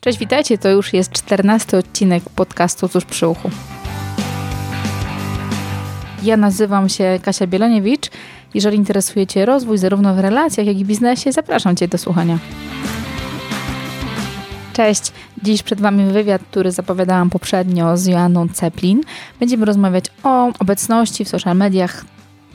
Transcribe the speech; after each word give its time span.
Cześć, 0.00 0.18
witajcie. 0.18 0.58
To 0.58 0.68
już 0.68 0.92
jest 0.92 1.12
czternasty 1.12 1.76
odcinek 1.76 2.22
podcastu 2.36 2.88
Cóż 2.88 3.04
przy 3.04 3.28
uchu. 3.28 3.50
Ja 6.22 6.36
nazywam 6.36 6.88
się 6.88 7.18
Kasia 7.22 7.46
Bieloniewicz. 7.46 8.10
Jeżeli 8.54 8.76
interesuje 8.76 9.26
Cię 9.26 9.46
rozwój 9.46 9.78
zarówno 9.78 10.14
w 10.14 10.18
relacjach, 10.18 10.66
jak 10.66 10.76
i 10.76 10.84
biznesie, 10.84 11.32
zapraszam 11.32 11.76
Cię 11.76 11.88
do 11.88 11.98
słuchania. 11.98 12.38
Cześć, 14.72 15.12
dziś 15.42 15.62
przed 15.62 15.80
Wami 15.80 16.12
wywiad, 16.12 16.42
który 16.50 16.72
zapowiadałam 16.72 17.30
poprzednio 17.30 17.96
z 17.96 18.06
Joanną 18.06 18.48
Ceplin. 18.48 19.00
Będziemy 19.40 19.64
rozmawiać 19.64 20.04
o 20.22 20.52
obecności 20.58 21.24
w 21.24 21.28
social 21.28 21.56
mediach, 21.56 22.04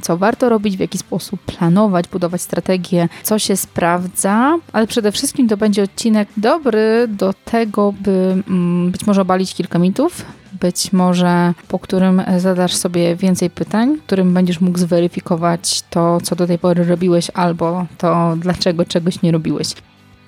co 0.06 0.18
warto 0.18 0.50
robić, 0.50 0.78
w 0.78 0.80
jaki 0.80 0.98
sposób 0.98 1.42
planować, 1.42 2.08
budować 2.08 2.42
strategię, 2.42 3.10
co 3.24 3.40
się 3.40 3.58
sprawdza, 3.58 4.58
ale 4.74 4.88
przede 4.88 5.12
wszystkim 5.12 5.48
to 5.48 5.58
będzie 5.58 5.84
odcinek 5.84 6.30
dobry 6.38 7.08
do 7.08 7.34
tego, 7.46 7.94
by 8.02 8.44
mm, 8.48 8.92
być 8.92 9.08
może 9.08 9.22
obalić 9.22 9.54
kilka 9.54 9.80
mitów, 9.80 10.26
być 10.62 10.94
może 10.94 11.54
po 11.68 11.80
którym 11.80 12.22
zadasz 12.38 12.76
sobie 12.76 13.16
więcej 13.16 13.50
pytań, 13.50 13.98
którym 14.06 14.34
będziesz 14.34 14.62
mógł 14.62 14.78
zweryfikować 14.78 15.82
to, 15.82 16.22
co 16.22 16.36
do 16.36 16.48
tej 16.48 16.60
pory 16.60 16.84
robiłeś, 16.84 17.32
albo 17.34 17.86
to, 17.98 18.36
dlaczego 18.38 18.86
czegoś 18.86 19.22
nie 19.22 19.32
robiłeś. 19.32 19.68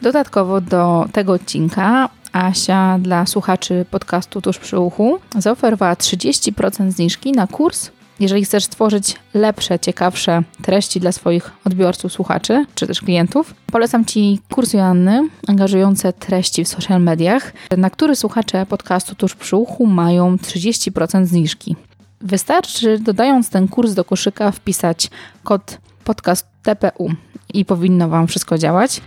Dodatkowo 0.02 0.62
do 0.62 1.08
tego 1.12 1.34
odcinka 1.34 2.10
Asia 2.34 3.00
dla 3.00 3.26
słuchaczy 3.26 3.86
podcastu 3.92 4.42
Tuż 4.42 4.58
przy 4.58 4.80
uchu 4.80 5.20
zaoferowała 5.38 5.94
30% 5.94 6.92
zniżki 6.92 7.32
na 7.32 7.48
kurs 7.48 7.92
jeżeli 8.20 8.46
chcesz 8.46 8.64
stworzyć 8.64 9.16
lepsze, 9.34 9.80
ciekawsze 9.80 10.44
treści 10.62 11.00
dla 11.00 11.12
swoich 11.12 11.52
odbiorców, 11.66 12.12
słuchaczy 12.12 12.66
czy 12.76 12.88
też 12.88 13.02
klientów, 13.02 13.54
polecam 13.72 14.06
Ci 14.06 14.40
kurs 14.52 14.74
Joanny, 14.74 15.30
angażujące 15.48 16.14
treści 16.14 16.64
w 16.64 16.68
social 16.68 17.02
mediach, 17.02 17.54
na 17.78 17.90
który 17.90 18.16
słuchacze 18.16 18.66
podcastu 18.66 19.16
tuż 19.16 19.36
przy 19.36 19.56
uchu 19.56 19.86
mają 19.86 20.36
30% 20.36 21.26
zniżki. 21.26 21.76
Wystarczy, 22.22 23.00
dodając 23.00 23.50
ten 23.50 23.68
kurs 23.68 23.94
do 23.94 24.06
koszyka, 24.06 24.52
wpisać 24.52 25.10
kod 25.44 25.78
podcast 26.04 26.48
TPU 26.64 27.12
i 27.54 27.66
powinno 27.66 28.10
Wam 28.10 28.28
wszystko 28.28 28.58
działać. 28.58 29.02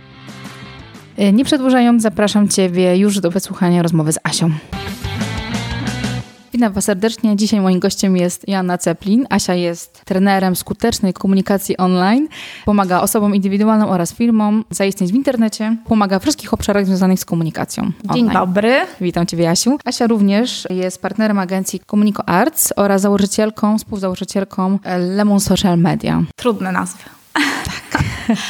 Nie 1.33 1.45
przedłużając, 1.45 2.03
zapraszam 2.03 2.47
Ciebie 2.47 2.97
już 2.97 3.19
do 3.19 3.31
wysłuchania 3.31 3.83
rozmowy 3.83 4.11
z 4.11 4.19
Asią. 4.23 4.51
Witam 6.61 6.73
Was 6.73 6.85
serdecznie. 6.85 7.35
Dzisiaj 7.35 7.61
moim 7.61 7.79
gościem 7.79 8.17
jest 8.17 8.47
Joanna 8.47 8.77
Ceplin. 8.77 9.27
Asia 9.29 9.53
jest 9.53 10.05
trenerem 10.05 10.55
skutecznej 10.55 11.13
komunikacji 11.13 11.77
online. 11.77 12.27
Pomaga 12.65 13.01
osobom 13.01 13.35
indywidualnym 13.35 13.89
oraz 13.89 14.13
firmom 14.13 14.65
zaistnieć 14.69 15.11
w 15.11 15.15
internecie. 15.15 15.77
Pomaga 15.85 16.19
w 16.19 16.21
wszystkich 16.21 16.53
obszarach 16.53 16.85
związanych 16.85 17.19
z 17.19 17.25
komunikacją 17.25 17.83
online. 17.83 18.25
Dzień 18.25 18.33
dobry. 18.33 18.81
Witam 19.01 19.25
Ciebie, 19.25 19.49
Asiu. 19.49 19.77
Asia 19.85 20.07
również 20.07 20.67
jest 20.69 21.01
partnerem 21.01 21.39
agencji 21.39 21.79
Comunico 21.79 22.29
Arts 22.29 22.73
oraz 22.75 23.01
założycielką, 23.01 23.77
współzałożycielką 23.77 24.79
Lemon 25.15 25.39
Social 25.39 25.77
Media. 25.77 26.23
Trudne 26.35 26.71
nazwy. 26.71 27.03
Tak. 27.33 28.03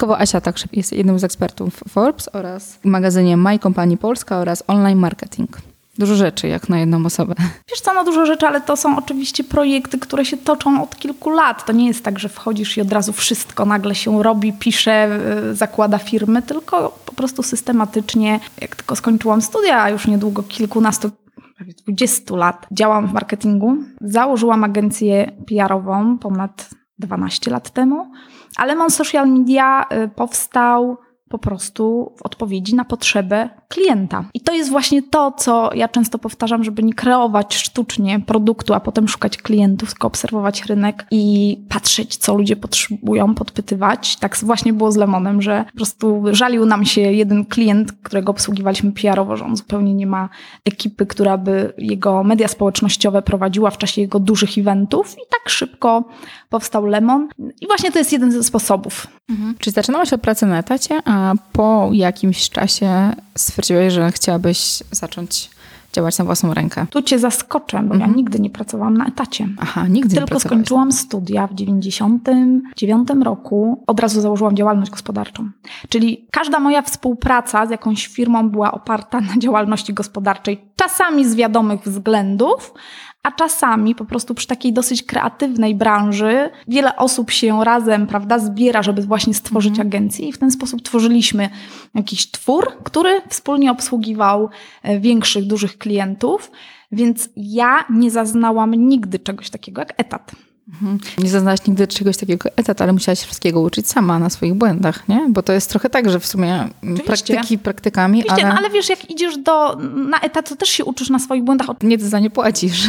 Dodatkowo 0.00 0.18
Asia 0.22 0.40
także 0.40 0.66
jest 0.72 0.92
jednym 0.92 1.18
z 1.18 1.24
ekspertów 1.24 1.80
Forbes 1.88 2.28
oraz 2.32 2.74
w 2.74 2.84
magazynie 2.84 3.36
My 3.36 3.58
Company 3.58 3.96
Polska 3.96 4.36
oraz 4.36 4.62
Online 4.66 4.98
Marketing. 4.98 5.69
Dużo 6.00 6.14
rzeczy, 6.14 6.48
jak 6.48 6.68
na 6.68 6.78
jedną 6.78 7.06
osobę. 7.06 7.34
Wiesz 7.70 7.80
co, 7.80 7.94
no 7.94 8.04
dużo 8.04 8.26
rzeczy, 8.26 8.46
ale 8.46 8.60
to 8.60 8.76
są 8.76 8.98
oczywiście 8.98 9.44
projekty, 9.44 9.98
które 9.98 10.24
się 10.24 10.36
toczą 10.36 10.82
od 10.82 10.96
kilku 10.96 11.30
lat. 11.30 11.66
To 11.66 11.72
nie 11.72 11.86
jest 11.86 12.04
tak, 12.04 12.18
że 12.18 12.28
wchodzisz 12.28 12.76
i 12.76 12.80
od 12.80 12.92
razu 12.92 13.12
wszystko 13.12 13.64
nagle 13.64 13.94
się 13.94 14.22
robi, 14.22 14.52
pisze, 14.52 15.20
y, 15.50 15.54
zakłada 15.54 15.98
firmy, 15.98 16.42
tylko 16.42 16.98
po 17.06 17.12
prostu 17.12 17.42
systematycznie, 17.42 18.40
jak 18.60 18.76
tylko 18.76 18.96
skończyłam 18.96 19.42
studia, 19.42 19.82
a 19.82 19.90
już 19.90 20.06
niedługo 20.06 20.42
kilkunastu 20.42 21.10
prawie 21.56 21.72
20 21.72 22.36
lat 22.36 22.66
działam 22.72 23.06
w 23.06 23.12
marketingu. 23.12 23.76
Założyłam 24.00 24.64
agencję 24.64 25.32
PR-ową 25.46 26.18
ponad 26.18 26.70
12 26.98 27.50
lat 27.50 27.70
temu, 27.70 28.12
ale 28.56 28.74
Mon 28.74 28.90
Social 28.90 29.28
Media 29.28 29.86
y, 30.04 30.08
powstał 30.08 30.96
po 31.30 31.38
prostu 31.38 32.12
w 32.16 32.22
odpowiedzi 32.22 32.74
na 32.74 32.84
potrzebę 32.84 33.48
klienta. 33.68 34.24
I 34.34 34.40
to 34.40 34.52
jest 34.52 34.70
właśnie 34.70 35.02
to, 35.02 35.32
co 35.32 35.70
ja 35.74 35.88
często 35.88 36.18
powtarzam, 36.18 36.64
żeby 36.64 36.82
nie 36.82 36.94
kreować 36.94 37.56
sztucznie 37.56 38.20
produktu, 38.20 38.74
a 38.74 38.80
potem 38.80 39.08
szukać 39.08 39.36
klientów, 39.36 39.90
tylko 39.90 40.08
obserwować 40.08 40.64
rynek 40.64 41.06
i 41.10 41.56
patrzeć, 41.68 42.16
co 42.16 42.34
ludzie 42.34 42.56
potrzebują, 42.56 43.34
podpytywać. 43.34 44.16
Tak 44.16 44.36
właśnie 44.36 44.72
było 44.72 44.92
z 44.92 44.96
Lemonem, 44.96 45.42
że 45.42 45.64
po 45.72 45.76
prostu 45.76 46.22
żalił 46.32 46.66
nam 46.66 46.84
się 46.84 47.00
jeden 47.00 47.44
klient, 47.44 47.92
którego 48.02 48.30
obsługiwaliśmy 48.30 48.92
PR-owo, 48.92 49.36
że 49.36 49.44
on 49.44 49.56
zupełnie 49.56 49.94
nie 49.94 50.06
ma 50.06 50.28
ekipy, 50.64 51.06
która 51.06 51.38
by 51.38 51.72
jego 51.78 52.24
media 52.24 52.48
społecznościowe 52.48 53.22
prowadziła 53.22 53.70
w 53.70 53.78
czasie 53.78 54.00
jego 54.00 54.20
dużych 54.20 54.58
eventów 54.58 55.12
i 55.12 55.22
tak 55.30 55.48
szybko 55.48 56.04
powstał 56.48 56.86
Lemon. 56.86 57.28
I 57.60 57.66
właśnie 57.66 57.92
to 57.92 57.98
jest 57.98 58.12
jeden 58.12 58.32
ze 58.32 58.44
sposobów. 58.44 59.06
Mhm. 59.30 59.54
Czyli 59.58 59.74
zaczynałaś 59.74 60.12
od 60.12 60.20
pracy 60.20 60.46
na 60.46 60.58
etacie, 60.58 61.00
a 61.04 61.19
po 61.52 61.90
jakimś 61.92 62.50
czasie 62.50 63.12
stwierdziłeś, 63.36 63.92
że 63.92 64.12
chciałabyś 64.12 64.82
zacząć 64.90 65.50
działać 65.92 66.18
na 66.18 66.24
własną 66.24 66.54
rękę. 66.54 66.86
Tu 66.90 67.02
cię 67.02 67.18
zaskoczę, 67.18 67.76
bo 67.76 67.94
mhm. 67.94 68.00
ja 68.00 68.16
nigdy 68.16 68.40
nie 68.40 68.50
pracowałam 68.50 68.96
na 68.96 69.06
etacie. 69.06 69.48
Aha, 69.60 69.86
nigdy 69.88 70.16
Tylko 70.16 70.34
nie 70.34 70.40
skończyłam 70.40 70.92
studia 70.92 71.46
w 71.46 71.54
99 71.54 73.08
roku. 73.22 73.84
Od 73.86 74.00
razu 74.00 74.20
założyłam 74.20 74.56
działalność 74.56 74.90
gospodarczą. 74.90 75.50
Czyli 75.88 76.26
każda 76.30 76.60
moja 76.60 76.82
współpraca 76.82 77.66
z 77.66 77.70
jakąś 77.70 78.06
firmą 78.06 78.50
była 78.50 78.72
oparta 78.72 79.20
na 79.20 79.38
działalności 79.38 79.94
gospodarczej. 79.94 80.60
Czasami 80.76 81.28
z 81.28 81.34
wiadomych 81.34 81.80
względów, 81.80 82.74
a 83.22 83.32
czasami 83.32 83.94
po 83.94 84.04
prostu 84.04 84.34
przy 84.34 84.46
takiej 84.46 84.72
dosyć 84.72 85.02
kreatywnej 85.02 85.74
branży 85.74 86.50
wiele 86.68 86.96
osób 86.96 87.30
się 87.30 87.64
razem, 87.64 88.06
prawda, 88.06 88.38
zbiera, 88.38 88.82
żeby 88.82 89.02
właśnie 89.02 89.34
stworzyć 89.34 89.70
mhm. 89.70 89.88
agencję 89.88 90.28
i 90.28 90.32
w 90.32 90.38
ten 90.38 90.50
sposób 90.50 90.82
tworzyliśmy 90.82 91.50
jakiś 91.94 92.30
twór, 92.30 92.72
który 92.84 93.22
wspólnie 93.28 93.70
obsługiwał 93.70 94.48
e, 94.82 95.00
większych, 95.00 95.46
dużych 95.46 95.78
klientów. 95.78 96.50
Więc 96.92 97.28
ja 97.36 97.84
nie 97.90 98.10
zaznałam 98.10 98.74
nigdy 98.74 99.18
czegoś 99.18 99.50
takiego 99.50 99.80
jak 99.80 99.94
etat. 99.96 100.32
Mhm. 100.68 100.98
Nie 101.18 101.30
zaznałaś 101.30 101.66
nigdy 101.66 101.86
czegoś 101.86 102.16
takiego 102.16 102.48
etat, 102.56 102.82
ale 102.82 102.92
musiałaś 102.92 103.20
wszystkiego 103.20 103.60
uczyć 103.60 103.88
sama 103.88 104.18
na 104.18 104.30
swoich 104.30 104.54
błędach, 104.54 105.08
nie? 105.08 105.26
Bo 105.28 105.42
to 105.42 105.52
jest 105.52 105.70
trochę 105.70 105.90
tak, 105.90 106.10
że 106.10 106.20
w 106.20 106.26
sumie 106.26 106.68
Oczywiście. 106.82 107.04
praktyki 107.04 107.58
praktykami, 107.58 108.18
Oczywiście, 108.18 108.46
ale... 108.46 108.54
No, 108.54 108.58
ale 108.60 108.70
wiesz, 108.70 108.88
jak 108.88 109.10
idziesz 109.10 109.38
do, 109.38 109.76
na 109.94 110.20
etat, 110.20 110.48
to 110.48 110.56
też 110.56 110.68
się 110.68 110.84
uczysz 110.84 111.10
na 111.10 111.18
swoich 111.18 111.44
błędach. 111.44 111.68
Nie 111.82 111.98
ty 111.98 112.08
za 112.08 112.18
nie 112.20 112.30
płacisz. 112.30 112.88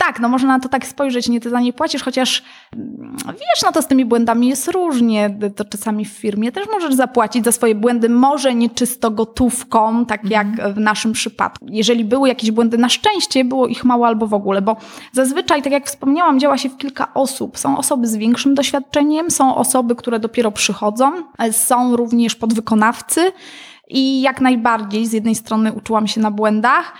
E, 0.00 0.04
tak, 0.04 0.20
no 0.20 0.28
można 0.28 0.48
na 0.48 0.60
to 0.60 0.68
tak 0.68 0.86
spojrzeć, 0.86 1.28
nie 1.28 1.40
ty 1.40 1.50
za 1.50 1.60
nie 1.60 1.72
płacisz, 1.72 2.02
chociaż 2.02 2.42
mm, 2.76 3.16
wiesz, 3.26 3.62
no 3.64 3.72
to 3.72 3.82
z 3.82 3.86
tymi 3.86 4.04
błędami 4.04 4.48
jest 4.48 4.68
różnie. 4.68 5.38
To 5.56 5.64
czasami 5.64 6.04
w 6.04 6.08
firmie 6.08 6.52
też 6.52 6.66
możesz 6.72 6.94
zapłacić 6.94 7.44
za 7.44 7.52
swoje 7.52 7.74
błędy, 7.74 8.08
może 8.08 8.54
nie 8.54 8.70
czysto 8.70 9.10
gotówką, 9.10 10.06
tak 10.06 10.30
jak 10.30 10.46
mhm. 10.46 10.74
w 10.74 10.78
naszym 10.78 11.12
przypadku. 11.12 11.66
Jeżeli 11.68 12.04
były 12.04 12.28
jakieś 12.28 12.50
błędy, 12.50 12.78
na 12.78 12.88
szczęście 12.88 13.44
było 13.44 13.66
ich 13.66 13.84
mało 13.84 14.06
albo 14.06 14.26
w 14.26 14.34
ogóle, 14.34 14.62
bo 14.62 14.76
zazwyczaj, 15.12 15.62
tak 15.62 15.72
jak 15.72 15.86
wspomniałam, 15.86 16.40
działa 16.40 16.58
się 16.58 16.68
w 16.68 16.76
kilka 16.76 17.14
osób. 17.14 17.58
Są 17.58 17.78
osoby 17.78 18.06
z 18.06 18.16
większym 18.16 18.54
doświadczeniem, 18.54 19.30
są 19.30 19.54
osoby, 19.54 19.94
które 19.94 20.20
dopiero 20.20 20.52
przychodzą, 20.52 21.12
są 21.52 21.96
również 21.96 22.34
podwykonawcy. 22.34 23.32
I 23.90 24.20
jak 24.20 24.40
najbardziej, 24.40 25.06
z 25.06 25.12
jednej 25.12 25.34
strony 25.34 25.72
uczyłam 25.72 26.06
się 26.06 26.20
na 26.20 26.30
błędach, 26.30 26.92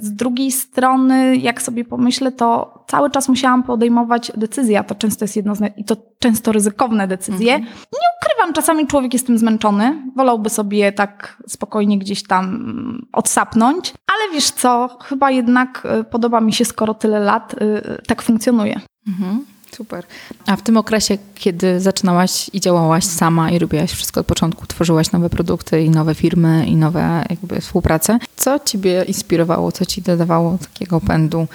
z 0.00 0.12
drugiej 0.12 0.52
strony, 0.52 1.36
jak 1.36 1.62
sobie 1.62 1.84
pomyślę, 1.84 2.32
to 2.32 2.78
cały 2.86 3.10
czas 3.10 3.28
musiałam 3.28 3.62
podejmować 3.62 4.32
decyzje, 4.36 4.78
a 4.78 4.84
to 4.84 4.94
często 4.94 5.24
jest 5.24 5.36
jedno 5.36 5.54
z, 5.54 5.78
i 5.78 5.84
to 5.84 5.96
często 6.18 6.52
ryzykowne 6.52 7.08
decyzje. 7.08 7.54
Mhm. 7.54 7.74
Nie 7.92 8.08
ukrywam, 8.22 8.52
czasami 8.54 8.86
człowiek 8.86 9.12
jest 9.12 9.26
tym 9.26 9.38
zmęczony, 9.38 10.02
wolałby 10.16 10.50
sobie 10.50 10.92
tak 10.92 11.42
spokojnie 11.46 11.98
gdzieś 11.98 12.22
tam 12.22 13.06
odsapnąć, 13.12 13.94
ale 14.06 14.34
wiesz 14.34 14.50
co, 14.50 14.98
chyba 15.02 15.30
jednak 15.30 15.86
y, 16.00 16.04
podoba 16.04 16.40
mi 16.40 16.52
się, 16.52 16.64
skoro 16.64 16.94
tyle 16.94 17.20
lat 17.20 17.54
y, 17.54 18.02
tak 18.06 18.22
funkcjonuje. 18.22 18.80
Mhm. 19.08 19.44
Super. 19.76 20.04
A 20.46 20.56
w 20.56 20.62
tym 20.62 20.76
okresie, 20.76 21.18
kiedy 21.34 21.80
zaczynałaś 21.80 22.50
i 22.52 22.60
działałaś 22.60 23.04
sama 23.04 23.50
i 23.50 23.58
robiłaś 23.58 23.92
wszystko 23.92 24.20
od 24.20 24.26
początku, 24.26 24.66
tworzyłaś 24.66 25.12
nowe 25.12 25.30
produkty 25.30 25.82
i 25.82 25.90
nowe 25.90 26.14
firmy 26.14 26.66
i 26.66 26.76
nowe 26.76 27.24
jakby 27.30 27.60
współprace, 27.60 28.18
co 28.36 28.58
ciebie 28.58 29.04
inspirowało, 29.08 29.72
co 29.72 29.84
ci 29.86 30.02
dodawało 30.02 30.58
takiego 30.58 31.00
pędu, 31.00 31.46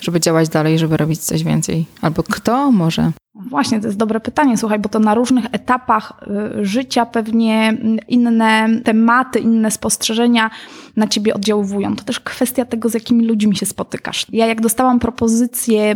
żeby 0.00 0.20
działać 0.20 0.48
dalej, 0.48 0.78
żeby 0.78 0.96
robić 0.96 1.20
coś 1.20 1.44
więcej? 1.44 1.86
Albo 2.02 2.22
kto 2.22 2.72
może? 2.72 3.12
Właśnie, 3.34 3.80
to 3.80 3.86
jest 3.86 3.98
dobre 3.98 4.20
pytanie, 4.20 4.56
słuchaj, 4.56 4.78
bo 4.78 4.88
to 4.88 4.98
na 4.98 5.14
różnych 5.14 5.44
etapach 5.52 6.12
y, 6.58 6.64
życia 6.64 7.06
pewnie 7.06 7.76
inne 8.08 8.68
tematy, 8.84 9.38
inne 9.38 9.70
spostrzeżenia 9.70 10.50
na 10.96 11.06
ciebie 11.06 11.34
oddziaływują. 11.34 11.96
To 11.96 12.04
też 12.04 12.20
kwestia 12.20 12.64
tego, 12.64 12.88
z 12.88 12.94
jakimi 12.94 13.26
ludźmi 13.26 13.56
się 13.56 13.66
spotykasz. 13.66 14.26
Ja 14.32 14.46
jak 14.46 14.60
dostałam 14.60 14.98
propozycję 14.98 15.94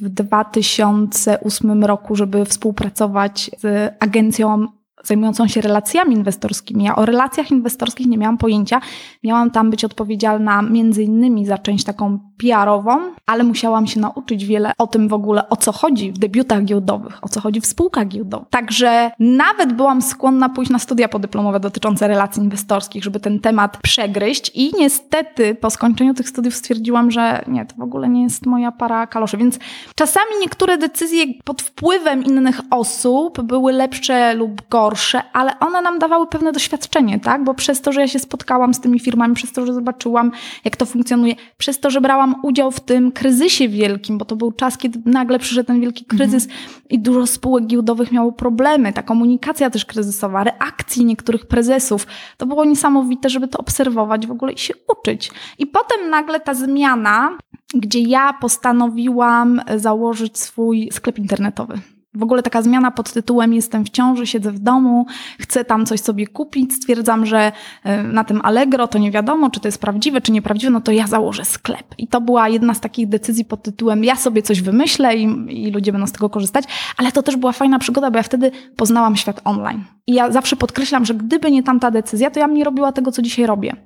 w 0.00 0.08
2008 0.08 1.84
roku, 1.84 2.16
żeby 2.16 2.44
współpracować 2.44 3.50
z 3.58 3.94
agencją 4.00 4.66
zajmującą 5.02 5.48
się 5.48 5.60
relacjami 5.60 6.14
inwestorskimi. 6.14 6.84
Ja 6.84 6.96
o 6.96 7.06
relacjach 7.06 7.50
inwestorskich 7.50 8.06
nie 8.06 8.18
miałam 8.18 8.38
pojęcia. 8.38 8.80
Miałam 9.24 9.50
tam 9.50 9.70
być 9.70 9.84
odpowiedzialna 9.84 10.62
między 10.62 11.02
innymi 11.02 11.46
za 11.46 11.58
część 11.58 11.84
taką 11.84 12.18
PR-ową, 12.38 12.98
ale 13.26 13.44
musiałam 13.44 13.86
się 13.86 14.00
nauczyć 14.00 14.44
wiele 14.44 14.72
o 14.78 14.86
tym 14.86 15.08
w 15.08 15.12
ogóle, 15.12 15.48
o 15.48 15.56
co 15.56 15.72
chodzi 15.72 16.12
w 16.12 16.18
debiutach 16.18 16.64
giełdowych, 16.64 17.18
o 17.22 17.28
co 17.28 17.40
chodzi 17.40 17.60
w 17.60 17.66
spółkach 17.66 18.08
giełdowych. 18.08 18.48
Także 18.50 19.10
nawet 19.18 19.72
byłam 19.72 20.02
skłonna 20.02 20.48
pójść 20.48 20.70
na 20.70 20.78
studia 20.78 21.08
podyplomowe 21.08 21.60
dotyczące 21.60 22.08
relacji 22.08 22.42
inwestorskich, 22.42 23.04
żeby 23.04 23.20
ten 23.20 23.40
temat 23.40 23.76
przegryźć 23.76 24.50
i 24.54 24.72
niestety 24.78 25.54
po 25.54 25.70
skończeniu 25.70 26.14
tych 26.14 26.28
studiów 26.28 26.54
stwierdziłam, 26.54 27.10
że 27.10 27.44
nie, 27.48 27.66
to 27.66 27.74
w 27.76 27.82
ogóle 27.82 28.08
nie 28.08 28.22
jest 28.22 28.46
moja 28.46 28.72
para 28.72 29.06
kaloszy. 29.06 29.36
Więc 29.36 29.58
czasami 29.94 30.30
niektóre 30.40 30.78
decyzje 30.78 31.24
pod 31.44 31.62
wpływem 31.62 32.24
innych 32.24 32.60
osób 32.70 33.42
były 33.42 33.72
lepsze 33.72 34.34
lub 34.34 34.68
gorsze, 34.68 34.91
ale 35.32 35.58
one 35.58 35.82
nam 35.82 35.98
dawały 35.98 36.26
pewne 36.26 36.52
doświadczenie, 36.52 37.20
tak? 37.20 37.44
Bo 37.44 37.54
przez 37.54 37.80
to, 37.80 37.92
że 37.92 38.00
ja 38.00 38.08
się 38.08 38.18
spotkałam 38.18 38.74
z 38.74 38.80
tymi 38.80 39.00
firmami, 39.00 39.34
przez 39.34 39.52
to, 39.52 39.66
że 39.66 39.74
zobaczyłam, 39.74 40.32
jak 40.64 40.76
to 40.76 40.86
funkcjonuje, 40.86 41.34
przez 41.56 41.80
to, 41.80 41.90
że 41.90 42.00
brałam 42.00 42.34
udział 42.42 42.70
w 42.70 42.80
tym 42.80 43.12
kryzysie 43.12 43.68
wielkim, 43.68 44.18
bo 44.18 44.24
to 44.24 44.36
był 44.36 44.52
czas, 44.52 44.78
kiedy 44.78 45.02
nagle 45.04 45.38
przyszedł 45.38 45.66
ten 45.66 45.80
wielki 45.80 46.04
kryzys 46.04 46.44
mhm. 46.44 46.62
i 46.90 46.98
dużo 46.98 47.26
spółek 47.26 47.66
giełdowych 47.66 48.12
miało 48.12 48.32
problemy, 48.32 48.92
ta 48.92 49.02
komunikacja 49.02 49.70
też 49.70 49.84
kryzysowa, 49.84 50.44
reakcji 50.44 51.04
niektórych 51.04 51.46
prezesów. 51.46 52.06
To 52.36 52.46
było 52.46 52.64
niesamowite, 52.64 53.28
żeby 53.28 53.48
to 53.48 53.58
obserwować 53.58 54.26
w 54.26 54.30
ogóle 54.30 54.52
i 54.52 54.58
się 54.58 54.74
uczyć. 54.98 55.30
I 55.58 55.66
potem 55.66 56.10
nagle 56.10 56.40
ta 56.40 56.54
zmiana, 56.54 57.38
gdzie 57.74 58.00
ja 58.00 58.32
postanowiłam 58.32 59.60
założyć 59.76 60.38
swój 60.38 60.88
sklep 60.92 61.18
internetowy. 61.18 61.91
W 62.14 62.22
ogóle 62.22 62.42
taka 62.42 62.62
zmiana 62.62 62.90
pod 62.90 63.12
tytułem 63.12 63.54
Jestem 63.54 63.84
w 63.84 63.90
ciąży, 63.90 64.26
siedzę 64.26 64.52
w 64.52 64.58
domu, 64.58 65.06
chcę 65.40 65.64
tam 65.64 65.86
coś 65.86 66.00
sobie 66.00 66.26
kupić, 66.26 66.74
stwierdzam, 66.74 67.26
że 67.26 67.52
e, 67.84 68.02
na 68.02 68.24
tym 68.24 68.40
Allegro 68.44 68.88
to 68.88 68.98
nie 68.98 69.10
wiadomo, 69.10 69.50
czy 69.50 69.60
to 69.60 69.68
jest 69.68 69.80
prawdziwe, 69.80 70.20
czy 70.20 70.32
nieprawdziwe, 70.32 70.70
no 70.70 70.80
to 70.80 70.92
ja 70.92 71.06
założę 71.06 71.44
sklep. 71.44 71.94
I 71.98 72.08
to 72.08 72.20
była 72.20 72.48
jedna 72.48 72.74
z 72.74 72.80
takich 72.80 73.08
decyzji 73.08 73.44
pod 73.44 73.62
tytułem 73.62 74.04
Ja 74.04 74.16
sobie 74.16 74.42
coś 74.42 74.62
wymyślę 74.62 75.16
i, 75.16 75.24
i 75.48 75.70
ludzie 75.70 75.92
będą 75.92 76.06
z 76.06 76.12
tego 76.12 76.30
korzystać, 76.30 76.64
ale 76.96 77.12
to 77.12 77.22
też 77.22 77.36
była 77.36 77.52
fajna 77.52 77.78
przygoda, 77.78 78.10
bo 78.10 78.16
ja 78.16 78.22
wtedy 78.22 78.50
poznałam 78.76 79.16
świat 79.16 79.40
online. 79.44 79.84
I 80.06 80.14
ja 80.14 80.32
zawsze 80.32 80.56
podkreślam, 80.56 81.04
że 81.04 81.14
gdyby 81.14 81.50
nie 81.50 81.62
tamta 81.62 81.90
decyzja, 81.90 82.30
to 82.30 82.40
ja 82.40 82.48
bym 82.48 82.56
nie 82.56 82.64
robiła 82.64 82.92
tego, 82.92 83.12
co 83.12 83.22
dzisiaj 83.22 83.46
robię. 83.46 83.76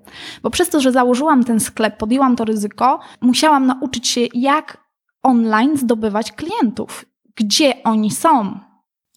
Bo 0.42 0.50
przez 0.50 0.68
to, 0.68 0.80
że 0.80 0.92
założyłam 0.92 1.44
ten 1.44 1.60
sklep, 1.60 1.96
podjęłam 1.96 2.36
to 2.36 2.44
ryzyko, 2.44 3.00
musiałam 3.20 3.66
nauczyć 3.66 4.08
się, 4.08 4.20
jak 4.34 4.86
online 5.22 5.76
zdobywać 5.76 6.32
klientów 6.32 7.04
gdzie 7.36 7.82
oni 7.84 8.10
są. 8.10 8.58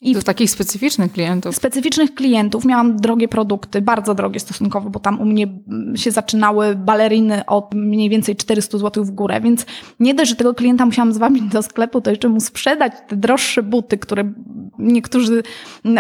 I 0.01 0.13
do 0.13 0.21
takich 0.21 0.51
specyficznych 0.51 1.12
klientów. 1.12 1.56
Specyficznych 1.56 2.16
klientów. 2.16 2.66
Miałam 2.66 2.98
drogie 2.98 3.27
produkty, 3.27 3.81
bardzo 3.81 4.16
drogie 4.16 4.39
stosunkowo, 4.39 4.89
bo 4.89 5.00
tam 5.00 5.21
u 5.21 5.25
mnie 5.25 5.48
się 5.95 6.12
zaczynały 6.12 6.75
baleriny 6.75 7.45
od 7.45 7.74
mniej 7.74 8.10
więcej 8.10 8.36
400 8.36 8.77
zł 8.77 9.06
w 9.06 9.12
górę, 9.12 9.42
więc 9.42 9.66
nie 10.00 10.13
dość, 10.13 10.30
że 10.30 10.36
tego 10.36 10.54
klienta 10.54 10.86
musiałam 10.86 11.13
zwabić 11.13 11.44
do 11.44 11.63
sklepu, 11.63 12.01
to 12.01 12.10
jeszcze 12.10 12.30
mu 12.30 12.39
sprzedać 12.39 12.94
te 13.07 13.16
droższe 13.16 13.63
buty, 13.63 13.98
które 13.98 14.33
niektórzy 14.77 15.44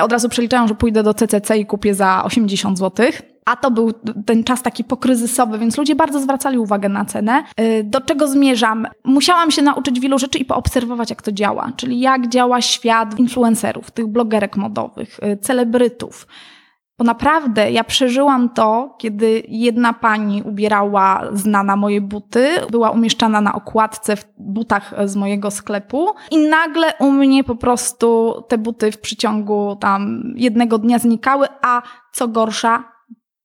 od 0.01 0.11
razu 0.11 0.29
przeliczają, 0.29 0.67
że 0.67 0.75
pójdę 0.75 1.03
do 1.03 1.13
CCC 1.13 1.57
i 1.57 1.65
kupię 1.65 1.95
za 1.95 2.23
80 2.23 2.77
złotych 2.77 3.21
a 3.45 3.55
to 3.55 3.71
był 3.71 3.93
ten 4.25 4.43
czas 4.43 4.61
taki 4.61 4.83
pokryzysowy, 4.83 5.59
więc 5.59 5.77
ludzie 5.77 5.95
bardzo 5.95 6.19
zwracali 6.19 6.57
uwagę 6.57 6.89
na 6.89 7.05
cenę. 7.05 7.43
Y, 7.59 7.83
do 7.83 8.01
czego 8.01 8.27
zmierzam? 8.27 8.87
Musiałam 9.03 9.51
się 9.51 9.61
nauczyć 9.61 9.99
wielu 9.99 10.19
rzeczy 10.19 10.37
i 10.37 10.45
poobserwować, 10.45 11.09
jak 11.09 11.21
to 11.21 11.31
działa, 11.31 11.71
czyli 11.75 11.99
jak 11.99 12.27
działa 12.27 12.61
świat 12.61 13.19
influencerów, 13.19 13.91
tych 13.91 14.07
blogerek 14.07 14.57
modowych, 14.57 15.19
y, 15.23 15.37
celebrytów. 15.37 16.27
Bo 16.99 17.05
naprawdę 17.05 17.71
ja 17.71 17.83
przeżyłam 17.83 18.49
to, 18.49 18.95
kiedy 18.97 19.43
jedna 19.47 19.93
pani 19.93 20.43
ubierała 20.43 21.21
znana 21.31 21.75
moje 21.75 22.01
buty, 22.01 22.49
była 22.71 22.89
umieszczana 22.89 23.41
na 23.41 23.53
okładce 23.53 24.15
w 24.15 24.25
butach 24.37 24.93
z 25.05 25.15
mojego 25.15 25.51
sklepu 25.51 26.07
i 26.31 26.37
nagle 26.37 26.93
u 26.99 27.11
mnie 27.11 27.43
po 27.43 27.55
prostu 27.55 28.33
te 28.47 28.57
buty 28.57 28.91
w 28.91 28.99
przeciągu 28.99 29.77
tam 29.79 30.23
jednego 30.35 30.77
dnia 30.77 30.99
znikały, 30.99 31.47
a 31.61 31.81
co 32.11 32.27
gorsza, 32.27 32.83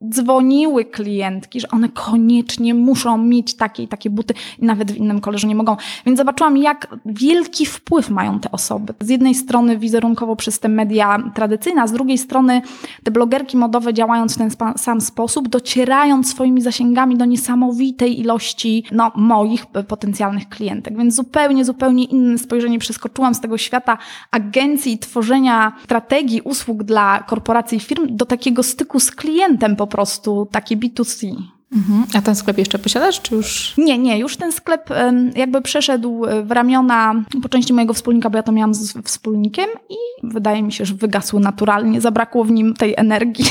dzwoniły 0.09 0.85
klientki, 0.85 1.61
że 1.61 1.69
one 1.71 1.89
koniecznie 1.89 2.75
muszą 2.75 3.19
mieć 3.19 3.55
takie 3.55 3.83
i 3.83 3.89
takie 3.89 4.11
buty 4.11 4.35
i 4.59 4.65
nawet 4.65 4.93
w 4.93 4.97
innym 4.97 5.21
kolorze 5.21 5.49
nie 5.49 5.55
mogą. 5.55 5.77
Więc 6.07 6.19
zobaczyłam, 6.19 6.57
jak 6.57 6.97
wielki 7.07 7.67
wpływ 7.67 8.11
mają 8.11 8.41
te 8.41 8.51
osoby. 8.51 8.95
Z 9.01 9.09
jednej 9.09 9.35
strony 9.35 9.79
wizerunkowo 9.79 10.37
przez 10.37 10.61
te 10.61 10.69
media 10.69 11.19
tradycyjne, 11.35 11.83
a 11.83 11.87
z 11.87 11.93
drugiej 11.93 12.19
strony 12.19 12.63
te 13.03 13.11
blogerki 13.11 13.57
modowe 13.57 13.95
działając 13.95 14.35
w 14.35 14.39
ten 14.39 14.51
sam 14.77 15.01
sposób, 15.01 15.49
docierając 15.49 16.31
swoimi 16.31 16.63
zasięgami 16.63 17.17
do 17.17 17.25
niesamowitej 17.25 18.21
ilości 18.21 18.85
no, 18.93 19.13
moich 19.17 19.67
potencjalnych 19.67 20.49
klientek. 20.49 20.99
Więc 20.99 21.15
zupełnie, 21.15 21.65
zupełnie 21.65 22.05
inne 22.05 22.39
spojrzenie 22.39 22.79
przeskoczyłam 22.79 23.35
z 23.35 23.41
tego 23.41 23.59
świata 23.59 23.99
agencji 24.31 24.93
i 24.93 24.99
tworzenia 24.99 25.73
strategii 25.85 26.41
usług 26.41 26.83
dla 26.83 27.23
korporacji 27.23 27.79
i 27.79 27.81
firm 27.81 28.07
do 28.11 28.27
takiego 28.27 28.63
styku 28.63 29.01
z 29.01 29.11
klientem 29.11 29.77
po 29.77 29.87
prostu 29.95 30.49
takie 30.51 30.77
B2C. 30.77 31.37
Mhm. 31.73 32.05
A 32.15 32.23
ten 32.23 32.35
sklep 32.35 32.59
jeszcze 32.59 32.79
posiadasz, 32.79 33.21
czy 33.21 33.35
już? 33.35 33.75
Nie, 33.79 33.99
nie, 33.99 34.19
już 34.19 34.37
ten 34.37 34.53
sklep 34.53 34.91
jakby 35.37 35.63
przeszedł 35.63 36.23
w 36.45 36.51
ramiona 36.51 37.25
po 37.43 37.49
części 37.49 37.73
mojego 37.73 37.95
wspólnika, 37.95 38.31
bo 38.31 38.37
ja 38.37 38.43
to 38.43 38.53
miałam 38.53 38.75
z 38.75 38.93
wspólnikiem 39.05 39.67
i 39.91 39.97
wydaje 40.23 40.63
mi 40.63 40.73
się, 40.73 40.85
że 40.85 40.95
wygasł 40.95 41.39
naturalnie. 41.39 42.01
Zabrakło 42.01 42.45
w 42.45 42.51
nim 42.51 42.75
tej 42.75 42.95
energii 42.97 43.45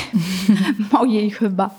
mojej 0.94 1.32
chyba. 1.32 1.70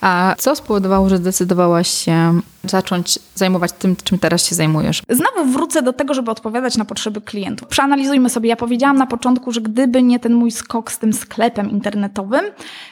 A 0.00 0.34
co 0.38 0.56
spowodowało, 0.56 1.08
że 1.08 1.16
zdecydowałaś 1.16 1.88
się 1.88 2.40
zacząć 2.64 3.18
zajmować 3.34 3.72
tym, 3.72 3.96
czym 4.04 4.18
teraz 4.18 4.46
się 4.46 4.54
zajmujesz? 4.54 5.02
Znowu 5.08 5.52
wrócę 5.52 5.82
do 5.82 5.92
tego, 5.92 6.14
żeby 6.14 6.30
odpowiadać 6.30 6.76
na 6.76 6.84
potrzeby 6.84 7.20
klientów. 7.20 7.68
Przeanalizujmy 7.68 8.30
sobie. 8.30 8.48
Ja 8.48 8.56
powiedziałam 8.56 8.96
na 8.96 9.06
początku, 9.06 9.52
że 9.52 9.60
gdyby 9.60 10.02
nie 10.02 10.18
ten 10.18 10.34
mój 10.34 10.50
skok 10.50 10.92
z 10.92 10.98
tym 10.98 11.12
sklepem 11.12 11.70
internetowym, 11.70 12.44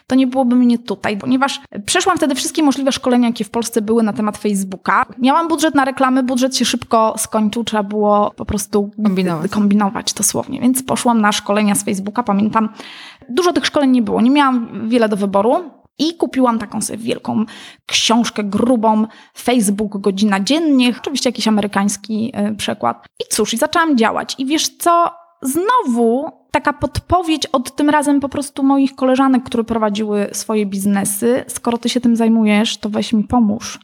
to 0.06 0.14
nie 0.14 0.26
byłoby 0.26 0.56
mnie 0.56 0.78
tutaj, 0.78 1.18
ponieważ 1.18 1.60
przeszłam 1.86 2.16
wtedy 2.16 2.34
wszystkie 2.34 2.62
możliwe 2.62 2.92
szkolenia, 2.92 3.28
jakie 3.28 3.44
w 3.44 3.50
Polsce 3.50 3.82
były 3.82 4.02
na 4.02 4.12
temat 4.12 4.38
Facebooka. 4.38 5.06
Miałam 5.18 5.48
budżet 5.48 5.74
na 5.74 5.84
reklamy, 5.84 6.22
budżet 6.22 6.56
się 6.56 6.64
szybko 6.64 7.14
skończył, 7.18 7.64
trzeba 7.64 7.82
było 7.82 8.30
po 8.36 8.44
prostu 8.44 8.90
kombinować, 9.04 9.50
kombinować 9.50 10.12
dosłownie. 10.12 10.60
Więc 10.60 10.82
poszłam 10.82 11.20
na 11.20 11.32
szkolenia 11.32 11.74
z 11.74 11.84
Facebooka. 11.84 12.22
Pamiętam, 12.22 12.68
dużo 13.28 13.52
tych 13.52 13.66
szkoleń 13.66 13.90
nie 13.90 14.02
było, 14.02 14.20
nie 14.20 14.30
miałam 14.30 14.88
wiele 14.88 15.08
do 15.08 15.16
wyboru. 15.16 15.70
I 15.98 16.14
kupiłam 16.16 16.58
taką 16.58 16.82
sobie 16.82 16.98
wielką 16.98 17.44
książkę 17.86 18.44
grubą, 18.44 19.06
Facebook 19.38 19.98
godzina 19.98 20.40
dziennie, 20.40 20.94
oczywiście 21.00 21.28
jakiś 21.28 21.48
amerykański 21.48 22.30
e, 22.34 22.54
przekład. 22.54 23.06
I 23.20 23.24
cóż, 23.34 23.54
i 23.54 23.56
zaczęłam 23.56 23.98
działać. 23.98 24.34
I 24.38 24.46
wiesz 24.46 24.68
co, 24.68 25.10
znowu 25.42 26.30
taka 26.50 26.72
podpowiedź 26.72 27.46
od 27.46 27.76
tym 27.76 27.90
razem 27.90 28.20
po 28.20 28.28
prostu 28.28 28.62
moich 28.62 28.94
koleżanek, 28.94 29.44
które 29.44 29.64
prowadziły 29.64 30.28
swoje 30.32 30.66
biznesy. 30.66 31.44
Skoro 31.48 31.78
ty 31.78 31.88
się 31.88 32.00
tym 32.00 32.16
zajmujesz, 32.16 32.78
to 32.78 32.90
weź 32.90 33.12
mi 33.12 33.24
pomóż. 33.24 33.80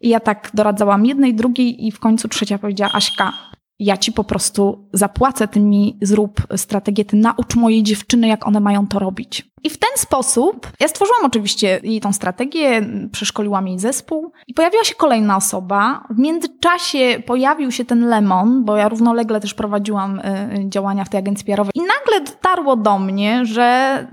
I 0.00 0.08
ja 0.08 0.20
tak 0.20 0.50
doradzałam 0.54 1.06
jednej, 1.06 1.34
drugiej 1.34 1.86
i 1.86 1.92
w 1.92 2.00
końcu 2.00 2.28
trzecia 2.28 2.58
powiedziała, 2.58 2.92
Aśka, 2.92 3.32
ja 3.78 3.96
ci 3.96 4.12
po 4.12 4.24
prostu 4.24 4.88
zapłacę, 4.92 5.48
ty 5.48 5.60
mi 5.60 5.98
zrób 6.02 6.40
strategię, 6.56 7.04
ty 7.04 7.16
naucz 7.16 7.54
mojej 7.54 7.82
dziewczyny, 7.82 8.28
jak 8.28 8.46
one 8.46 8.60
mają 8.60 8.86
to 8.86 8.98
robić. 8.98 9.54
I 9.64 9.70
w 9.70 9.78
ten 9.78 9.90
sposób 9.96 10.68
ja 10.80 10.88
stworzyłam 10.88 11.24
oczywiście 11.24 11.80
jej 11.82 12.00
tą 12.00 12.12
strategię, 12.12 12.86
przeszkoliłam 13.12 13.68
jej 13.68 13.78
zespół 13.78 14.32
i 14.46 14.54
pojawiła 14.54 14.84
się 14.84 14.94
kolejna 14.94 15.36
osoba. 15.36 16.06
W 16.10 16.18
międzyczasie 16.18 17.22
pojawił 17.26 17.70
się 17.72 17.84
ten 17.84 18.08
Lemon, 18.08 18.64
bo 18.64 18.76
ja 18.76 18.88
równolegle 18.88 19.40
też 19.40 19.54
prowadziłam 19.54 20.18
y, 20.18 20.68
działania 20.68 21.04
w 21.04 21.08
tej 21.08 21.18
agencji 21.18 21.46
PR-owej 21.46 21.72
i 21.74 21.80
nagle 21.80 22.32
dotarło 22.32 22.76
do 22.76 22.98
mnie, 22.98 23.46
że 23.46 24.08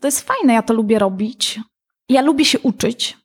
to 0.00 0.08
jest 0.08 0.20
fajne, 0.20 0.54
ja 0.54 0.62
to 0.62 0.74
lubię 0.74 0.98
robić. 0.98 1.60
Ja 2.08 2.22
lubię 2.22 2.44
się 2.44 2.58
uczyć, 2.58 3.18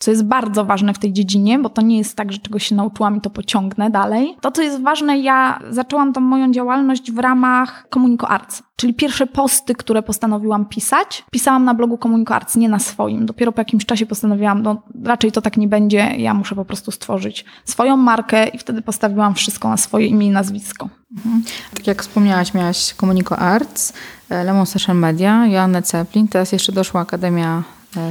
co 0.00 0.10
jest 0.10 0.24
bardzo 0.24 0.64
ważne 0.64 0.94
w 0.94 0.98
tej 0.98 1.12
dziedzinie, 1.12 1.58
bo 1.58 1.68
to 1.68 1.82
nie 1.82 1.98
jest 1.98 2.16
tak, 2.16 2.32
że 2.32 2.38
czegoś 2.38 2.66
się 2.66 2.74
nauczyłam 2.74 3.16
i 3.16 3.20
to 3.20 3.30
pociągnę 3.30 3.90
dalej. 3.90 4.36
To, 4.40 4.50
co 4.50 4.62
jest 4.62 4.82
ważne, 4.82 5.18
ja 5.18 5.60
zaczęłam 5.70 6.12
tą 6.12 6.20
moją 6.20 6.52
działalność 6.52 7.12
w 7.12 7.18
ramach 7.18 7.86
Communico 7.94 8.28
Arts, 8.28 8.62
czyli 8.76 8.94
pierwsze 8.94 9.26
posty, 9.26 9.74
które 9.74 10.02
postanowiłam 10.02 10.64
pisać, 10.64 11.24
pisałam 11.30 11.64
na 11.64 11.74
blogu 11.74 11.98
Communico 11.98 12.34
Arts, 12.34 12.56
nie 12.56 12.68
na 12.68 12.78
swoim. 12.78 13.26
Dopiero 13.26 13.52
po 13.52 13.60
jakimś 13.60 13.86
czasie 13.86 14.06
postanowiłam, 14.06 14.62
no 14.62 14.82
raczej 15.04 15.32
to 15.32 15.42
tak 15.42 15.56
nie 15.56 15.68
będzie, 15.68 15.98
ja 15.98 16.34
muszę 16.34 16.54
po 16.54 16.64
prostu 16.64 16.90
stworzyć 16.90 17.44
swoją 17.64 17.96
markę 17.96 18.48
i 18.48 18.58
wtedy 18.58 18.82
postawiłam 18.82 19.34
wszystko 19.34 19.68
na 19.68 19.76
swoje 19.76 20.06
imię 20.06 20.26
i 20.26 20.30
nazwisko. 20.30 20.88
Mhm. 21.16 21.42
Tak 21.74 21.86
jak 21.86 22.02
wspomniałaś, 22.02 22.54
miałaś 22.54 22.94
Communico 22.94 23.38
Arts, 23.38 23.92
e, 24.30 24.44
Lemon 24.44 24.66
Social 24.66 24.96
Media, 24.96 25.46
Joannę 25.46 25.82
Ceplin, 25.82 26.28
teraz 26.28 26.52
jeszcze 26.52 26.72
doszła 26.72 27.00
Akademia 27.00 27.62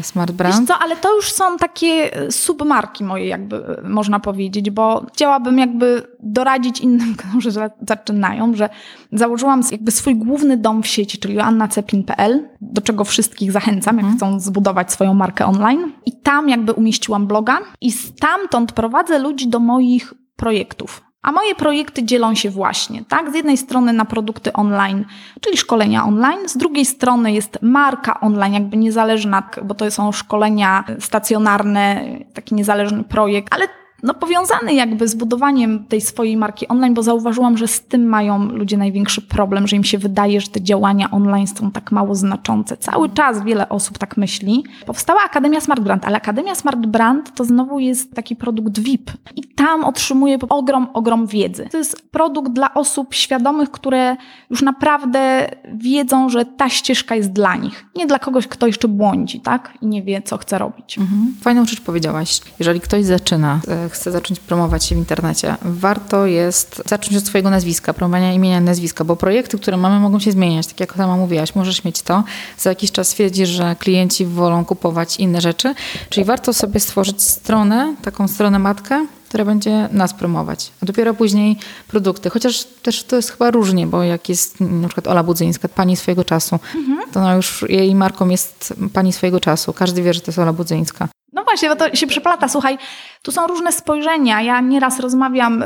Smart 0.01 0.31
Brand? 0.31 0.55
Wiesz 0.55 0.67
co, 0.67 0.77
ale 0.77 0.95
to 0.95 1.15
już 1.15 1.31
są 1.31 1.57
takie 1.57 2.13
e, 2.13 2.31
submarki 2.31 3.03
moje 3.03 3.27
jakby, 3.27 3.55
e, 3.55 3.81
można 3.89 4.19
powiedzieć, 4.19 4.69
bo 4.69 5.05
chciałabym 5.13 5.59
jakby 5.59 6.07
doradzić 6.19 6.79
innym, 6.79 7.15
którzy 7.29 7.51
zaczynają, 7.87 8.55
że 8.55 8.69
założyłam 9.11 9.61
jakby 9.71 9.91
swój 9.91 10.15
główny 10.15 10.57
dom 10.57 10.83
w 10.83 10.87
sieci, 10.87 11.17
czyli 11.17 11.39
annaceplin.pl, 11.39 12.49
do 12.61 12.81
czego 12.81 13.03
wszystkich 13.03 13.51
zachęcam, 13.51 13.97
jak 13.97 14.05
mhm. 14.05 14.17
chcą 14.17 14.39
zbudować 14.39 14.91
swoją 14.91 15.13
markę 15.13 15.45
online. 15.45 15.91
I 16.05 16.11
tam 16.21 16.49
jakby 16.49 16.73
umieściłam 16.73 17.27
bloga 17.27 17.59
i 17.81 17.91
stamtąd 17.91 18.71
prowadzę 18.71 19.19
ludzi 19.19 19.47
do 19.47 19.59
moich 19.59 20.13
projektów. 20.35 21.08
A 21.21 21.31
moje 21.31 21.55
projekty 21.55 22.03
dzielą 22.03 22.35
się 22.35 22.49
właśnie, 22.49 23.03
tak? 23.05 23.31
Z 23.31 23.35
jednej 23.35 23.57
strony 23.57 23.93
na 23.93 24.05
produkty 24.05 24.53
online, 24.53 25.05
czyli 25.41 25.57
szkolenia 25.57 26.05
online, 26.05 26.49
z 26.49 26.57
drugiej 26.57 26.85
strony 26.85 27.31
jest 27.31 27.59
marka 27.61 28.19
online, 28.19 28.53
jakby 28.53 28.77
niezależna, 28.77 29.49
bo 29.63 29.73
to 29.73 29.91
są 29.91 30.11
szkolenia 30.11 30.83
stacjonarne, 30.99 32.05
taki 32.33 32.55
niezależny 32.55 33.03
projekt, 33.03 33.53
ale 33.53 33.67
no, 34.03 34.13
powiązany 34.13 34.73
jakby 34.73 35.07
z 35.07 35.15
budowaniem 35.15 35.85
tej 35.85 36.01
swojej 36.01 36.37
marki 36.37 36.67
online, 36.67 36.93
bo 36.93 37.03
zauważyłam, 37.03 37.57
że 37.57 37.67
z 37.67 37.81
tym 37.81 38.05
mają 38.05 38.45
ludzie 38.45 38.77
największy 38.77 39.21
problem, 39.21 39.67
że 39.67 39.75
im 39.75 39.83
się 39.83 39.97
wydaje, 39.97 40.41
że 40.41 40.47
te 40.47 40.61
działania 40.61 41.11
online 41.11 41.47
są 41.47 41.71
tak 41.71 41.91
mało 41.91 42.15
znaczące. 42.15 42.77
Cały 42.77 43.09
czas 43.09 43.43
wiele 43.43 43.69
osób 43.69 43.97
tak 43.97 44.17
myśli. 44.17 44.63
Powstała 44.85 45.19
Akademia 45.25 45.61
Smart 45.61 45.81
Brand, 45.81 46.05
ale 46.05 46.17
Akademia 46.17 46.55
Smart 46.55 46.79
Brand 46.79 47.35
to 47.35 47.45
znowu 47.45 47.79
jest 47.79 48.13
taki 48.13 48.35
produkt 48.35 48.79
VIP 48.79 49.11
i 49.35 49.43
tam 49.43 49.83
otrzymuję 49.83 50.37
ogrom, 50.49 50.87
ogrom 50.93 51.27
wiedzy. 51.27 51.67
To 51.71 51.77
jest 51.77 52.11
produkt 52.11 52.51
dla 52.51 52.73
osób 52.73 53.13
świadomych, 53.13 53.71
które 53.71 54.15
już 54.49 54.61
naprawdę 54.61 55.49
wiedzą, 55.73 56.29
że 56.29 56.45
ta 56.45 56.69
ścieżka 56.69 57.15
jest 57.15 57.31
dla 57.31 57.55
nich. 57.55 57.85
Nie 57.95 58.07
dla 58.07 58.19
kogoś, 58.19 58.47
kto 58.47 58.67
jeszcze 58.67 58.87
błądzi, 58.87 59.39
tak? 59.39 59.73
I 59.81 59.87
nie 59.87 60.03
wie, 60.03 60.21
co 60.21 60.37
chce 60.37 60.57
robić. 60.57 60.97
Mhm. 60.97 61.33
Fajną 61.41 61.65
rzecz 61.65 61.81
powiedziałaś. 61.81 62.41
Jeżeli 62.59 62.79
ktoś 62.79 63.05
zaczyna 63.05 63.59
e, 63.67 63.88
chce 63.89 64.11
zacząć 64.11 64.39
promować 64.39 64.85
się 64.85 64.95
w 64.95 64.97
internecie, 64.97 65.55
warto 65.61 66.25
jest 66.25 66.81
zacząć 66.85 67.17
od 67.17 67.23
swojego 67.25 67.49
nazwiska, 67.49 67.93
promowania 67.93 68.33
imienia 68.33 68.61
nazwiska, 68.61 69.03
bo 69.03 69.15
projekty, 69.15 69.57
które 69.59 69.77
mamy, 69.77 69.99
mogą 69.99 70.19
się 70.19 70.31
zmieniać. 70.31 70.67
Tak 70.67 70.79
jak 70.79 70.95
sama 70.95 71.17
mówiłaś, 71.17 71.55
możesz 71.55 71.83
mieć 71.83 72.01
to, 72.01 72.23
za 72.57 72.69
jakiś 72.69 72.91
czas 72.91 73.07
stwierdzisz, 73.07 73.49
że 73.49 73.75
klienci 73.79 74.25
wolą 74.25 74.65
kupować 74.65 75.17
inne 75.17 75.41
rzeczy, 75.41 75.73
czyli 76.09 76.25
warto 76.25 76.53
sobie 76.53 76.79
stworzyć 76.79 77.23
stronę, 77.23 77.95
taką 78.01 78.27
stronę 78.27 78.59
matkę, 78.59 79.05
która 79.29 79.45
będzie 79.45 79.89
nas 79.91 80.13
promować, 80.13 80.71
a 80.83 80.85
dopiero 80.85 81.13
później 81.13 81.57
produkty. 81.87 82.29
Chociaż 82.29 82.63
też 82.63 83.03
to 83.03 83.15
jest 83.15 83.31
chyba 83.31 83.51
różnie, 83.51 83.87
bo 83.87 84.03
jak 84.03 84.29
jest 84.29 84.59
na 84.59 84.87
przykład 84.87 85.07
Ola 85.07 85.23
Budzyńska, 85.23 85.67
pani 85.67 85.95
swojego 85.95 86.23
czasu, 86.23 86.59
mhm. 86.75 87.11
to 87.11 87.19
ona 87.19 87.35
już 87.35 87.65
jej 87.69 87.95
marką 87.95 88.29
jest 88.29 88.73
pani 88.93 89.13
swojego 89.13 89.39
czasu. 89.39 89.73
Każdy 89.73 90.03
wie, 90.03 90.13
że 90.13 90.21
to 90.21 90.31
jest 90.31 90.39
Ola 90.39 90.53
Budzyńska. 90.53 91.07
No 91.33 91.43
właśnie, 91.43 91.69
bo 91.69 91.75
to 91.75 91.95
się 91.95 92.07
przeplata. 92.07 92.47
Słuchaj, 92.47 92.77
tu 93.21 93.31
są 93.31 93.47
różne 93.47 93.71
spojrzenia. 93.71 94.41
Ja 94.41 94.61
nieraz 94.61 94.99
rozmawiam 94.99 95.63
y, 95.63 95.65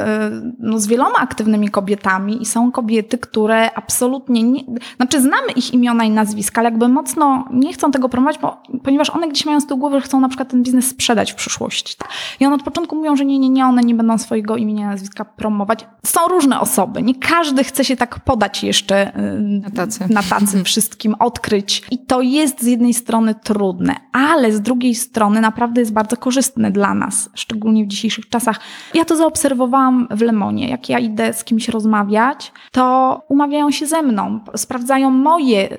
no, 0.60 0.79
z 0.79 0.88
wieloma 0.88 1.15
aktywnymi 1.15 1.70
kobietami 1.70 2.41
i 2.41 2.46
są 2.46 2.72
kobiety, 2.72 3.17
które 3.17 3.75
absolutnie 3.75 4.43
nie, 4.43 4.63
znaczy 4.96 5.22
znamy 5.22 5.51
ich 5.55 5.74
imiona 5.74 6.03
i 6.03 6.10
nazwiska, 6.10 6.62
ale 6.62 6.70
jakby 6.70 6.88
mocno 6.88 7.46
nie 7.51 7.74
chcą 7.74 7.91
tego 7.91 8.10
promować, 8.10 8.38
bo, 8.38 8.62
ponieważ 8.84 9.10
one 9.10 9.27
gdzieś 9.29 9.46
mają 9.46 9.62
z 9.62 9.67
tyłu 9.67 9.79
głowy, 9.79 10.00
że 10.00 10.05
chcą 10.05 10.20
na 10.20 10.27
przykład 10.27 10.50
ten 10.50 10.63
biznes 10.63 10.88
sprzedać 10.88 11.32
w 11.32 11.36
przyszłości. 11.36 11.96
Tak? 11.98 12.10
I 12.39 12.46
one 12.46 12.55
od 12.55 12.63
początku 12.63 12.96
mówią, 12.96 13.15
że 13.15 13.25
nie, 13.25 13.39
nie, 13.39 13.50
nie, 13.50 13.65
one 13.65 13.82
nie 13.82 13.96
będą 13.96 14.17
swojego 14.17 14.58
imienia 14.58 14.86
i 14.86 14.88
nazwiska 14.88 15.25
promować. 15.25 15.88
Są 16.05 16.27
różne 16.27 16.60
osoby. 16.60 17.01
Nie 17.01 17.15
każdy 17.15 17.63
chce 17.63 17.86
się 17.86 17.96
tak 17.96 18.20
podać 18.20 18.63
jeszcze 18.63 19.20
y, 19.20 19.39
na 19.39 19.70
tacy, 19.70 20.05
na 20.10 20.24
tacy 20.24 20.63
wszystkim, 20.74 21.15
odkryć. 21.20 21.84
I 21.91 22.05
to 22.05 22.22
jest 22.22 22.62
z 22.62 22.65
jednej 22.65 22.93
strony 22.93 23.36
trudne, 23.36 23.96
ale 24.12 24.51
z 24.51 24.62
drugiej 24.62 24.96
strony 24.96 25.41
naprawdę 25.54 25.82
jest 25.82 25.94
bardzo 25.94 26.18
korzystne 26.18 26.72
dla 26.72 26.94
nas 26.94 27.30
szczególnie 27.34 27.84
w 27.86 27.88
dzisiejszych 27.88 28.30
czasach. 28.30 28.60
Ja 28.94 29.06
to 29.06 29.16
zaobserwowałam 29.16 30.08
w 30.12 30.22
Lemonie. 30.22 30.70
Jak 30.70 30.90
ja 30.90 31.00
idę 31.00 31.34
z 31.34 31.44
kimś 31.44 31.70
rozmawiać, 31.70 32.52
to 32.72 33.22
umawiają 33.30 33.72
się 33.72 33.86
ze 33.86 34.02
mną, 34.02 34.40
sprawdzają 34.56 35.10
moje 35.10 35.70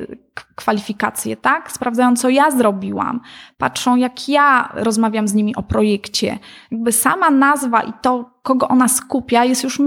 kwalifikacje, 0.55 1.37
tak? 1.37 1.73
Sprawdzają, 1.73 2.17
co 2.17 2.29
ja 2.29 2.51
zrobiłam, 2.51 3.21
patrzą, 3.59 3.97
jak 3.97 4.29
ja 4.29 4.69
rozmawiam 4.75 5.29
z 5.29 5.35
nimi 5.35 5.57
o 5.57 5.63
projekcie. 5.63 6.39
Jakby 6.71 6.93
sama 6.93 7.31
nazwa 7.31 7.83
i 7.83 7.93
to, 8.03 8.34
kogo 8.45 8.69
ona 8.69 8.89
skupia, 8.89 9.45
jest 9.45 9.65
już. 9.65 9.83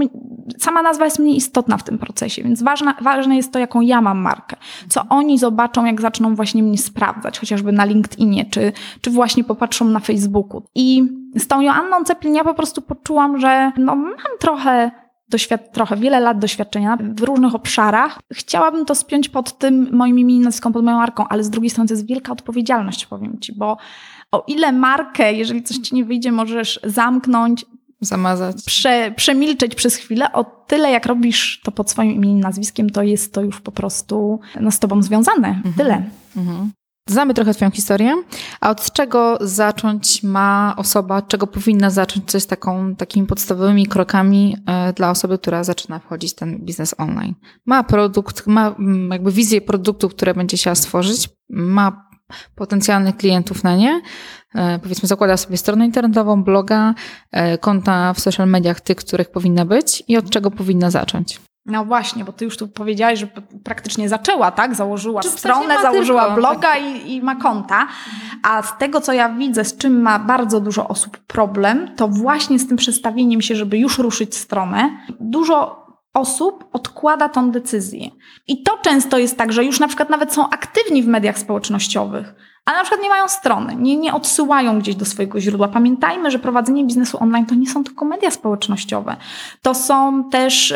Sama 0.58 0.82
nazwa 0.82 1.04
jest 1.04 1.18
mniej 1.18 1.36
istotna 1.36 1.76
w 1.76 1.82
tym 1.82 1.98
procesie, 1.98 2.42
więc 2.42 2.62
ważna, 2.62 2.94
ważne 3.00 3.36
jest 3.36 3.52
to, 3.52 3.58
jaką 3.58 3.80
ja 3.80 4.00
mam 4.00 4.18
markę. 4.18 4.56
Co 4.88 5.02
oni 5.08 5.38
zobaczą, 5.38 5.84
jak 5.84 6.00
zaczną 6.00 6.34
właśnie 6.34 6.62
mnie 6.62 6.78
sprawdzać, 6.78 7.38
chociażby 7.38 7.72
na 7.72 7.84
LinkedInie, 7.84 8.44
czy, 8.44 8.72
czy 9.00 9.10
właśnie 9.10 9.44
popatrzą 9.44 9.84
na 9.84 10.00
Facebooku. 10.00 10.62
I 10.74 11.02
z 11.36 11.46
tą 11.46 11.60
Joanną 11.60 12.04
Ceplin 12.04 12.34
ja 12.34 12.44
po 12.44 12.54
prostu 12.54 12.82
poczułam, 12.82 13.40
że 13.40 13.72
no, 13.76 13.96
mam 13.96 14.38
trochę 14.40 14.90
doświad- 15.32 15.70
trochę, 15.72 15.96
wiele 15.96 16.20
lat 16.20 16.38
doświadczenia 16.38 16.98
w 17.00 17.22
różnych 17.22 17.54
obszarach. 17.54 18.18
Chciałabym 18.32 18.84
to 18.84 18.94
spiąć 18.94 19.28
pod 19.28 19.58
tym 19.58 19.88
moim 19.92 20.18
imieniem, 20.18 20.42
nazwiskiem, 20.42 20.72
pod 20.72 20.84
moją 20.84 20.96
marką, 20.96 21.28
ale 21.28 21.44
z 21.44 21.50
drugiej 21.50 21.70
strony 21.70 21.88
to 21.88 21.94
jest 21.94 22.06
wielka 22.06 22.32
odpowiedzialność, 22.32 23.06
powiem 23.06 23.40
Ci, 23.40 23.52
bo 23.52 23.76
o 24.32 24.44
ile 24.46 24.72
markę, 24.72 25.32
jeżeli 25.32 25.62
coś 25.62 25.76
Ci 25.76 25.94
nie 25.94 26.04
wyjdzie, 26.04 26.32
możesz 26.32 26.80
zamknąć, 26.84 27.66
zamazać, 28.00 28.56
prze, 28.66 29.12
przemilczeć 29.16 29.74
przez 29.74 29.96
chwilę, 29.96 30.32
o 30.32 30.44
tyle 30.44 30.90
jak 30.90 31.06
robisz 31.06 31.60
to 31.64 31.72
pod 31.72 31.90
swoim 31.90 32.12
imieniem, 32.12 32.40
nazwiskiem, 32.40 32.90
to 32.90 33.02
jest 33.02 33.34
to 33.34 33.42
już 33.42 33.60
po 33.60 33.72
prostu 33.72 34.40
no, 34.60 34.70
z 34.70 34.78
Tobą 34.78 35.02
związane. 35.02 35.48
Mhm. 35.48 35.74
Tyle. 35.74 36.02
Mhm. 36.36 36.70
Znamy 37.08 37.34
trochę 37.34 37.54
Twoją 37.54 37.70
historię, 37.70 38.22
a 38.60 38.70
od 38.70 38.92
czego 38.92 39.38
zacząć 39.40 40.22
ma 40.22 40.74
osoba, 40.76 41.22
czego 41.22 41.46
powinna 41.46 41.90
zacząć, 41.90 42.30
co 42.30 42.36
jest 42.36 42.50
taką, 42.50 42.96
takimi 42.96 43.26
podstawowymi 43.26 43.86
krokami 43.86 44.56
e, 44.66 44.92
dla 44.92 45.10
osoby, 45.10 45.38
która 45.38 45.64
zaczyna 45.64 45.98
wchodzić 45.98 46.32
w 46.32 46.34
ten 46.34 46.58
biznes 46.58 46.94
online? 46.98 47.34
Ma 47.66 47.84
produkt, 47.84 48.46
ma 48.46 48.68
mm, 48.68 49.10
jakby 49.10 49.32
wizję 49.32 49.60
produktu, 49.60 50.08
które 50.08 50.34
będzie 50.34 50.56
chciała 50.56 50.74
stworzyć, 50.74 51.28
ma 51.50 52.08
potencjalnych 52.54 53.16
klientów 53.16 53.64
na 53.64 53.76
nie, 53.76 54.00
powiedzmy 54.82 55.08
zakłada 55.08 55.36
sobie 55.36 55.56
stronę 55.56 55.86
internetową, 55.86 56.44
bloga, 56.44 56.94
e, 57.32 57.58
konta 57.58 58.12
w 58.12 58.20
social 58.20 58.48
mediach 58.48 58.80
tych, 58.80 58.96
których 58.96 59.30
powinna 59.30 59.64
być 59.64 60.02
i 60.08 60.16
od 60.16 60.30
czego 60.30 60.50
powinna 60.50 60.90
zacząć? 60.90 61.40
No 61.68 61.84
właśnie, 61.84 62.24
bo 62.24 62.32
ty 62.32 62.44
już 62.44 62.56
tu 62.56 62.68
powiedziałaś, 62.68 63.18
że 63.18 63.26
praktycznie 63.64 64.08
zaczęła, 64.08 64.50
tak? 64.50 64.74
Założyła 64.74 65.20
Czy 65.20 65.28
stronę, 65.28 65.82
założyła 65.82 66.24
tylko, 66.24 66.36
bloga 66.36 66.76
i, 66.76 67.12
i, 67.12 67.22
ma 67.22 67.36
konta. 67.36 67.86
A 68.42 68.62
z 68.62 68.78
tego, 68.78 69.00
co 69.00 69.12
ja 69.12 69.28
widzę, 69.28 69.64
z 69.64 69.76
czym 69.76 70.02
ma 70.02 70.18
bardzo 70.18 70.60
dużo 70.60 70.88
osób 70.88 71.18
problem, 71.18 71.94
to 71.96 72.08
właśnie 72.08 72.58
z 72.58 72.68
tym 72.68 72.76
przestawieniem 72.76 73.42
się, 73.42 73.56
żeby 73.56 73.78
już 73.78 73.98
ruszyć 73.98 74.36
stronę, 74.36 74.90
dużo 75.20 75.86
osób 76.14 76.64
odkłada 76.72 77.28
tą 77.28 77.50
decyzję. 77.50 78.10
I 78.46 78.62
to 78.62 78.78
często 78.82 79.18
jest 79.18 79.38
tak, 79.38 79.52
że 79.52 79.64
już 79.64 79.80
na 79.80 79.88
przykład 79.88 80.10
nawet 80.10 80.32
są 80.32 80.50
aktywni 80.50 81.02
w 81.02 81.06
mediach 81.06 81.38
społecznościowych, 81.38 82.34
ale 82.68 82.78
na 82.78 82.84
przykład 82.84 83.02
nie 83.02 83.08
mają 83.08 83.28
strony, 83.28 83.76
nie, 83.76 83.96
nie 83.96 84.14
odsyłają 84.14 84.78
gdzieś 84.78 84.94
do 84.94 85.04
swojego 85.04 85.40
źródła. 85.40 85.68
Pamiętajmy, 85.68 86.30
że 86.30 86.38
prowadzenie 86.38 86.84
biznesu 86.84 87.18
online 87.22 87.46
to 87.46 87.54
nie 87.54 87.66
są 87.66 87.84
tylko 87.84 88.04
media 88.04 88.30
społecznościowe. 88.30 89.16
To 89.62 89.74
są 89.74 90.24
też, 90.30 90.74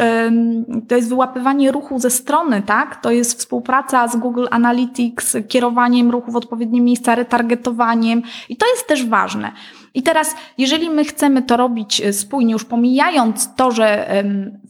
to 0.88 0.96
jest 0.96 1.08
wyłapywanie 1.08 1.72
ruchu 1.72 1.99
ze 1.99 2.11
strony, 2.11 2.62
tak? 2.62 2.96
To 2.96 3.11
jest 3.11 3.38
współpraca 3.38 4.08
z 4.08 4.16
Google 4.16 4.46
Analytics, 4.50 5.37
kierowaniem 5.49 6.11
ruchu 6.11 6.32
w 6.32 6.37
odpowiednie 6.37 6.80
miejsca, 6.80 7.14
retargetowaniem 7.14 8.22
i 8.49 8.56
to 8.56 8.66
jest 8.66 8.87
też 8.87 9.06
ważne. 9.06 9.52
I 9.94 10.02
teraz, 10.02 10.34
jeżeli 10.58 10.90
my 10.90 11.04
chcemy 11.04 11.42
to 11.42 11.56
robić 11.56 12.00
e, 12.00 12.12
spójnie, 12.12 12.52
już 12.52 12.64
pomijając 12.64 13.54
to, 13.54 13.70
że 13.70 14.12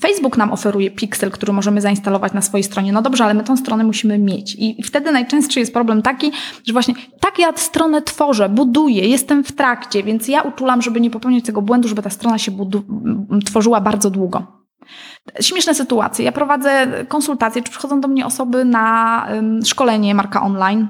Facebook 0.01 0.37
nam 0.37 0.53
oferuje 0.53 0.91
pixel, 0.91 1.31
który 1.31 1.53
możemy 1.53 1.81
zainstalować 1.81 2.33
na 2.33 2.43
swojej 2.43 2.65
stronie, 2.65 2.93
no 2.93 3.03
dobrze, 3.03 3.25
ale 3.25 3.35
my 3.35 3.45
tą 3.45 3.57
stronę 3.57 3.85
musimy 3.85 4.19
mieć. 4.19 4.57
I 4.59 4.83
wtedy 4.83 5.13
najczęstszy 5.13 5.61
jest 5.61 5.73
problem 5.73 6.03
taki, 6.03 6.33
że 6.67 6.73
właśnie 6.73 6.95
tak 7.21 7.39
ja 7.39 7.53
stronę 7.57 8.03
tworzę, 8.03 8.49
buduję, 8.49 9.09
jestem 9.09 9.45
w 9.45 9.53
trakcie, 9.53 10.03
więc 10.03 10.29
ja 10.29 10.43
uczulam, 10.43 10.83
żeby 10.83 11.01
nie 11.01 11.11
popełnić 11.11 11.47
tego 11.47 11.63
błędu, 11.63 11.89
żeby 11.89 12.03
ta 12.03 12.11
strona 12.11 12.39
się 12.39 12.53
tworzyła 13.45 13.81
bardzo 13.81 14.11
długo. 14.11 14.63
Śmieszne 15.41 15.75
sytuacje. 15.75 16.25
Ja 16.25 16.33
prowadzę 16.33 16.87
konsultacje, 17.09 17.63
czy 17.63 17.71
przychodzą 17.71 18.01
do 18.01 18.09
mnie 18.09 18.27
osoby 18.27 18.65
na 18.65 19.27
szkolenie 19.65 20.15
marka 20.15 20.43
online 20.43 20.89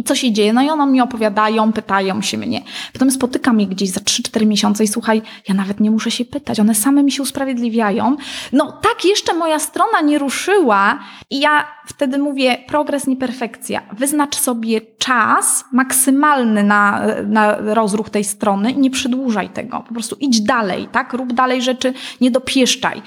i 0.00 0.04
co 0.04 0.14
się 0.14 0.32
dzieje? 0.32 0.52
No 0.52 0.62
i 0.62 0.70
one 0.70 0.86
mi 0.86 1.00
opowiadają, 1.00 1.72
pytają 1.72 2.22
się 2.22 2.38
mnie. 2.38 2.62
Potem 2.92 3.10
spotykam 3.10 3.60
je 3.60 3.66
gdzieś 3.66 3.90
za 3.90 4.00
3-4 4.00 4.46
miesiące 4.46 4.84
i 4.84 4.88
słuchaj, 4.88 5.22
ja 5.48 5.54
nawet 5.54 5.80
nie 5.80 5.90
muszę 5.90 6.10
się 6.10 6.24
pytać, 6.24 6.60
one 6.60 6.74
same 6.74 7.02
mi 7.02 7.12
się 7.12 7.22
usprawiedliwiają. 7.22 8.16
No 8.52 8.72
tak, 8.72 9.04
jeszcze 9.04 9.34
moja 9.34 9.58
strona 9.58 10.00
nie 10.00 10.18
ruszyła 10.18 10.98
i 11.30 11.40
ja 11.40 11.66
wtedy 11.86 12.18
mówię, 12.18 12.58
progres, 12.66 13.06
nie 13.06 13.16
perfekcja. 13.16 13.82
Wyznacz 13.92 14.36
sobie 14.36 14.80
czas 14.98 15.64
maksymalny 15.72 16.64
na, 16.64 17.02
na 17.26 17.56
rozruch 17.56 18.10
tej 18.10 18.24
strony 18.24 18.70
i 18.70 18.78
nie 18.78 18.90
przedłużaj 18.90 19.48
tego. 19.48 19.84
Po 19.88 19.94
prostu 19.94 20.16
idź 20.20 20.40
dalej, 20.40 20.88
tak? 20.92 21.12
Rób 21.12 21.32
dalej 21.32 21.62
rzeczy, 21.62 21.94
nie 22.20 22.30
dopieszczaj. 22.30 23.02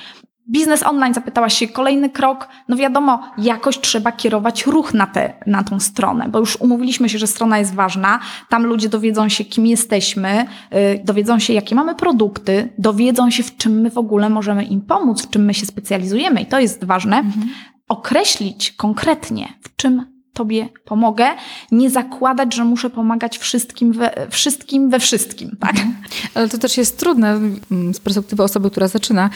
Biznes 0.49 0.83
online, 0.83 1.13
zapytałaś 1.13 1.53
się, 1.53 1.67
kolejny 1.67 2.09
krok, 2.09 2.47
no 2.67 2.75
wiadomo, 2.75 3.23
jakoś 3.37 3.79
trzeba 3.79 4.11
kierować 4.11 4.65
ruch 4.65 4.93
na, 4.93 5.07
te, 5.07 5.33
na 5.47 5.63
tą 5.63 5.79
stronę, 5.79 6.29
bo 6.29 6.39
już 6.39 6.55
umówiliśmy 6.55 7.09
się, 7.09 7.17
że 7.17 7.27
strona 7.27 7.59
jest 7.59 7.73
ważna, 7.73 8.19
tam 8.49 8.65
ludzie 8.65 8.89
dowiedzą 8.89 9.29
się, 9.29 9.45
kim 9.45 9.65
jesteśmy, 9.65 10.45
yy, 10.71 11.01
dowiedzą 11.03 11.39
się, 11.39 11.53
jakie 11.53 11.75
mamy 11.75 11.95
produkty, 11.95 12.69
dowiedzą 12.77 13.29
się, 13.29 13.43
w 13.43 13.57
czym 13.57 13.81
my 13.81 13.89
w 13.89 13.97
ogóle 13.97 14.29
możemy 14.29 14.63
im 14.63 14.81
pomóc, 14.81 15.21
w 15.21 15.29
czym 15.29 15.45
my 15.45 15.53
się 15.53 15.65
specjalizujemy 15.65 16.41
i 16.41 16.45
to 16.45 16.59
jest 16.59 16.83
ważne. 16.83 17.17
Mhm. 17.17 17.49
Określić 17.87 18.71
konkretnie, 18.71 19.47
w 19.61 19.75
czym 19.75 20.12
Tobie 20.33 20.69
pomogę, 20.85 21.25
nie 21.71 21.89
zakładać, 21.89 22.55
że 22.55 22.65
muszę 22.65 22.89
pomagać 22.89 23.37
wszystkim 23.37 23.93
we 23.93 24.27
wszystkim. 24.29 24.89
We 24.89 24.99
wszystkim 24.99 25.57
tak? 25.59 25.71
Mhm. 25.71 25.95
Ale 26.35 26.49
to 26.49 26.57
też 26.57 26.77
jest 26.77 26.99
trudne 26.99 27.39
mm, 27.71 27.93
z 27.93 27.99
perspektywy 27.99 28.43
osoby, 28.43 28.71
która 28.71 28.87
zaczyna, 28.87 29.29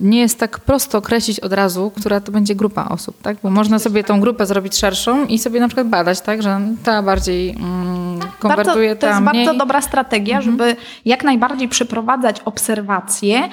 nie 0.00 0.20
jest 0.20 0.38
tak 0.38 0.60
prosto 0.60 0.98
określić 0.98 1.40
od 1.40 1.52
razu, 1.52 1.92
która 1.96 2.20
to 2.20 2.32
będzie 2.32 2.54
grupa 2.54 2.88
osób, 2.88 3.22
tak? 3.22 3.36
Bo 3.42 3.50
można 3.50 3.78
sobie 3.78 4.04
tą 4.04 4.20
grupę 4.20 4.46
zrobić 4.46 4.76
szerszą 4.76 5.26
i 5.26 5.38
sobie 5.38 5.60
na 5.60 5.68
przykład 5.68 5.88
badać, 5.88 6.20
tak? 6.20 6.42
Że 6.42 6.60
ta 6.84 7.02
bardziej 7.02 7.50
mm, 7.50 8.01
konwertuje, 8.42 8.88
bardzo, 8.88 9.00
To 9.00 9.06
jest 9.06 9.20
mniej. 9.20 9.46
bardzo 9.46 9.58
dobra 9.58 9.80
strategia, 9.80 10.36
mhm. 10.36 10.52
żeby 10.52 10.76
jak 11.04 11.24
najbardziej 11.24 11.68
przeprowadzać 11.68 12.40
obserwacje, 12.40 13.48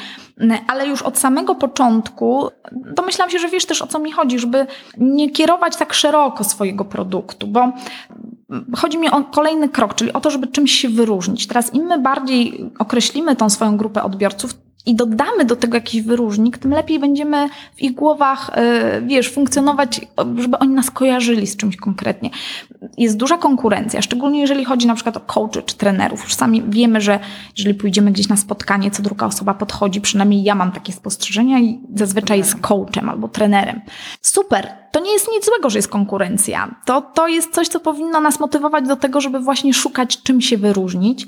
ale 0.68 0.88
już 0.88 1.02
od 1.02 1.18
samego 1.18 1.56
początku 1.56 2.50
domyślam 2.72 3.30
się, 3.30 3.40
że 3.40 3.50
wiesz 3.50 3.66
też 3.66 3.82
o 3.82 3.88
co 3.88 4.00
mi 4.00 4.12
chodzi, 4.12 4.40
żeby 4.40 4.68
nie 4.98 5.30
kierować 5.30 5.76
tak 5.76 5.94
szeroko 5.94 6.44
swojego 6.44 6.86
produktu, 6.86 7.48
bo 7.48 7.72
chodzi 8.78 8.98
mi 8.98 9.10
o 9.10 9.24
kolejny 9.24 9.70
krok, 9.70 9.96
czyli 9.96 10.14
o 10.14 10.22
to, 10.22 10.32
żeby 10.32 10.48
czymś 10.48 10.72
się 10.72 10.90
wyróżnić. 10.90 11.48
Teraz 11.48 11.74
im 11.74 11.84
my 11.84 12.00
bardziej 12.00 12.72
określimy 12.80 13.36
tą 13.36 13.50
swoją 13.50 13.78
grupę 13.78 14.04
odbiorców, 14.04 14.54
i 14.90 14.96
dodamy 14.96 15.46
do 15.46 15.56
tego 15.56 15.78
jakiś 15.78 16.02
wyróżnik, 16.02 16.58
tym 16.58 16.72
lepiej 16.72 17.00
będziemy 17.00 17.50
w 17.76 17.82
ich 17.82 17.94
głowach, 17.94 18.50
e, 18.54 19.02
wiesz, 19.02 19.32
funkcjonować, 19.32 20.02
żeby 20.38 20.60
oni 20.60 20.74
nas 20.74 20.92
kojarzyli 20.92 21.48
z 21.48 21.58
czymś 21.58 21.78
konkretnie. 21.78 22.30
Jest 22.98 23.18
duża 23.18 23.38
konkurencja, 23.38 24.02
szczególnie 24.02 24.42
jeżeli 24.42 24.66
chodzi 24.66 24.88
na 24.88 24.96
przykład 24.96 25.18
o 25.18 25.20
coachy 25.20 25.64
czy 25.64 25.78
trenerów. 25.78 26.24
Już 26.24 26.34
sami 26.34 26.64
wiemy, 26.70 27.02
że 27.02 27.20
jeżeli 27.58 27.76
pójdziemy 27.76 28.12
gdzieś 28.12 28.28
na 28.30 28.38
spotkanie, 28.38 28.92
co 28.92 29.04
druga 29.04 29.26
osoba 29.26 29.54
podchodzi, 29.54 30.02
przynajmniej 30.02 30.44
ja 30.44 30.56
mam 30.56 30.72
takie 30.72 30.94
spostrzeżenia 30.94 31.60
i 31.60 31.80
zazwyczaj 31.96 32.38
jest 32.38 32.56
coachem 32.56 33.10
albo 33.10 33.28
trenerem. 33.28 33.82
Super, 34.22 34.68
to 34.92 35.00
nie 35.00 35.12
jest 35.12 35.28
nic 35.32 35.46
złego, 35.46 35.70
że 35.70 35.78
jest 35.78 35.88
konkurencja. 35.88 36.76
To, 36.86 37.02
to 37.02 37.28
jest 37.28 37.54
coś, 37.54 37.68
co 37.68 37.80
powinno 37.80 38.22
nas 38.22 38.40
motywować 38.40 38.88
do 38.88 38.96
tego, 38.96 39.22
żeby 39.22 39.40
właśnie 39.40 39.74
szukać 39.74 40.24
czym 40.24 40.42
się 40.42 40.58
wyróżnić 40.58 41.28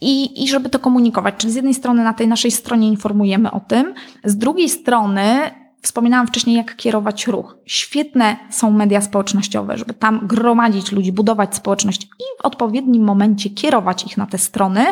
i, 0.00 0.44
i 0.44 0.48
żeby 0.48 0.68
to 0.68 0.78
komunikować. 0.78 1.34
Czyli 1.38 1.52
z 1.52 1.56
jednej 1.56 1.74
strony 1.74 2.04
na 2.04 2.12
tej 2.12 2.28
naszej 2.28 2.50
stronie 2.50 2.88
informujemy 2.88 3.50
o 3.50 3.60
tym, 3.60 3.94
z 4.24 4.36
drugiej 4.36 4.68
strony 4.68 5.50
Wspominałam 5.86 6.26
wcześniej, 6.26 6.56
jak 6.56 6.76
kierować 6.76 7.26
ruch. 7.26 7.56
Świetne 7.66 8.36
są 8.50 8.70
media 8.70 9.00
społecznościowe, 9.00 9.78
żeby 9.78 9.94
tam 9.94 10.26
gromadzić 10.26 10.92
ludzi, 10.92 11.12
budować 11.12 11.56
społeczność 11.56 12.02
i 12.02 12.42
w 12.42 12.44
odpowiednim 12.44 13.04
momencie 13.04 13.50
kierować 13.50 14.04
ich 14.04 14.16
na 14.16 14.26
te 14.26 14.38
strony. 14.38 14.84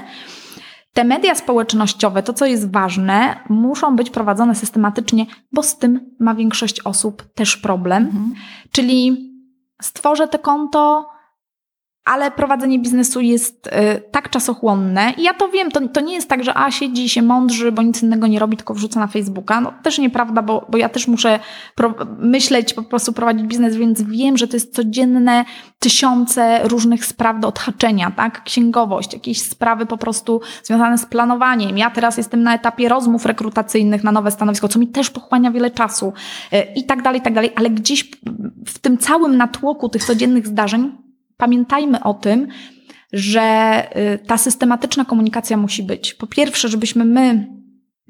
Te 0.92 1.04
media 1.04 1.34
społecznościowe, 1.34 2.23
to 2.23 2.32
co 2.32 2.46
jest 2.46 2.73
ważne, 2.73 3.37
muszą 3.49 3.96
być 3.96 4.11
prowadzone 4.11 4.54
systematycznie, 4.54 5.26
bo 5.52 5.62
z 5.62 5.78
tym 5.78 6.14
ma 6.20 6.34
większość 6.34 6.80
osób 6.80 7.23
też 7.34 7.56
problem. 7.56 8.02
Mhm. 8.02 8.34
Czyli 8.73 9.30
stworzę 9.82 10.28
te 10.28 10.38
konto, 10.38 11.06
ale 12.04 12.30
prowadzenie 12.30 12.78
biznesu 12.78 13.20
jest 13.20 13.66
y, 13.66 13.70
tak 14.11 14.30
czasochłonne. 14.30 15.12
I 15.16 15.23
ja 15.23 15.34
to 15.34 15.49
wiem, 15.49 15.70
to, 15.70 15.88
to 15.88 16.00
nie 16.00 16.14
jest 16.14 16.28
tak, 16.28 16.44
że 16.44 16.58
a 16.58 16.70
siedzi 16.70 17.08
się 17.08 17.23
mądrzy, 17.23 17.73
bo 17.73 17.82
nic 17.82 18.02
innego 18.02 18.26
nie 18.26 18.38
robi, 18.38 18.56
tylko 18.56 18.75
wrzuca 18.75 19.00
na 19.00 19.06
Facebooka. 19.06 19.61
No 19.61 19.73
też 19.82 19.99
nieprawda, 19.99 20.42
bo, 20.42 20.66
bo 20.68 20.78
ja 20.78 20.88
też 20.88 21.08
muszę 21.08 21.40
pro, 21.75 21.94
myśleć, 22.18 22.75
po 22.75 22.82
prostu 22.82 23.12
prowadzić 23.12 23.46
biznes, 23.46 23.76
więc 23.76 24.02
wiem, 24.02 24.37
że 24.37 24.49
to 24.49 24.56
jest 24.56 24.75
codzienne 24.75 25.44
tysiące 25.78 26.68
różnych 26.68 27.04
spraw 27.04 27.40
do 27.40 27.49
odhaczenia, 27.49 28.11
tak? 28.11 28.44
Księgowość, 28.44 29.12
jakieś 29.12 29.42
sprawy 29.42 29.87
po 29.87 29.96
prostu 29.96 30.40
związane 30.62 30.99
z 30.99 31.06
planowaniem. 31.06 31.78
Ja 31.78 31.90
teraz 31.90 32.16
jestem 32.16 32.42
na 32.42 32.54
etapie 32.54 32.88
rozmów 32.88 33.26
rekrutacyjnych 33.26 34.04
na 34.04 34.12
nowe 34.12 34.30
stanowisko, 34.30 34.68
co 34.68 34.78
mi 34.78 34.88
też 34.88 35.11
pochłania 35.11 35.50
wiele 35.50 35.70
czasu 35.70 36.12
y, 36.52 36.56
i 36.76 36.84
tak 36.84 37.02
dalej, 37.02 37.20
i 37.20 37.23
tak 37.23 37.34
dalej, 37.34 37.50
ale 37.56 37.70
gdzieś 37.70 38.11
w 38.66 38.78
tym 38.78 38.99
całym 38.99 39.37
natłoku 39.37 39.88
tych 39.88 40.04
codziennych 40.04 40.46
zdarzeń 40.46 41.03
pamiętajmy 41.37 42.03
o 42.03 42.14
tym, 42.14 42.49
że 43.12 43.83
y, 44.14 44.18
ta 44.27 44.38
systematyczna 44.38 45.05
komunikacja 45.05 45.57
musi 45.57 45.83
być. 45.83 46.14
Po 46.14 46.27
pierwsze, 46.27 46.68
żebyśmy 46.68 47.05
my 47.05 47.55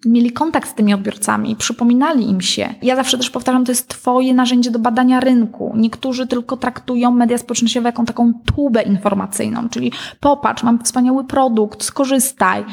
mieli 0.06 0.30
kontakt 0.30 0.68
z 0.70 0.74
tymi 0.74 0.94
odbiorcami, 0.94 1.56
przypominali 1.56 2.30
im 2.30 2.40
się. 2.40 2.74
Ja 2.82 2.96
zawsze 2.96 3.18
też 3.18 3.30
powtarzam, 3.30 3.64
to 3.64 3.72
jest 3.72 3.88
Twoje 3.88 4.34
narzędzie 4.34 4.70
do 4.70 4.78
badania 4.78 5.20
rynku. 5.20 5.72
Niektórzy 5.76 6.26
tylko 6.26 6.56
traktują 6.56 7.10
media 7.10 7.38
społecznościowe 7.38 7.88
jako 7.88 8.04
taką 8.04 8.32
tubę 8.54 8.82
informacyjną, 8.82 9.68
czyli 9.68 9.92
popatrz, 10.20 10.62
mam 10.62 10.78
wspaniały 10.78 11.24
produkt, 11.24 11.82
skorzystaj 11.82 12.64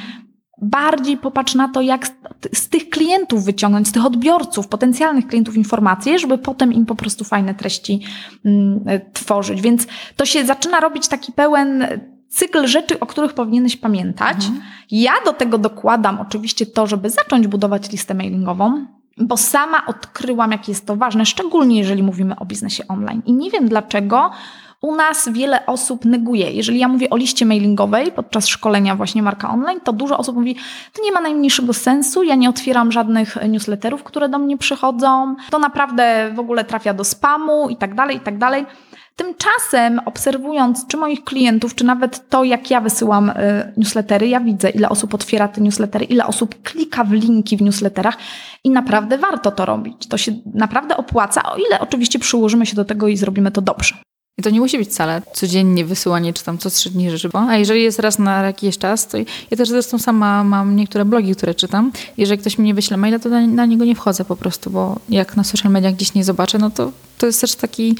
bardziej 0.61 1.17
popatrz 1.17 1.55
na 1.55 1.69
to, 1.69 1.81
jak 1.81 2.07
z 2.53 2.69
tych 2.69 2.89
klientów 2.89 3.45
wyciągnąć, 3.45 3.87
z 3.87 3.91
tych 3.91 4.05
odbiorców, 4.05 4.67
potencjalnych 4.67 5.27
klientów 5.27 5.55
informacje, 5.55 6.19
żeby 6.19 6.37
potem 6.37 6.73
im 6.73 6.85
po 6.85 6.95
prostu 6.95 7.23
fajne 7.23 7.55
treści 7.55 8.01
mm, 8.45 8.79
tworzyć. 9.13 9.61
Więc 9.61 9.87
to 10.15 10.25
się 10.25 10.45
zaczyna 10.45 10.79
robić 10.79 11.07
taki 11.07 11.31
pełen 11.31 11.87
cykl 12.27 12.67
rzeczy, 12.67 12.99
o 12.99 13.05
których 13.05 13.33
powinieneś 13.33 13.77
pamiętać. 13.77 14.37
Mhm. 14.45 14.61
Ja 14.91 15.13
do 15.25 15.33
tego 15.33 15.57
dokładam 15.57 16.19
oczywiście 16.19 16.65
to, 16.65 16.87
żeby 16.87 17.09
zacząć 17.09 17.47
budować 17.47 17.91
listę 17.91 18.13
mailingową, 18.13 18.85
bo 19.17 19.37
sama 19.37 19.85
odkryłam, 19.85 20.51
jak 20.51 20.67
jest 20.67 20.85
to 20.85 20.95
ważne, 20.95 21.25
szczególnie 21.25 21.79
jeżeli 21.79 22.03
mówimy 22.03 22.35
o 22.39 22.45
biznesie 22.45 22.87
online. 22.87 23.21
I 23.25 23.33
nie 23.33 23.51
wiem 23.51 23.69
dlaczego 23.69 24.31
u 24.81 24.95
nas 24.95 25.29
wiele 25.31 25.65
osób 25.65 26.05
neguje. 26.05 26.51
Jeżeli 26.51 26.79
ja 26.79 26.87
mówię 26.87 27.09
o 27.09 27.17
liście 27.17 27.45
mailingowej 27.45 28.11
podczas 28.11 28.47
szkolenia 28.47 28.95
właśnie 28.95 29.23
marka 29.23 29.49
online, 29.49 29.79
to 29.83 29.93
dużo 29.93 30.17
osób 30.17 30.35
mówi, 30.35 30.55
to 30.93 31.03
nie 31.03 31.11
ma 31.11 31.21
najmniejszego 31.21 31.73
sensu, 31.73 32.23
ja 32.23 32.35
nie 32.35 32.49
otwieram 32.49 32.91
żadnych 32.91 33.37
newsletterów, 33.49 34.03
które 34.03 34.29
do 34.29 34.39
mnie 34.39 34.57
przychodzą, 34.57 35.35
to 35.49 35.59
naprawdę 35.59 36.31
w 36.33 36.39
ogóle 36.39 36.63
trafia 36.63 36.93
do 36.93 37.03
spamu 37.03 37.69
i 37.69 37.75
tak 37.77 37.95
dalej, 37.95 38.17
i 38.17 38.19
tak 38.19 38.37
dalej. 38.37 38.65
Tymczasem, 39.15 40.01
obserwując 40.05 40.87
czy 40.87 40.97
moich 40.97 41.23
klientów, 41.23 41.75
czy 41.75 41.83
nawet 41.83 42.29
to, 42.29 42.43
jak 42.43 42.71
ja 42.71 42.81
wysyłam 42.81 43.29
y, 43.29 43.33
newslettery, 43.77 44.27
ja 44.27 44.39
widzę, 44.39 44.69
ile 44.69 44.89
osób 44.89 45.13
otwiera 45.13 45.47
te 45.47 45.61
newslettery, 45.61 46.05
ile 46.05 46.25
osób 46.25 46.61
klika 46.63 47.03
w 47.03 47.11
linki 47.11 47.57
w 47.57 47.61
newsletterach 47.61 48.17
i 48.63 48.69
naprawdę 48.69 49.17
warto 49.17 49.51
to 49.51 49.65
robić. 49.65 50.07
To 50.07 50.17
się 50.17 50.31
naprawdę 50.53 50.97
opłaca, 50.97 51.43
o 51.43 51.57
ile 51.57 51.79
oczywiście 51.79 52.19
przyłożymy 52.19 52.65
się 52.65 52.75
do 52.75 52.85
tego 52.85 53.07
i 53.07 53.17
zrobimy 53.17 53.51
to 53.51 53.61
dobrze. 53.61 53.95
I 54.37 54.41
to 54.41 54.49
nie 54.49 54.59
musi 54.59 54.77
być 54.77 54.89
wcale 54.89 55.21
codziennie 55.33 55.85
wysyłanie, 55.85 56.33
czy 56.33 56.43
tam 56.43 56.57
co 56.57 56.69
trzy 56.69 56.89
dni 56.89 57.11
rzeczy. 57.11 57.29
A 57.33 57.57
jeżeli 57.57 57.83
jest 57.83 57.99
raz 57.99 58.19
na 58.19 58.43
jakiś 58.43 58.77
czas, 58.77 59.07
to 59.07 59.17
ja 59.51 59.57
też 59.57 59.69
zresztą 59.69 59.99
sama 59.99 60.43
mam 60.43 60.75
niektóre 60.75 61.05
blogi, 61.05 61.35
które 61.35 61.55
czytam. 61.55 61.91
Jeżeli 62.17 62.41
ktoś 62.41 62.57
mi 62.57 62.65
nie 62.65 62.73
wyśle 62.73 62.97
maila, 62.97 63.19
to 63.19 63.29
na, 63.29 63.47
na 63.47 63.65
niego 63.65 63.85
nie 63.85 63.95
wchodzę 63.95 64.25
po 64.25 64.35
prostu, 64.35 64.69
bo 64.69 64.99
jak 65.09 65.37
na 65.37 65.43
social 65.43 65.71
mediach 65.71 65.93
gdzieś 65.93 66.13
nie 66.13 66.23
zobaczę, 66.23 66.57
no 66.57 66.69
to 66.69 66.91
to 67.17 67.25
jest 67.25 67.41
też 67.41 67.55
taki 67.55 67.95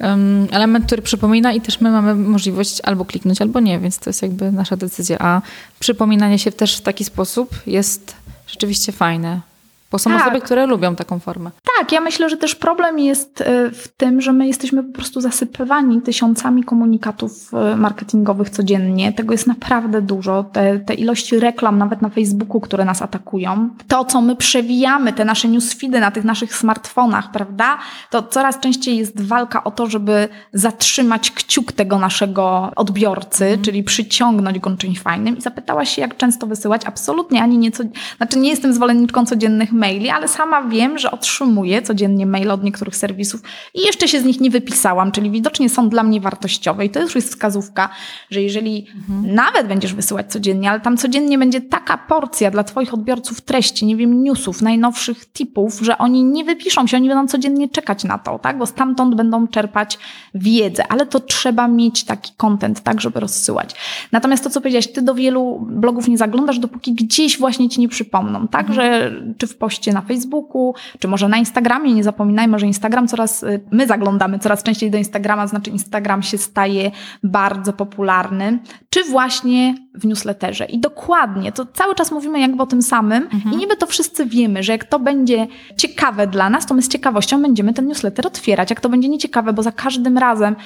um, 0.00 0.48
element, 0.50 0.86
który 0.86 1.02
przypomina 1.02 1.52
i 1.52 1.60
też 1.60 1.80
my 1.80 1.90
mamy 1.90 2.14
możliwość 2.14 2.80
albo 2.80 3.04
kliknąć, 3.04 3.42
albo 3.42 3.60
nie, 3.60 3.78
więc 3.78 3.98
to 3.98 4.10
jest 4.10 4.22
jakby 4.22 4.52
nasza 4.52 4.76
decyzja. 4.76 5.16
A 5.18 5.42
przypominanie 5.80 6.38
się 6.38 6.52
też 6.52 6.76
w 6.76 6.80
taki 6.80 7.04
sposób 7.04 7.54
jest 7.66 8.16
rzeczywiście 8.46 8.92
fajne. 8.92 9.49
Bo 9.90 9.98
są 9.98 10.10
tak. 10.10 10.22
osoby, 10.22 10.40
które 10.40 10.66
lubią 10.66 10.96
taką 10.96 11.18
formę. 11.18 11.50
Tak, 11.78 11.92
ja 11.92 12.00
myślę, 12.00 12.30
że 12.30 12.36
też 12.36 12.54
problem 12.54 12.98
jest 12.98 13.40
e, 13.40 13.70
w 13.70 13.88
tym, 13.88 14.20
że 14.20 14.32
my 14.32 14.46
jesteśmy 14.46 14.84
po 14.84 14.92
prostu 14.92 15.20
zasypywani 15.20 16.02
tysiącami 16.02 16.64
komunikatów 16.64 17.54
e, 17.54 17.76
marketingowych 17.76 18.50
codziennie. 18.50 19.12
Tego 19.12 19.32
jest 19.32 19.46
naprawdę 19.46 20.02
dużo. 20.02 20.44
Te, 20.44 20.78
te 20.78 20.94
ilości 20.94 21.40
reklam, 21.40 21.78
nawet 21.78 22.02
na 22.02 22.08
Facebooku, 22.08 22.60
które 22.60 22.84
nas 22.84 23.02
atakują. 23.02 23.70
To, 23.88 24.04
co 24.04 24.20
my 24.20 24.36
przewijamy, 24.36 25.12
te 25.12 25.24
nasze 25.24 25.48
newsfeedy 25.48 26.00
na 26.00 26.10
tych 26.10 26.24
naszych 26.24 26.56
smartfonach, 26.56 27.30
prawda? 27.30 27.78
To 28.10 28.22
coraz 28.22 28.60
częściej 28.60 28.96
jest 28.96 29.20
walka 29.20 29.64
o 29.64 29.70
to, 29.70 29.86
żeby 29.86 30.28
zatrzymać 30.52 31.30
kciuk 31.30 31.72
tego 31.72 31.98
naszego 31.98 32.72
odbiorcy, 32.76 33.46
mm. 33.46 33.62
czyli 33.62 33.84
przyciągnąć 33.84 34.58
go 34.58 34.76
czymś 34.76 35.00
fajnym. 35.00 35.38
I 35.38 35.40
zapytałaś 35.40 35.94
się, 35.94 36.02
jak 36.02 36.16
często 36.16 36.46
wysyłać? 36.46 36.82
Absolutnie, 36.84 37.42
ani 37.42 37.58
nieco... 37.58 37.84
Znaczy 38.16 38.38
nie 38.38 38.50
jestem 38.50 38.72
zwolenniczką 38.72 39.26
codziennych 39.26 39.72
maili, 39.80 40.10
ale 40.10 40.28
sama 40.28 40.62
wiem, 40.62 40.98
że 40.98 41.10
otrzymuję 41.10 41.82
codziennie 41.82 42.26
maile 42.26 42.50
od 42.50 42.64
niektórych 42.64 42.96
serwisów 42.96 43.42
i 43.74 43.80
jeszcze 43.80 44.08
się 44.08 44.20
z 44.20 44.24
nich 44.24 44.40
nie 44.40 44.50
wypisałam, 44.50 45.12
czyli 45.12 45.30
widocznie 45.30 45.68
są 45.68 45.88
dla 45.88 46.02
mnie 46.02 46.20
wartościowe. 46.20 46.84
I 46.84 46.90
to 46.90 47.00
już 47.00 47.14
jest 47.14 47.28
wskazówka, 47.28 47.88
że 48.30 48.42
jeżeli 48.42 48.86
mhm. 48.96 49.34
nawet 49.34 49.66
będziesz 49.66 49.94
wysyłać 49.94 50.32
codziennie, 50.32 50.70
ale 50.70 50.80
tam 50.80 50.96
codziennie 50.96 51.38
będzie 51.38 51.60
taka 51.60 51.98
porcja 51.98 52.50
dla 52.50 52.64
Twoich 52.64 52.94
odbiorców 52.94 53.40
treści, 53.40 53.86
nie 53.86 53.96
wiem, 53.96 54.22
newsów, 54.22 54.62
najnowszych 54.62 55.32
tipów, 55.32 55.80
że 55.82 55.98
oni 55.98 56.24
nie 56.24 56.44
wypiszą 56.44 56.86
się, 56.86 56.96
oni 56.96 57.08
będą 57.08 57.26
codziennie 57.26 57.68
czekać 57.68 58.04
na 58.04 58.18
to, 58.18 58.38
tak? 58.38 58.58
Bo 58.58 58.66
stamtąd 58.66 59.14
będą 59.14 59.48
czerpać 59.48 59.98
wiedzę, 60.34 60.86
ale 60.88 61.06
to 61.06 61.20
trzeba 61.20 61.68
mieć 61.68 62.04
taki 62.04 62.32
content, 62.36 62.80
tak, 62.80 63.00
żeby 63.00 63.20
rozsyłać. 63.20 63.74
Natomiast 64.12 64.44
to, 64.44 64.50
co 64.50 64.60
powiedziałaś, 64.60 64.86
ty 64.86 65.02
do 65.02 65.14
wielu 65.14 65.66
blogów 65.70 66.08
nie 66.08 66.18
zaglądasz, 66.18 66.58
dopóki 66.58 66.94
gdzieś 66.94 67.38
właśnie 67.38 67.68
ci 67.68 67.80
nie 67.80 67.88
przypomną, 67.88 68.48
tak? 68.48 68.70
Mhm. 68.70 68.74
Że 68.74 69.12
czy 69.38 69.46
w 69.46 69.56
poście 69.70 69.92
na 69.92 70.00
Facebooku, 70.00 70.74
czy 70.98 71.08
może 71.08 71.28
na 71.28 71.36
Instagramie. 71.36 71.94
Nie 71.94 72.04
zapominajmy, 72.04 72.58
że 72.58 72.66
Instagram 72.66 73.08
coraz, 73.08 73.42
y, 73.42 73.60
my 73.70 73.86
zaglądamy 73.86 74.38
coraz 74.38 74.62
częściej 74.62 74.90
do 74.90 74.98
Instagrama, 74.98 75.46
znaczy 75.46 75.70
Instagram 75.70 76.22
się 76.22 76.38
staje 76.38 76.90
bardzo 77.22 77.72
popularny, 77.72 78.58
czy 78.90 79.04
właśnie 79.04 79.74
w 79.94 80.06
newsletterze. 80.06 80.64
I 80.64 80.78
dokładnie, 80.78 81.52
to 81.52 81.66
cały 81.66 81.94
czas 81.94 82.12
mówimy 82.12 82.40
jakby 82.40 82.62
o 82.62 82.66
tym 82.66 82.82
samym 82.82 83.22
mhm. 83.22 83.54
i 83.54 83.56
niby 83.56 83.76
to 83.76 83.86
wszyscy 83.86 84.26
wiemy, 84.26 84.62
że 84.62 84.72
jak 84.72 84.84
to 84.84 84.98
będzie 84.98 85.46
ciekawe 85.76 86.26
dla 86.26 86.50
nas, 86.50 86.66
to 86.66 86.74
my 86.74 86.82
z 86.82 86.88
ciekawością 86.88 87.42
będziemy 87.42 87.74
ten 87.74 87.86
newsletter 87.86 88.26
otwierać. 88.26 88.70
Jak 88.70 88.80
to 88.80 88.88
będzie 88.88 89.08
nieciekawe, 89.08 89.52
bo 89.52 89.62
za 89.62 89.72
każdym 89.72 90.18
razem 90.18 90.56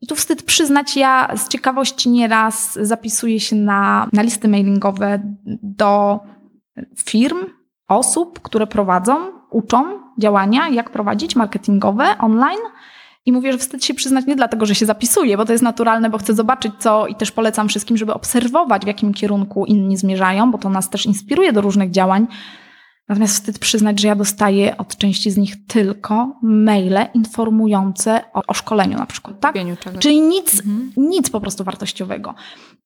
i 0.00 0.06
tu 0.06 0.14
wstyd 0.14 0.42
przyznać, 0.42 0.96
ja 0.96 1.36
z 1.36 1.48
ciekawości 1.48 2.10
nieraz 2.10 2.78
zapisuję 2.82 3.40
się 3.40 3.56
na, 3.56 4.08
na 4.12 4.22
listy 4.22 4.48
mailingowe 4.48 5.22
do 5.62 6.20
firm, 6.96 7.38
osób, 7.88 8.40
które 8.40 8.66
prowadzą, 8.66 9.16
uczą 9.50 9.84
działania, 10.18 10.68
jak 10.68 10.90
prowadzić 10.90 11.36
marketingowe 11.36 12.18
online. 12.18 12.60
I 13.26 13.32
mówię, 13.32 13.52
że 13.52 13.58
wstyd 13.58 13.84
się 13.84 13.94
przyznać 13.94 14.26
nie 14.26 14.36
dlatego, 14.36 14.66
że 14.66 14.74
się 14.74 14.86
zapisuję, 14.86 15.36
bo 15.36 15.44
to 15.44 15.52
jest 15.52 15.64
naturalne, 15.64 16.10
bo 16.10 16.18
chcę 16.18 16.34
zobaczyć 16.34 16.72
co 16.78 17.06
i 17.06 17.14
też 17.14 17.32
polecam 17.32 17.68
wszystkim, 17.68 17.96
żeby 17.96 18.14
obserwować, 18.14 18.84
w 18.84 18.86
jakim 18.86 19.14
kierunku 19.14 19.66
inni 19.66 19.96
zmierzają, 19.96 20.50
bo 20.50 20.58
to 20.58 20.70
nas 20.70 20.90
też 20.90 21.06
inspiruje 21.06 21.52
do 21.52 21.60
różnych 21.60 21.90
działań. 21.90 22.26
Natomiast 23.08 23.34
wstyd 23.34 23.58
przyznać, 23.58 24.00
że 24.00 24.08
ja 24.08 24.14
dostaję 24.14 24.76
od 24.76 24.96
części 24.96 25.30
z 25.30 25.36
nich 25.36 25.66
tylko 25.66 26.38
maile 26.42 27.06
informujące 27.14 28.20
o, 28.32 28.42
o 28.46 28.54
szkoleniu 28.54 28.98
na 28.98 29.06
przykład, 29.06 29.40
tak? 29.40 29.54
Czyli 29.98 30.20
nic, 30.20 30.60
mhm. 30.60 30.92
nic 30.96 31.30
po 31.30 31.40
prostu 31.40 31.64
wartościowego. 31.64 32.34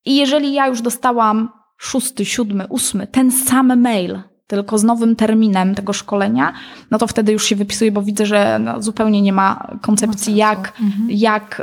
I 0.05 0.17
jeżeli 0.17 0.53
ja 0.53 0.67
już 0.67 0.83
dostałam 0.83 1.49
szósty, 1.79 2.25
siódmy, 2.25 2.67
ósmy, 2.69 3.07
ten 3.07 3.33
sam 3.33 3.81
mail, 3.81 4.23
tylko 4.53 4.79
z 4.79 4.85
nowym 4.85 5.17
terminem 5.17 5.75
tego 5.75 5.93
szkolenia, 5.93 6.53
no 6.91 6.99
to 6.99 7.07
wtedy 7.07 7.33
już 7.33 7.45
się 7.45 7.57
wypisuję, 7.57 7.93
bo 7.93 8.03
widzę, 8.03 8.27
że 8.27 8.59
no, 8.59 8.83
zupełnie 8.83 9.23
nie 9.23 9.33
ma 9.33 9.67
koncepcji, 9.81 10.37
jak, 10.37 10.73
mhm. 10.81 11.11
jak, 11.11 11.63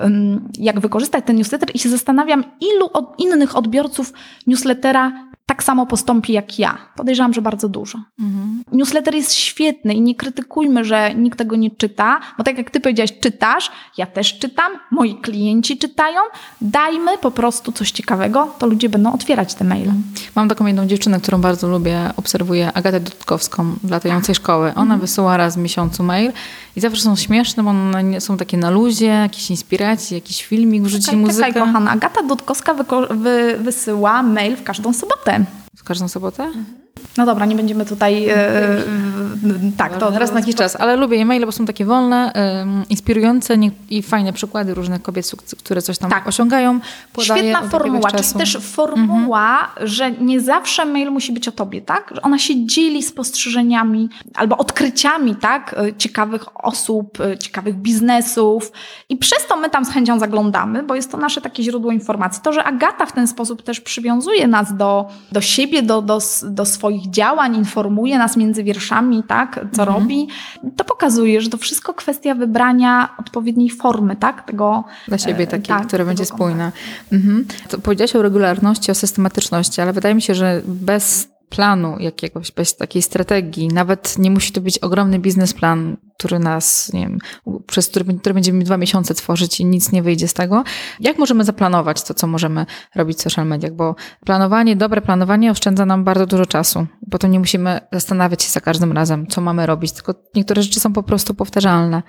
jak 0.57 0.79
wykorzystać 0.79 1.25
ten 1.25 1.35
newsletter 1.35 1.69
i 1.73 1.79
się 1.79 1.89
zastanawiam, 1.89 2.43
ilu 2.61 2.89
od 2.93 3.19
innych 3.19 3.55
odbiorców 3.55 4.13
newslettera 4.47 5.28
tak 5.49 5.63
samo 5.63 5.85
postąpi 5.85 6.33
jak 6.33 6.59
ja. 6.59 6.77
Podejrzewam, 6.95 7.33
że 7.33 7.41
bardzo 7.41 7.69
dużo. 7.69 7.99
Mhm. 8.19 8.63
Newsletter 8.71 9.15
jest 9.15 9.33
świetny 9.33 9.93
i 9.93 10.01
nie 10.01 10.15
krytykujmy, 10.15 10.85
że 10.85 11.15
nikt 11.15 11.37
tego 11.37 11.55
nie 11.55 11.71
czyta, 11.71 12.19
bo 12.37 12.43
tak 12.43 12.57
jak 12.57 12.71
ty 12.71 12.79
powiedziałaś, 12.79 13.13
czytasz, 13.19 13.71
ja 13.97 14.05
też 14.05 14.39
czytam, 14.39 14.71
moi 14.91 15.15
klienci 15.15 15.77
czytają. 15.77 16.21
Dajmy 16.61 17.17
po 17.17 17.31
prostu 17.31 17.71
coś 17.71 17.91
ciekawego, 17.91 18.55
to 18.59 18.67
ludzie 18.67 18.89
będą 18.89 19.13
otwierać 19.13 19.53
te 19.53 19.65
maile. 19.65 19.89
Mhm. 19.89 20.03
Mam 20.35 20.49
taką 20.49 20.65
jedną 20.65 20.87
dziewczynę, 20.87 21.19
którą 21.19 21.41
bardzo 21.41 21.67
lubię, 21.67 21.99
obserwuję, 22.17 22.73
Agatę 22.73 22.99
Dudkowską, 22.99 23.75
latającej 23.89 24.35
szkoły. 24.35 24.71
Ona 24.75 24.81
mhm. 24.81 24.99
wysyła 24.99 25.37
raz 25.37 25.55
w 25.55 25.57
miesiącu 25.57 26.03
mail 26.03 26.31
i 26.75 26.79
zawsze 26.79 27.01
są 27.01 27.15
śmieszne, 27.15 27.63
bo 27.63 27.69
one 27.69 28.21
są 28.21 28.37
takie 28.37 28.57
na 28.57 28.69
luzie, 28.69 29.05
jakieś 29.05 29.49
inspiracje, 29.49 30.17
jakiś 30.17 30.45
filmik, 30.45 30.83
wrzuci 30.83 31.05
czekaj, 31.05 31.19
muzykę. 31.19 31.47
Czekaj, 31.47 31.61
kochana, 31.61 31.91
Agata 31.91 32.23
Dudkowska 32.23 32.73
wy 33.09 33.57
wysyła 33.59 34.23
mail 34.23 34.55
w 34.55 34.63
każdą 34.63 34.93
sobotę. 34.93 35.38
time. 35.45 35.68
W 35.75 35.83
każdą 35.83 36.07
sobotę? 36.07 36.43
Mhm. 36.43 36.89
No 37.17 37.25
dobra, 37.25 37.45
nie 37.45 37.55
będziemy 37.55 37.85
tutaj. 37.85 38.21
Yy, 38.21 38.27
yy, 38.27 39.71
tak, 39.77 39.97
to 39.97 40.09
raz 40.09 40.31
na 40.31 40.39
jakiś 40.39 40.55
czas, 40.55 40.75
ale 40.75 40.95
lubię 40.95 41.17
e-maile, 41.17 41.45
bo 41.45 41.51
są 41.51 41.65
takie 41.65 41.85
wolne, 41.85 42.31
yy, 42.35 42.85
inspirujące 42.89 43.57
i 43.89 44.01
fajne 44.01 44.33
przykłady 44.33 44.73
różnych 44.73 45.01
kobiet, 45.01 45.31
które 45.63 45.81
coś 45.81 45.97
tam 45.97 46.09
tak. 46.09 46.27
osiągają. 46.27 46.79
Świetna 47.21 47.61
formuła, 47.61 48.11
czyli 48.11 48.33
też 48.33 48.57
formuła, 48.61 49.59
mhm. 49.59 49.87
że 49.87 50.11
nie 50.11 50.41
zawsze 50.41 50.85
mail 50.85 51.11
musi 51.11 51.31
być 51.31 51.47
o 51.47 51.51
tobie, 51.51 51.81
tak? 51.81 52.11
Że 52.15 52.21
ona 52.21 52.39
się 52.39 52.65
dzieli 52.65 53.03
spostrzeżeniami 53.03 54.09
albo 54.35 54.57
odkryciami, 54.57 55.35
tak? 55.35 55.75
Ciekawych 55.97 56.65
osób, 56.65 57.17
ciekawych 57.39 57.75
biznesów 57.75 58.71
i 59.09 59.17
przez 59.17 59.47
to 59.47 59.57
my 59.57 59.69
tam 59.69 59.85
z 59.85 59.89
chęcią 59.89 60.19
zaglądamy, 60.19 60.83
bo 60.83 60.95
jest 60.95 61.11
to 61.11 61.17
nasze 61.17 61.41
takie 61.41 61.63
źródło 61.63 61.91
informacji. 61.91 62.41
To, 62.43 62.53
że 62.53 62.63
Agata 62.63 63.05
w 63.05 63.11
ten 63.11 63.27
sposób 63.27 63.61
też 63.61 63.81
przywiązuje 63.81 64.47
nas 64.47 64.77
do, 64.77 65.07
do 65.31 65.41
siebie, 65.41 65.68
do, 65.83 66.01
do, 66.01 66.19
do 66.43 66.65
swoich 66.65 67.09
działań, 67.09 67.55
informuje 67.55 68.17
nas 68.17 68.37
między 68.37 68.63
wierszami, 68.63 69.23
tak, 69.27 69.53
co 69.71 69.81
mhm. 69.81 69.89
robi, 69.89 70.27
to 70.75 70.83
pokazuje, 70.83 71.41
że 71.41 71.49
to 71.49 71.57
wszystko 71.57 71.93
kwestia 71.93 72.35
wybrania 72.35 73.09
odpowiedniej 73.19 73.69
formy, 73.69 74.15
tak, 74.15 74.45
tego... 74.45 74.83
Dla 75.07 75.17
siebie 75.17 75.43
e, 75.43 75.47
takiej, 75.47 75.67
tak, 75.67 75.87
która 75.87 76.05
będzie 76.05 76.25
spójna. 76.25 76.71
Mhm. 77.11 77.45
To 77.69 77.79
powiedziałaś 77.79 78.15
o 78.15 78.21
regularności, 78.21 78.91
o 78.91 78.95
systematyczności, 78.95 79.81
ale 79.81 79.93
wydaje 79.93 80.15
mi 80.15 80.21
się, 80.21 80.35
że 80.35 80.61
bez 80.65 81.27
planu 81.49 81.99
jakiegoś, 81.99 82.51
bez 82.51 82.75
takiej 82.75 83.01
strategii. 83.01 83.67
Nawet 83.67 84.17
nie 84.17 84.31
musi 84.31 84.51
to 84.51 84.61
być 84.61 84.79
ogromny 84.79 85.19
biznesplan, 85.19 85.97
który 86.17 86.39
nas, 86.39 86.93
nie 86.93 87.01
wiem, 87.01 87.19
przez 87.67 87.87
który, 87.87 88.05
który 88.13 88.33
będziemy 88.33 88.63
dwa 88.63 88.77
miesiące 88.77 89.13
tworzyć 89.13 89.59
i 89.59 89.65
nic 89.65 89.91
nie 89.91 90.03
wyjdzie 90.03 90.27
z 90.27 90.33
tego. 90.33 90.63
Jak 90.99 91.17
możemy 91.17 91.43
zaplanować 91.43 92.03
to, 92.03 92.13
co 92.13 92.27
możemy 92.27 92.65
robić 92.95 93.17
w 93.17 93.21
social 93.21 93.47
mediach? 93.47 93.73
Bo 93.73 93.95
planowanie, 94.25 94.75
dobre 94.75 95.01
planowanie 95.01 95.51
oszczędza 95.51 95.85
nam 95.85 96.03
bardzo 96.03 96.25
dużo 96.25 96.45
czasu, 96.45 96.87
bo 97.07 97.17
to 97.17 97.27
nie 97.27 97.39
musimy 97.39 97.79
zastanawiać 97.91 98.43
się 98.43 98.49
za 98.49 98.61
każdym 98.61 98.91
razem, 98.91 99.27
co 99.27 99.41
mamy 99.41 99.65
robić, 99.65 99.91
tylko 99.91 100.13
niektóre 100.35 100.63
rzeczy 100.63 100.79
są 100.79 100.93
po 100.93 101.03
prostu 101.03 101.33
powtarzalne. 101.33 102.03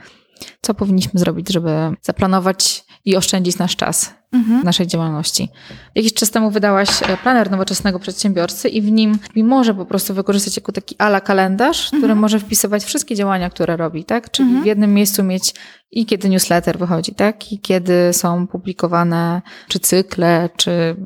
Co 0.61 0.75
powinniśmy 0.75 1.21
zrobić, 1.21 1.53
żeby 1.53 1.71
zaplanować 2.03 2.85
i 3.05 3.17
oszczędzić 3.17 3.59
nasz 3.59 3.77
czas 3.77 4.15
mhm. 4.33 4.65
naszej 4.65 4.87
działalności. 4.87 5.49
Jakiś 5.95 6.15
czas 6.15 6.31
temu 6.31 6.51
wydałaś 6.51 6.89
e, 7.03 7.17
planer 7.17 7.51
nowoczesnego 7.51 7.99
przedsiębiorcy 7.99 8.69
i 8.69 8.83
w 8.83 8.91
nim 8.91 9.19
może 9.37 9.75
po 9.75 9.85
prostu 9.85 10.15
wykorzystać 10.15 10.57
jako 10.57 10.73
taki 10.73 10.97
ala 10.99 11.21
kalendarz, 11.21 11.85
mhm. 11.85 12.03
który 12.03 12.15
może 12.15 12.41
wpisywać 12.41 12.85
wszystkie 12.85 13.15
działania, 13.15 13.51
które 13.51 13.77
robi, 13.77 14.05
tak? 14.05 14.31
Czyli 14.31 14.49
mhm. 14.49 14.65
w 14.65 14.67
jednym 14.67 14.95
miejscu 14.95 15.23
mieć 15.23 15.55
i 15.91 16.07
kiedy 16.07 16.29
newsletter 16.29 16.79
wychodzi, 16.79 17.15
tak? 17.15 17.53
I 17.53 17.59
kiedy 17.59 18.13
są 18.13 18.47
publikowane 18.47 19.43
czy 19.69 19.79
cykle, 19.81 20.49
czy... 20.57 20.97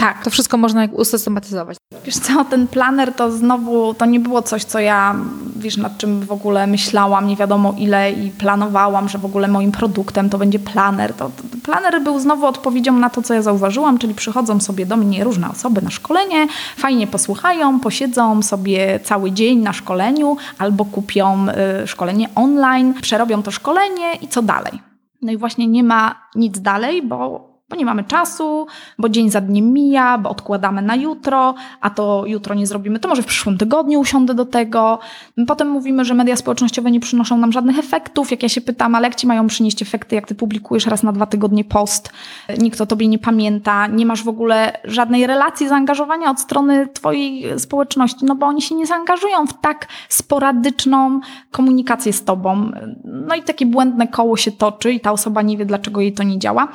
Tak. 0.00 0.24
To 0.24 0.30
wszystko 0.30 0.56
można 0.56 0.88
usystematyzować. 0.92 1.76
Wiesz 2.04 2.18
co, 2.18 2.44
ten 2.44 2.68
planer 2.68 3.12
to 3.12 3.32
znowu, 3.32 3.94
to 3.94 4.06
nie 4.06 4.20
było 4.20 4.42
coś, 4.42 4.64
co 4.64 4.78
ja, 4.78 5.14
wiesz, 5.56 5.76
nad 5.76 5.98
czym 5.98 6.20
w 6.20 6.32
ogóle 6.32 6.66
myślałam, 6.66 7.26
nie 7.26 7.36
wiadomo 7.36 7.74
ile 7.78 8.12
i 8.12 8.30
planowałam, 8.30 9.08
że 9.08 9.18
w 9.18 9.24
ogóle 9.24 9.48
moim 9.48 9.72
produktem 9.72 10.30
to 10.30 10.38
będzie 10.38 10.58
planer. 10.58 11.14
To, 11.14 11.24
to 11.24 11.42
planer 11.62 12.02
był 12.02 12.18
znowu 12.18 12.46
odpowiedzią 12.46 12.92
na 12.92 13.10
to, 13.10 13.22
co 13.22 13.34
ja 13.34 13.42
zauważyłam, 13.42 13.98
czyli 13.98 14.14
przychodzą 14.14 14.60
sobie 14.60 14.86
do 14.86 14.96
mnie 14.96 15.24
różne 15.24 15.50
osoby 15.50 15.82
na 15.82 15.90
szkolenie, 15.90 16.46
fajnie 16.76 17.06
posłuchają, 17.06 17.80
posiedzą 17.80 18.42
sobie 18.42 19.00
cały 19.00 19.32
dzień 19.32 19.58
na 19.58 19.72
szkoleniu 19.72 20.36
albo 20.58 20.84
kupią 20.84 21.46
y, 21.82 21.86
szkolenie 21.86 22.28
online, 22.34 22.94
przerobią 22.94 23.42
to 23.42 23.50
szkolenie 23.50 24.14
i 24.20 24.28
co 24.28 24.42
dalej? 24.42 24.80
No 25.22 25.32
i 25.32 25.36
właśnie 25.36 25.66
nie 25.66 25.84
ma 25.84 26.14
nic 26.34 26.60
dalej, 26.60 27.02
bo 27.02 27.49
bo 27.70 27.76
nie 27.76 27.84
mamy 27.84 28.04
czasu, 28.04 28.66
bo 28.98 29.08
dzień 29.08 29.30
za 29.30 29.40
dniem 29.40 29.72
mija, 29.72 30.18
bo 30.18 30.30
odkładamy 30.30 30.82
na 30.82 30.96
jutro, 30.96 31.54
a 31.80 31.90
to 31.90 32.24
jutro 32.26 32.54
nie 32.54 32.66
zrobimy, 32.66 32.98
to 32.98 33.08
może 33.08 33.22
w 33.22 33.26
przyszłym 33.26 33.58
tygodniu 33.58 34.00
usiądę 34.00 34.34
do 34.34 34.44
tego. 34.44 34.98
Potem 35.46 35.70
mówimy, 35.70 36.04
że 36.04 36.14
media 36.14 36.36
społecznościowe 36.36 36.90
nie 36.90 37.00
przynoszą 37.00 37.38
nam 37.38 37.52
żadnych 37.52 37.78
efektów. 37.78 38.30
Jak 38.30 38.42
ja 38.42 38.48
się 38.48 38.60
pytam, 38.60 38.94
ale 38.94 39.08
jak 39.08 39.14
ci 39.14 39.26
mają 39.26 39.46
przynieść 39.46 39.82
efekty, 39.82 40.14
jak 40.14 40.26
ty 40.26 40.34
publikujesz 40.34 40.86
raz 40.86 41.02
na 41.02 41.12
dwa 41.12 41.26
tygodnie 41.26 41.64
post, 41.64 42.12
nikt 42.58 42.80
o 42.80 42.86
tobie 42.86 43.08
nie 43.08 43.18
pamięta, 43.18 43.86
nie 43.86 44.06
masz 44.06 44.22
w 44.22 44.28
ogóle 44.28 44.72
żadnej 44.84 45.26
relacji 45.26 45.68
zaangażowania 45.68 46.30
od 46.30 46.40
strony 46.40 46.88
twojej 46.88 47.60
społeczności, 47.60 48.24
no 48.24 48.34
bo 48.34 48.46
oni 48.46 48.62
się 48.62 48.74
nie 48.74 48.86
zaangażują 48.86 49.46
w 49.46 49.60
tak 49.60 49.86
sporadyczną 50.08 51.20
komunikację 51.50 52.12
z 52.12 52.24
tobą. 52.24 52.70
No 53.04 53.34
i 53.34 53.42
takie 53.42 53.66
błędne 53.66 54.08
koło 54.08 54.36
się 54.36 54.52
toczy 54.52 54.92
i 54.92 55.00
ta 55.00 55.12
osoba 55.12 55.42
nie 55.42 55.56
wie, 55.56 55.66
dlaczego 55.66 56.00
jej 56.00 56.12
to 56.12 56.22
nie 56.22 56.38
działa. 56.38 56.68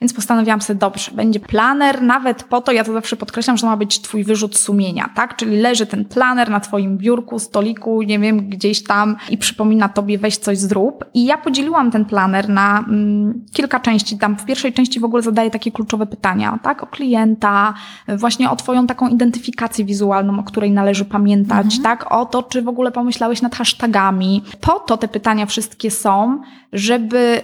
Więc 0.00 0.14
postanowiłam 0.14 0.60
sobie, 0.60 0.78
dobrze, 0.78 1.10
będzie 1.14 1.40
planer, 1.40 2.02
nawet 2.02 2.44
po 2.44 2.60
to, 2.60 2.72
ja 2.72 2.84
to 2.84 2.92
zawsze 2.92 3.16
podkreślam, 3.16 3.56
że 3.56 3.60
to 3.60 3.66
ma 3.66 3.76
być 3.76 4.00
twój 4.00 4.24
wyrzut 4.24 4.56
sumienia, 4.56 5.10
tak? 5.14 5.36
Czyli 5.36 5.56
leży 5.56 5.86
ten 5.86 6.04
planer 6.04 6.50
na 6.50 6.60
twoim 6.60 6.98
biurku, 6.98 7.38
stoliku, 7.38 8.02
nie 8.02 8.18
wiem, 8.18 8.48
gdzieś 8.48 8.82
tam 8.82 9.16
i 9.30 9.38
przypomina 9.38 9.88
tobie, 9.88 10.18
weź 10.18 10.36
coś 10.36 10.58
zrób. 10.58 11.04
I 11.14 11.24
ja 11.24 11.38
podzieliłam 11.38 11.90
ten 11.90 12.04
planer 12.04 12.48
na 12.48 12.78
mm, 12.78 13.44
kilka 13.52 13.80
części. 13.80 14.18
Tam 14.18 14.36
w 14.36 14.44
pierwszej 14.44 14.72
części 14.72 15.00
w 15.00 15.04
ogóle 15.04 15.22
zadaję 15.22 15.50
takie 15.50 15.72
kluczowe 15.72 16.06
pytania, 16.06 16.58
tak? 16.62 16.82
O 16.82 16.86
klienta, 16.86 17.74
właśnie 18.08 18.50
o 18.50 18.56
twoją 18.56 18.86
taką 18.86 19.08
identyfikację 19.08 19.84
wizualną, 19.84 20.38
o 20.38 20.42
której 20.42 20.70
należy 20.70 21.04
pamiętać, 21.04 21.76
mhm. 21.76 21.82
tak? 21.82 22.12
O 22.12 22.26
to, 22.26 22.42
czy 22.42 22.62
w 22.62 22.68
ogóle 22.68 22.92
pomyślałeś 22.92 23.42
nad 23.42 23.54
hashtagami. 23.54 24.42
Po 24.60 24.80
to 24.80 24.96
te 24.96 25.08
pytania 25.08 25.46
wszystkie 25.46 25.90
są, 25.90 26.40
żeby 26.72 27.42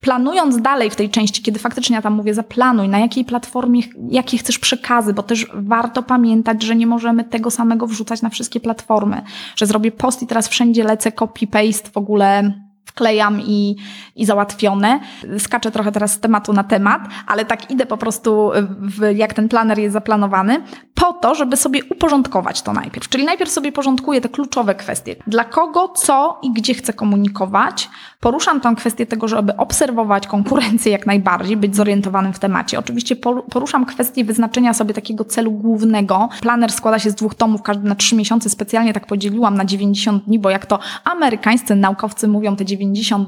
planując 0.00 0.62
dalej 0.62 0.90
w 0.90 0.96
tej 0.96 1.10
części, 1.10 1.42
kiedy 1.42 1.58
faktycznie 1.58 1.96
ja 1.96 2.02
tam 2.02 2.12
mówię, 2.12 2.34
zaplanuj, 2.34 2.88
na 2.88 2.98
jakiej 2.98 3.24
platformie, 3.24 3.82
jakie 4.10 4.38
chcesz 4.38 4.58
przekazy, 4.58 5.12
bo 5.14 5.22
też 5.22 5.46
warto 5.54 6.02
pamiętać, 6.02 6.62
że 6.62 6.76
nie 6.76 6.86
możemy 6.86 7.24
tego 7.24 7.50
samego 7.50 7.86
wrzucać 7.86 8.22
na 8.22 8.30
wszystkie 8.30 8.60
platformy, 8.60 9.22
że 9.56 9.66
zrobię 9.66 9.92
post 9.92 10.22
i 10.22 10.26
teraz 10.26 10.48
wszędzie 10.48 10.84
lecę 10.84 11.10
copy-paste 11.10 11.90
w 11.90 11.96
ogóle 11.96 12.52
wklejam 12.90 13.40
i, 13.40 13.76
i 14.16 14.26
załatwione. 14.26 15.00
Skaczę 15.38 15.70
trochę 15.70 15.92
teraz 15.92 16.12
z 16.12 16.20
tematu 16.20 16.52
na 16.52 16.64
temat, 16.64 17.02
ale 17.26 17.44
tak 17.44 17.70
idę 17.70 17.86
po 17.86 17.96
prostu, 17.96 18.50
w, 18.80 19.16
jak 19.16 19.34
ten 19.34 19.48
planer 19.48 19.78
jest 19.78 19.92
zaplanowany, 19.92 20.62
po 20.94 21.12
to, 21.12 21.34
żeby 21.34 21.56
sobie 21.56 21.80
uporządkować 21.84 22.62
to 22.62 22.72
najpierw. 22.72 23.08
Czyli 23.08 23.24
najpierw 23.24 23.50
sobie 23.50 23.72
porządkuję 23.72 24.20
te 24.20 24.28
kluczowe 24.28 24.74
kwestie. 24.74 25.16
Dla 25.26 25.44
kogo, 25.44 25.88
co 25.88 26.38
i 26.42 26.52
gdzie 26.52 26.74
chcę 26.74 26.92
komunikować. 26.92 27.88
Poruszam 28.20 28.60
tę 28.60 28.74
kwestię 28.76 29.06
tego, 29.06 29.28
żeby 29.28 29.56
obserwować 29.56 30.26
konkurencję 30.26 30.92
jak 30.92 31.06
najbardziej, 31.06 31.56
być 31.56 31.76
zorientowanym 31.76 32.32
w 32.32 32.38
temacie. 32.38 32.78
Oczywiście 32.78 33.16
poruszam 33.50 33.86
kwestię 33.86 34.24
wyznaczenia 34.24 34.74
sobie 34.74 34.94
takiego 34.94 35.24
celu 35.24 35.52
głównego. 35.52 36.28
Planer 36.40 36.72
składa 36.72 36.98
się 36.98 37.10
z 37.10 37.14
dwóch 37.14 37.34
tomów, 37.34 37.62
każdy 37.62 37.88
na 37.88 37.94
trzy 37.94 38.16
miesiące. 38.16 38.50
Specjalnie 38.50 38.92
tak 38.92 39.06
podzieliłam 39.06 39.54
na 39.54 39.64
90 39.64 40.24
dni, 40.24 40.38
bo 40.38 40.50
jak 40.50 40.66
to 40.66 40.78
amerykańscy 41.04 41.74
naukowcy 41.74 42.28
mówią, 42.28 42.56
te 42.56 42.64
90 42.64 42.79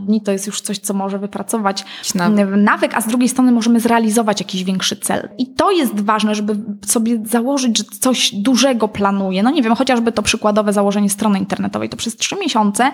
dni 0.06 0.20
to 0.20 0.32
jest 0.32 0.46
już 0.46 0.60
coś, 0.60 0.78
co 0.78 0.94
może 0.94 1.18
wypracować 1.18 1.84
nawyk. 2.14 2.46
nawyk, 2.56 2.94
a 2.94 3.00
z 3.00 3.06
drugiej 3.06 3.28
strony 3.28 3.52
możemy 3.52 3.80
zrealizować 3.80 4.40
jakiś 4.40 4.64
większy 4.64 4.96
cel. 4.96 5.28
I 5.38 5.46
to 5.46 5.70
jest 5.70 6.00
ważne, 6.00 6.34
żeby 6.34 6.56
sobie 6.86 7.18
założyć, 7.24 7.78
że 7.78 7.84
coś 7.84 8.34
dużego 8.34 8.88
planuję. 8.88 9.42
No 9.42 9.50
nie 9.50 9.62
wiem, 9.62 9.74
chociażby 9.74 10.12
to 10.12 10.22
przykładowe 10.22 10.72
założenie 10.72 11.10
strony 11.10 11.38
internetowej. 11.38 11.88
To 11.88 11.96
przez 11.96 12.16
trzy 12.16 12.36
miesiące 12.36 12.92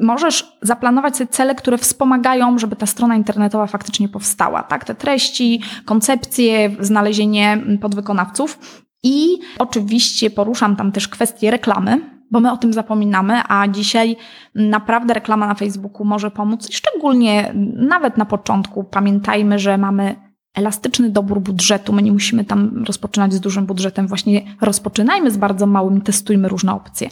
możesz 0.00 0.58
zaplanować 0.62 1.16
sobie 1.16 1.28
cele, 1.28 1.54
które 1.54 1.78
wspomagają, 1.78 2.58
żeby 2.58 2.76
ta 2.76 2.86
strona 2.86 3.16
internetowa 3.16 3.66
faktycznie 3.66 4.08
powstała. 4.08 4.62
Tak? 4.62 4.84
Te 4.84 4.94
treści, 4.94 5.62
koncepcje, 5.84 6.70
znalezienie 6.80 7.58
podwykonawców. 7.80 8.58
I 9.02 9.38
oczywiście 9.58 10.30
poruszam 10.30 10.76
tam 10.76 10.92
też 10.92 11.08
kwestie 11.08 11.50
reklamy, 11.50 12.19
bo 12.30 12.40
my 12.40 12.52
o 12.52 12.56
tym 12.56 12.72
zapominamy, 12.72 13.42
a 13.48 13.68
dzisiaj 13.68 14.16
naprawdę 14.54 15.14
reklama 15.14 15.46
na 15.46 15.54
Facebooku 15.54 16.04
może 16.04 16.30
pomóc. 16.30 16.68
Szczególnie 16.72 17.52
nawet 17.76 18.16
na 18.16 18.24
początku 18.24 18.84
pamiętajmy, 18.84 19.58
że 19.58 19.78
mamy 19.78 20.29
elastyczny 20.54 21.10
dobór 21.10 21.40
budżetu. 21.40 21.92
My 21.92 22.02
nie 22.02 22.12
musimy 22.12 22.44
tam 22.44 22.84
rozpoczynać 22.86 23.32
z 23.32 23.40
dużym 23.40 23.66
budżetem. 23.66 24.08
Właśnie 24.08 24.42
rozpoczynajmy 24.60 25.30
z 25.30 25.36
bardzo 25.36 25.66
małym, 25.66 26.00
testujmy 26.00 26.48
różne 26.48 26.74
opcje. 26.74 27.08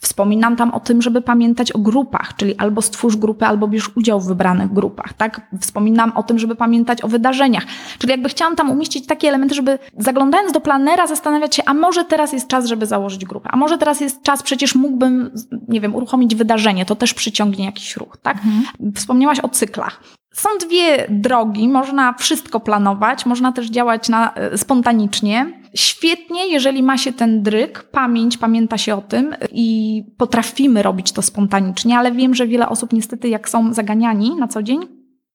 Wspominam 0.00 0.56
tam 0.56 0.74
o 0.74 0.80
tym, 0.80 1.02
żeby 1.02 1.22
pamiętać 1.22 1.72
o 1.72 1.78
grupach, 1.78 2.36
czyli 2.36 2.56
albo 2.56 2.82
stwórz 2.82 3.16
grupę, 3.16 3.46
albo 3.46 3.68
bierz 3.68 3.90
udział 3.96 4.20
w 4.20 4.26
wybranych 4.26 4.72
grupach. 4.72 5.12
Tak? 5.12 5.40
Wspominam 5.60 6.12
o 6.16 6.22
tym, 6.22 6.38
żeby 6.38 6.56
pamiętać 6.56 7.04
o 7.04 7.08
wydarzeniach. 7.08 7.64
Czyli 7.98 8.10
jakby 8.10 8.28
chciałam 8.28 8.56
tam 8.56 8.70
umieścić 8.70 9.06
takie 9.06 9.28
elementy, 9.28 9.54
żeby 9.54 9.78
zaglądając 9.98 10.52
do 10.52 10.60
planera 10.60 11.06
zastanawiać 11.06 11.56
się, 11.56 11.62
a 11.66 11.74
może 11.74 12.04
teraz 12.04 12.32
jest 12.32 12.48
czas, 12.48 12.66
żeby 12.66 12.86
założyć 12.86 13.24
grupę, 13.24 13.48
a 13.52 13.56
może 13.56 13.78
teraz 13.78 14.00
jest 14.00 14.22
czas, 14.22 14.42
przecież 14.42 14.74
mógłbym, 14.74 15.30
nie 15.68 15.80
wiem, 15.80 15.94
uruchomić 15.94 16.34
wydarzenie, 16.34 16.86
to 16.86 16.96
też 16.96 17.14
przyciągnie 17.14 17.64
jakiś 17.64 17.96
ruch. 17.96 18.16
Tak? 18.22 18.36
Mhm. 18.36 18.92
Wspomniałaś 18.94 19.40
o 19.40 19.48
cyklach. 19.48 20.21
Są 20.32 20.48
dwie 20.66 21.06
drogi, 21.08 21.68
można 21.68 22.12
wszystko 22.12 22.60
planować, 22.60 23.26
można 23.26 23.52
też 23.52 23.66
działać 23.66 24.08
na, 24.08 24.34
e, 24.34 24.58
spontanicznie. 24.58 25.62
Świetnie, 25.74 26.48
jeżeli 26.48 26.82
ma 26.82 26.98
się 26.98 27.12
ten 27.12 27.42
dryk, 27.42 27.82
pamięć, 27.82 28.38
pamięta 28.38 28.78
się 28.78 28.94
o 28.94 29.00
tym 29.00 29.34
i 29.52 30.02
potrafimy 30.16 30.82
robić 30.82 31.12
to 31.12 31.22
spontanicznie, 31.22 31.98
ale 31.98 32.12
wiem, 32.12 32.34
że 32.34 32.46
wiele 32.46 32.68
osób 32.68 32.92
niestety, 32.92 33.28
jak 33.28 33.48
są 33.48 33.74
zaganiani 33.74 34.34
na 34.36 34.48
co 34.48 34.62
dzień, 34.62 34.80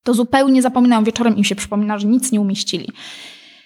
to 0.03 0.13
zupełnie 0.13 0.61
zapominają, 0.61 1.03
wieczorem 1.03 1.37
im 1.37 1.43
się 1.43 1.55
przypomina, 1.55 1.97
że 1.97 2.07
nic 2.07 2.31
nie 2.31 2.41
umieścili. 2.41 2.87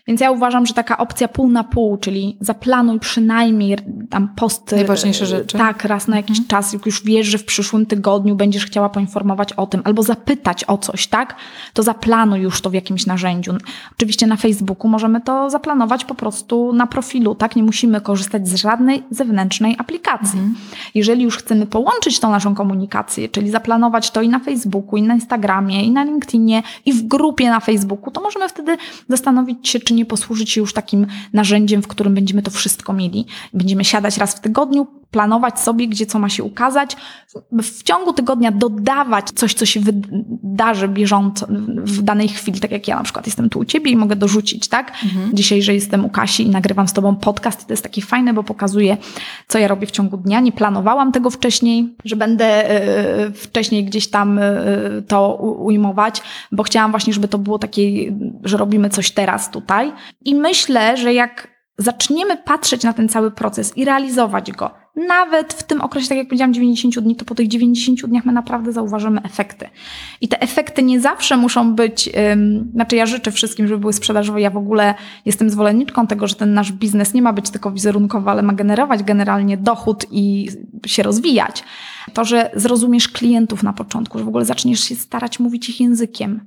Więc 0.08 0.22
ja 0.22 0.32
uważam, 0.32 0.66
że 0.66 0.74
taka 0.74 0.98
opcja 0.98 1.28
pół 1.28 1.50
na 1.50 1.64
pół, 1.64 1.98
czyli 1.98 2.38
zaplanuj 2.40 3.00
przynajmniej 3.00 3.78
tam 4.10 4.30
posty. 4.36 4.76
Najważniejsze 4.76 5.26
rzeczy. 5.26 5.58
Tak, 5.58 5.86
raz 5.86 6.08
na 6.08 6.18
jakiś 6.18 6.38
mhm. 6.38 6.48
czas, 6.48 6.74
jak 6.74 6.86
już 6.86 7.04
wiesz, 7.04 7.28
że 7.28 7.38
w 7.38 7.46
przyszłym 7.46 7.86
tygodniu 7.86 8.36
będziesz 8.36 8.66
chciała 8.66 8.90
poinformować 8.90 9.54
o 9.54 9.68
tym, 9.68 9.82
albo 9.84 10.04
zapytać 10.04 10.64
o 10.68 10.78
coś, 10.78 11.08
tak? 11.08 11.36
To 11.74 11.84
zaplanuj 11.84 12.40
już 12.40 12.62
to 12.62 12.70
w 12.70 12.74
jakimś 12.74 13.06
narzędziu. 13.06 13.54
Oczywiście 13.92 14.28
na 14.28 14.36
Facebooku 14.36 14.90
możemy 14.90 15.22
to 15.22 15.50
zaplanować 15.50 16.06
po 16.06 16.16
prostu 16.16 16.74
na 16.74 16.88
profilu, 16.88 17.36
tak? 17.36 17.56
Nie 17.56 17.64
musimy 17.64 18.02
korzystać 18.02 18.48
z 18.48 18.56
żadnej 18.56 19.04
zewnętrznej 19.12 19.76
aplikacji. 19.78 20.40
Mhm. 20.40 20.56
Jeżeli 20.96 21.24
już 21.24 21.38
chcemy 21.38 21.66
połączyć 21.66 22.20
tą 22.20 22.32
naszą 22.32 22.56
komunikację, 22.56 23.30
czyli 23.30 23.50
zaplanować 23.50 24.12
to 24.12 24.22
i 24.22 24.30
na 24.30 24.40
Facebooku, 24.40 24.98
i 24.98 25.02
na 25.02 25.14
Instagramie, 25.14 25.84
i 25.84 25.92
na 25.92 26.04
LinkedInie, 26.04 26.64
i 26.86 26.94
w 26.94 27.08
grupie 27.08 27.50
na 27.50 27.60
Facebooku, 27.60 28.12
to 28.12 28.22
możemy 28.22 28.50
wtedy 28.50 28.78
zastanowić 29.10 29.70
się, 29.70 29.80
czy 29.80 29.94
nie 29.94 30.01
posłużyć 30.06 30.50
się 30.50 30.62
już 30.62 30.74
takim 30.74 31.08
narzędziem, 31.34 31.82
w 31.82 31.88
którym 31.88 32.16
będziemy 32.16 32.42
to 32.42 32.52
wszystko 32.52 32.94
mieli. 32.94 33.26
Będziemy 33.54 33.86
siadać 33.86 34.18
raz 34.18 34.34
w 34.36 34.40
tygodniu, 34.40 34.88
planować 35.12 35.60
sobie, 35.60 35.88
gdzie 35.88 36.06
co 36.06 36.20
ma 36.20 36.30
się 36.30 36.44
ukazać, 36.44 36.98
w 37.62 37.84
ciągu 37.84 38.14
tygodnia 38.14 38.52
dodawać 38.52 39.30
coś, 39.36 39.54
co 39.54 39.66
się 39.66 39.80
wydarzy 39.80 40.88
bieżąco 40.88 41.48
w 41.78 42.02
danej 42.02 42.28
chwili, 42.28 42.60
tak 42.60 42.72
jak 42.72 42.88
ja 42.88 42.96
na 42.96 43.04
przykład 43.04 43.26
jestem 43.26 43.50
tu 43.50 43.60
u 43.60 43.66
ciebie 43.66 43.92
i 43.92 43.96
mogę 43.96 44.16
dorzucić, 44.16 44.68
tak? 44.68 44.92
Mhm. 45.04 45.30
Dzisiaj, 45.34 45.62
że 45.62 45.74
jestem 45.74 46.06
u 46.06 46.10
Kasi 46.10 46.44
i 46.44 46.50
nagrywam 46.50 46.88
z 46.88 46.94
tobą 46.94 47.16
podcast 47.16 47.64
i 47.64 47.66
to 47.66 47.74
jest 47.74 47.84
takie 47.84 48.02
fajne, 48.02 48.34
bo 48.34 48.44
pokazuje, 48.44 48.98
co 49.48 49.60
ja 49.60 49.68
robię 49.68 49.88
w 49.88 49.92
ciągu 49.92 50.18
dnia. 50.18 50.40
Nie 50.40 50.52
planowałam 50.52 51.12
tego 51.12 51.30
wcześniej, 51.30 51.96
że 52.06 52.16
będę 52.16 52.70
e, 52.70 53.32
wcześniej 53.32 53.86
gdzieś 53.86 54.10
tam 54.10 54.40
e, 54.40 54.52
to 55.08 55.36
ujmować, 55.36 56.22
bo 56.52 56.64
chciałam 56.64 56.92
właśnie, 56.92 57.14
żeby 57.14 57.28
to 57.28 57.38
było 57.38 57.60
takie, 57.60 57.82
że 58.44 58.58
robimy 58.58 58.90
coś 58.90 59.12
teraz 59.12 59.52
tutaj. 59.52 59.92
I 60.26 60.36
myślę, 60.36 60.98
że 60.98 61.14
jak 61.14 61.48
zaczniemy 61.78 62.38
patrzeć 62.38 62.84
na 62.84 62.94
ten 62.94 63.10
cały 63.10 63.32
proces 63.32 63.78
i 63.78 63.86
realizować 63.86 64.52
go, 64.52 64.81
nawet 64.96 65.54
w 65.54 65.64
tym 65.64 65.82
okresie, 65.82 66.10
tak 66.10 66.18
jak 66.18 66.28
powiedziałam, 66.28 66.54
90 66.54 67.00
dni, 67.00 67.16
to 67.16 67.26
po 67.26 67.36
tych 67.36 67.48
90 67.48 68.06
dniach 68.06 68.26
my 68.26 68.34
naprawdę 68.34 68.72
zauważymy 68.72 69.22
efekty. 69.24 69.70
I 70.22 70.28
te 70.28 70.42
efekty 70.42 70.84
nie 70.84 71.02
zawsze 71.02 71.38
muszą 71.38 71.76
być, 71.76 72.10
um, 72.30 72.72
znaczy 72.74 72.96
ja 72.96 73.06
życzę 73.06 73.32
wszystkim, 73.32 73.68
żeby 73.68 73.80
były 73.80 73.94
sprzedażowe. 73.94 74.42
Ja 74.42 74.50
w 74.50 74.58
ogóle 74.58 74.94
jestem 75.26 75.50
zwolenniczką 75.50 76.08
tego, 76.08 76.28
że 76.28 76.36
ten 76.36 76.54
nasz 76.54 76.72
biznes 76.72 77.14
nie 77.14 77.22
ma 77.22 77.34
być 77.34 77.50
tylko 77.50 77.72
wizerunkowy, 77.72 78.30
ale 78.30 78.42
ma 78.42 78.54
generować 78.54 79.04
generalnie 79.04 79.58
dochód 79.58 80.06
i 80.12 80.48
się 80.86 81.04
rozwijać. 81.04 81.64
To, 82.14 82.26
że 82.26 82.52
zrozumiesz 82.56 83.08
klientów 83.08 83.64
na 83.64 83.74
początku, 83.74 84.18
że 84.20 84.26
w 84.26 84.28
ogóle 84.28 84.46
zaczniesz 84.46 84.84
się 84.84 84.96
starać 84.96 85.40
mówić 85.40 85.70
ich 85.70 85.80
językiem, 85.80 86.46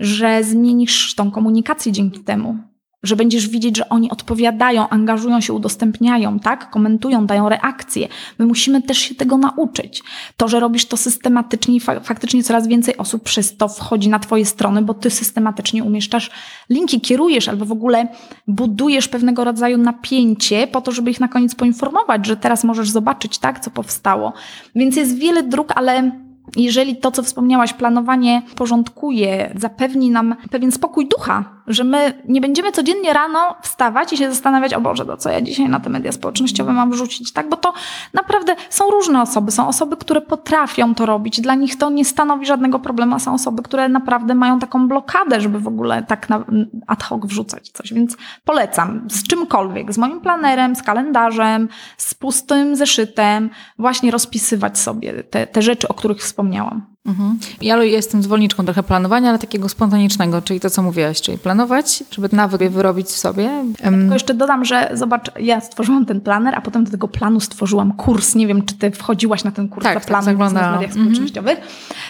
że 0.00 0.44
zmienisz 0.44 1.14
tą 1.14 1.30
komunikację 1.30 1.92
dzięki 1.92 2.20
temu, 2.20 2.58
że 3.04 3.16
będziesz 3.16 3.48
widzieć, 3.48 3.76
że 3.76 3.88
oni 3.88 4.10
odpowiadają, 4.10 4.88
angażują 4.88 5.40
się, 5.40 5.52
udostępniają, 5.52 6.40
tak? 6.40 6.70
Komentują, 6.70 7.26
dają 7.26 7.48
reakcje. 7.48 8.08
My 8.38 8.46
musimy 8.46 8.82
też 8.82 8.98
się 8.98 9.14
tego 9.14 9.38
nauczyć. 9.38 10.02
To, 10.36 10.48
że 10.48 10.60
robisz 10.60 10.86
to 10.86 10.96
systematycznie 10.96 11.76
i 11.76 11.80
fa 11.80 12.00
faktycznie 12.00 12.42
coraz 12.44 12.68
więcej 12.68 12.96
osób 12.96 13.22
przez 13.22 13.56
to 13.56 13.68
wchodzi 13.68 14.08
na 14.08 14.18
Twoje 14.18 14.44
strony, 14.44 14.82
bo 14.82 14.94
Ty 14.94 15.10
systematycznie 15.10 15.84
umieszczasz 15.84 16.30
linki, 16.70 17.00
kierujesz 17.00 17.48
albo 17.48 17.64
w 17.64 17.72
ogóle 17.72 18.08
budujesz 18.48 19.08
pewnego 19.08 19.44
rodzaju 19.44 19.78
napięcie 19.78 20.66
po 20.66 20.80
to, 20.80 20.92
żeby 20.92 21.10
ich 21.10 21.20
na 21.20 21.28
koniec 21.28 21.54
poinformować, 21.54 22.26
że 22.26 22.36
teraz 22.36 22.64
możesz 22.64 22.90
zobaczyć, 22.90 23.38
tak, 23.38 23.60
co 23.60 23.70
powstało. 23.70 24.32
Więc 24.74 24.96
jest 24.96 25.18
wiele 25.18 25.42
dróg, 25.42 25.72
ale 25.74 26.10
jeżeli 26.56 26.96
to, 26.96 27.10
co 27.10 27.22
wspomniałaś, 27.22 27.72
planowanie 27.72 28.42
porządkuje, 28.56 29.54
zapewni 29.56 30.10
nam 30.10 30.36
pewien 30.50 30.72
spokój 30.72 31.08
ducha, 31.08 31.53
że 31.66 31.84
my 31.84 32.22
nie 32.28 32.40
będziemy 32.40 32.72
codziennie 32.72 33.12
rano 33.12 33.54
wstawać 33.62 34.12
i 34.12 34.16
się 34.16 34.30
zastanawiać, 34.30 34.74
o 34.74 34.80
Boże, 34.80 35.06
to 35.06 35.16
co 35.16 35.30
ja 35.30 35.40
dzisiaj 35.40 35.68
na 35.68 35.80
te 35.80 35.90
media 35.90 36.12
społecznościowe 36.12 36.72
mam 36.72 36.90
wrzucić, 36.90 37.32
tak? 37.32 37.48
Bo 37.48 37.56
to 37.56 37.72
naprawdę 38.14 38.56
są 38.70 38.90
różne 38.90 39.22
osoby. 39.22 39.50
Są 39.50 39.68
osoby, 39.68 39.96
które 39.96 40.20
potrafią 40.20 40.94
to 40.94 41.06
robić. 41.06 41.40
Dla 41.40 41.54
nich 41.54 41.78
to 41.78 41.90
nie 41.90 42.04
stanowi 42.04 42.46
żadnego 42.46 42.78
problemu, 42.78 43.14
a 43.14 43.18
są 43.18 43.34
osoby, 43.34 43.62
które 43.62 43.88
naprawdę 43.88 44.34
mają 44.34 44.58
taką 44.58 44.88
blokadę, 44.88 45.40
żeby 45.40 45.60
w 45.60 45.68
ogóle 45.68 46.02
tak 46.02 46.28
na 46.28 46.44
ad 46.86 47.02
hoc 47.02 47.26
wrzucać 47.26 47.68
coś. 47.68 47.92
Więc 47.92 48.16
polecam 48.44 49.06
z 49.10 49.28
czymkolwiek, 49.28 49.92
z 49.92 49.98
moim 49.98 50.20
planerem, 50.20 50.76
z 50.76 50.82
kalendarzem, 50.82 51.68
z 51.96 52.14
pustym 52.14 52.76
zeszytem, 52.76 53.50
właśnie 53.78 54.10
rozpisywać 54.10 54.78
sobie 54.78 55.22
te, 55.22 55.46
te 55.46 55.62
rzeczy, 55.62 55.88
o 55.88 55.94
których 55.94 56.18
wspomniałam. 56.18 56.93
Mhm. 57.06 57.38
Ja 57.62 57.82
jestem 57.82 58.22
zwolenniczką 58.22 58.64
trochę 58.64 58.82
planowania, 58.82 59.28
ale 59.28 59.38
takiego 59.38 59.68
spontanicznego, 59.68 60.42
czyli 60.42 60.60
to, 60.60 60.70
co 60.70 60.82
mówiłaś, 60.82 61.20
czyli 61.20 61.38
planować, 61.38 62.04
żeby 62.10 62.28
nawyk 62.32 62.70
wyrobić 62.70 63.06
w 63.06 63.18
sobie. 63.18 63.42
Ja 63.84 63.90
tylko 63.90 64.14
jeszcze 64.14 64.34
dodam, 64.34 64.64
że 64.64 64.90
zobacz, 64.94 65.30
ja 65.40 65.60
stworzyłam 65.60 66.06
ten 66.06 66.20
planer, 66.20 66.54
a 66.54 66.60
potem 66.60 66.84
do 66.84 66.90
tego 66.90 67.08
planu 67.08 67.40
stworzyłam 67.40 67.92
kurs. 67.92 68.34
Nie 68.34 68.46
wiem, 68.46 68.62
czy 68.64 68.74
ty 68.74 68.90
wchodziłaś 68.90 69.44
na 69.44 69.50
ten 69.50 69.68
kurs 69.68 69.84
tak, 69.84 70.06
planu 70.06 70.26
tak, 70.26 70.36
w 70.36 70.38
mediach 70.38 70.74
mhm. 70.74 70.90
społecznościowych. 70.90 71.60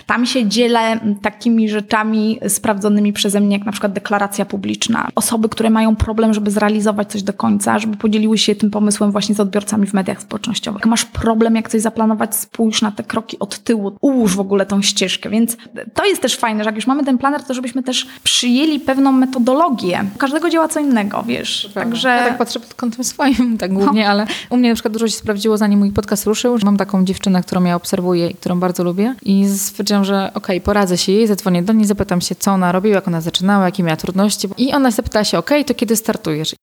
Tam 0.06 0.26
się 0.26 0.48
dzielę 0.48 1.00
takimi 1.22 1.68
rzeczami 1.68 2.38
sprawdzonymi 2.48 3.12
przeze 3.12 3.40
mnie, 3.40 3.56
jak 3.56 3.66
na 3.66 3.72
przykład 3.72 3.92
deklaracja 3.92 4.44
publiczna. 4.44 5.08
Osoby, 5.14 5.48
które 5.48 5.70
mają 5.70 5.96
problem, 5.96 6.34
żeby 6.34 6.50
zrealizować 6.50 7.12
coś 7.12 7.22
do 7.22 7.32
końca, 7.32 7.78
żeby 7.78 7.96
podzieliły 7.96 8.38
się 8.38 8.54
tym 8.54 8.70
pomysłem 8.70 9.10
właśnie 9.10 9.34
z 9.34 9.40
odbiorcami 9.40 9.86
w 9.86 9.94
mediach 9.94 10.22
społecznościowych. 10.22 10.80
Jak 10.80 10.86
masz 10.86 11.04
problem, 11.04 11.56
jak 11.56 11.68
coś 11.68 11.80
zaplanować, 11.80 12.36
spójrz 12.36 12.82
na 12.82 12.92
te 12.92 13.02
kroki 13.02 13.38
od 13.38 13.58
tyłu, 13.58 13.96
ułóż 14.00 14.36
w 14.36 14.40
ogóle 14.40 14.66
tą 14.66 14.82
ścieżkę. 14.84 15.30
Więc 15.30 15.56
to 15.94 16.04
jest 16.04 16.22
też 16.22 16.36
fajne, 16.36 16.64
że 16.64 16.68
jak 16.68 16.76
już 16.76 16.86
mamy 16.86 17.04
ten 17.04 17.18
planer, 17.18 17.42
to 17.42 17.54
żebyśmy 17.54 17.82
też 17.82 18.06
przyjęli 18.22 18.80
pewną 18.80 19.12
metodologię. 19.12 20.04
Każdego 20.18 20.50
działa 20.50 20.68
co 20.68 20.80
innego, 20.80 21.22
wiesz. 21.22 21.70
Także... 21.74 22.08
Ja 22.08 22.28
tak 22.28 22.38
patrzę 22.38 22.60
pod 22.60 22.74
kątem 22.74 23.04
swoim, 23.04 23.58
tak 23.58 23.72
głównie, 23.72 24.04
no. 24.04 24.10
ale 24.10 24.26
u 24.50 24.56
mnie 24.56 24.68
na 24.68 24.74
przykład 24.74 24.92
dużo 24.92 25.08
się 25.08 25.16
sprawdziło, 25.16 25.56
zanim 25.56 25.78
mój 25.78 25.92
podcast 25.92 26.26
ruszył, 26.26 26.58
że 26.58 26.64
mam 26.64 26.76
taką 26.76 27.04
dziewczynę, 27.04 27.42
którą 27.42 27.64
ja 27.64 27.76
obserwuję 27.76 28.28
i 28.28 28.34
którą 28.34 28.60
bardzo 28.60 28.84
lubię 28.84 29.14
i 29.22 29.48
stwierdziłam, 29.48 30.04
że 30.04 30.30
okej, 30.34 30.56
okay, 30.56 30.60
poradzę 30.60 30.98
się 30.98 31.12
jej, 31.12 31.26
zadzwonię 31.26 31.62
do 31.62 31.72
niej, 31.72 31.84
zapytam 31.84 32.20
się, 32.20 32.34
co 32.34 32.52
ona 32.52 32.72
robiła, 32.72 32.94
jak 32.94 33.08
ona 33.08 33.20
zaczynała, 33.20 33.64
jakie 33.64 33.82
miała 33.82 33.96
trudności 33.96 34.48
i 34.58 34.72
ona 34.72 34.90
zapytała 34.90 35.24
się, 35.24 35.38
okej, 35.38 35.60
okay, 35.60 35.74
to 35.74 35.80
kiedy 35.80 35.96
startujesz? 35.96 36.54